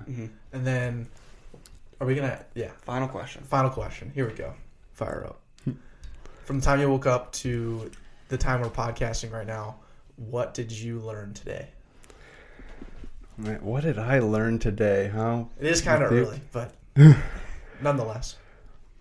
And 0.53 0.65
then, 0.67 1.07
are 2.03 2.05
we 2.05 2.15
gonna? 2.15 2.45
Yeah. 2.53 2.71
Final 2.81 3.07
question. 3.07 3.43
Final 3.43 3.71
question. 3.71 4.11
Here 4.13 4.27
we 4.27 4.33
go. 4.33 4.53
Fire 4.93 5.25
up. 5.27 5.39
From 6.43 6.59
the 6.59 6.65
time 6.65 6.81
you 6.81 6.89
woke 6.89 7.05
up 7.05 7.31
to 7.33 7.89
the 8.27 8.37
time 8.37 8.61
we're 8.61 8.67
podcasting 8.67 9.31
right 9.31 9.47
now, 9.47 9.77
what 10.17 10.53
did 10.53 10.71
you 10.71 10.99
learn 10.99 11.33
today? 11.33 11.69
Man, 13.37 13.63
what 13.63 13.83
did 13.83 13.97
I 13.97 14.19
learn 14.19 14.59
today? 14.59 15.07
Huh? 15.07 15.45
It 15.59 15.67
is 15.67 15.81
kind 15.81 16.03
of 16.03 16.09
Think- 16.09 16.27
early, 16.27 16.41
but 16.51 16.73
nonetheless. 17.81 18.35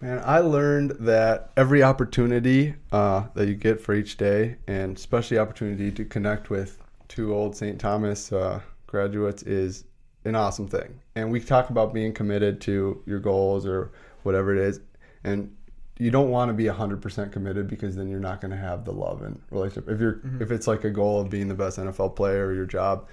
Man, 0.00 0.22
I 0.24 0.38
learned 0.38 0.92
that 1.00 1.50
every 1.56 1.82
opportunity 1.82 2.74
uh, 2.90 3.24
that 3.34 3.46
you 3.46 3.54
get 3.54 3.80
for 3.80 3.94
each 3.94 4.16
day, 4.16 4.56
and 4.66 4.96
especially 4.96 5.38
opportunity 5.38 5.92
to 5.92 6.04
connect 6.04 6.50
with 6.50 6.78
two 7.08 7.34
old 7.34 7.56
St. 7.56 7.78
Thomas 7.78 8.32
uh, 8.32 8.60
graduates, 8.86 9.42
is 9.42 9.84
an 10.24 10.34
awesome 10.34 10.68
thing. 10.68 11.00
And 11.14 11.30
we 11.30 11.40
talk 11.40 11.70
about 11.70 11.92
being 11.92 12.12
committed 12.12 12.60
to 12.62 13.02
your 13.06 13.20
goals 13.20 13.66
or 13.66 13.92
whatever 14.22 14.54
it 14.54 14.58
is, 14.58 14.80
and 15.24 15.54
you 15.98 16.10
don't 16.10 16.30
want 16.30 16.48
to 16.48 16.54
be 16.54 16.64
100% 16.64 17.32
committed 17.32 17.68
because 17.68 17.96
then 17.96 18.08
you're 18.08 18.20
not 18.20 18.40
going 18.40 18.50
to 18.50 18.56
have 18.56 18.84
the 18.84 18.92
love 18.92 19.22
and 19.22 19.40
relationship. 19.50 19.88
If 19.88 20.00
you're 20.00 20.20
if 20.40 20.50
it's 20.50 20.66
like 20.66 20.84
a 20.84 20.90
goal 20.90 21.20
of 21.20 21.30
being 21.30 21.48
the 21.48 21.54
best 21.54 21.78
NFL 21.78 22.16
player 22.16 22.46
or 22.46 22.54
your 22.54 22.66
job, 22.66 23.08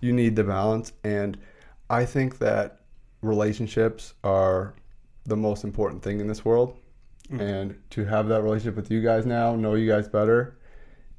you 0.00 0.12
need 0.12 0.36
the 0.36 0.44
balance. 0.44 0.92
And 1.04 1.38
I 1.88 2.04
think 2.04 2.38
that 2.38 2.80
relationships 3.22 4.14
are 4.24 4.74
the 5.24 5.36
most 5.36 5.64
important 5.64 6.02
thing 6.02 6.20
in 6.20 6.26
this 6.26 6.44
world. 6.44 6.76
And 7.40 7.76
to 7.90 8.04
have 8.04 8.28
that 8.28 8.42
relationship 8.42 8.76
with 8.76 8.90
you 8.90 9.02
guys 9.02 9.26
now, 9.26 9.56
know 9.56 9.74
you 9.74 9.90
guys 9.90 10.06
better, 10.06 10.58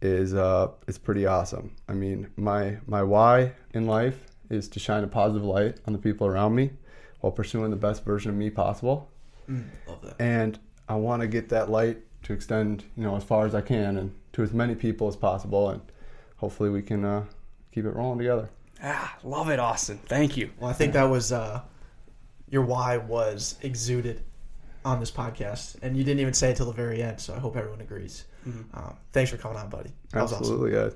is 0.01 0.33
uh, 0.33 0.69
is 0.87 0.97
pretty 0.97 1.25
awesome. 1.25 1.75
I 1.89 1.93
mean, 1.93 2.29
my 2.37 2.77
my 2.85 3.03
why 3.03 3.53
in 3.73 3.87
life 3.87 4.23
is 4.49 4.67
to 4.69 4.79
shine 4.79 5.03
a 5.03 5.07
positive 5.07 5.43
light 5.45 5.77
on 5.85 5.93
the 5.93 5.99
people 5.99 6.27
around 6.27 6.55
me, 6.55 6.71
while 7.21 7.31
pursuing 7.31 7.69
the 7.69 7.77
best 7.77 8.03
version 8.03 8.29
of 8.31 8.37
me 8.37 8.49
possible. 8.49 9.09
Love 9.47 10.01
that. 10.03 10.15
And 10.19 10.59
I 10.89 10.95
want 10.95 11.21
to 11.21 11.27
get 11.27 11.49
that 11.49 11.69
light 11.69 11.97
to 12.23 12.33
extend, 12.33 12.83
you 12.95 13.03
know, 13.03 13.15
as 13.15 13.23
far 13.23 13.45
as 13.45 13.55
I 13.55 13.61
can 13.61 13.97
and 13.97 14.13
to 14.33 14.43
as 14.43 14.53
many 14.53 14.75
people 14.75 15.07
as 15.07 15.15
possible. 15.15 15.69
And 15.69 15.81
hopefully, 16.37 16.69
we 16.69 16.81
can 16.81 17.05
uh, 17.05 17.25
keep 17.71 17.85
it 17.85 17.91
rolling 17.91 18.19
together. 18.19 18.49
Ah, 18.83 19.17
love 19.23 19.49
it, 19.49 19.59
Austin. 19.59 19.99
Thank 20.05 20.37
you. 20.37 20.51
Well, 20.59 20.69
I 20.69 20.73
think 20.73 20.93
that 20.93 21.05
was 21.05 21.31
uh, 21.31 21.61
your 22.49 22.63
why 22.63 22.97
was 22.97 23.55
exuded 23.61 24.23
on 24.85 24.99
this 24.99 25.11
podcast, 25.11 25.77
and 25.81 25.97
you 25.97 26.03
didn't 26.03 26.19
even 26.19 26.33
say 26.33 26.51
it 26.51 26.57
till 26.57 26.67
the 26.67 26.71
very 26.71 27.01
end. 27.01 27.19
So 27.19 27.33
I 27.33 27.39
hope 27.39 27.57
everyone 27.57 27.81
agrees. 27.81 28.25
Um, 28.73 28.95
thanks 29.11 29.29
for 29.29 29.37
coming 29.37 29.57
on, 29.57 29.69
buddy. 29.69 29.91
That 30.11 30.21
was 30.21 30.31
awesome. 30.31 30.43
Absolutely, 30.43 30.71
guys. 30.71 30.93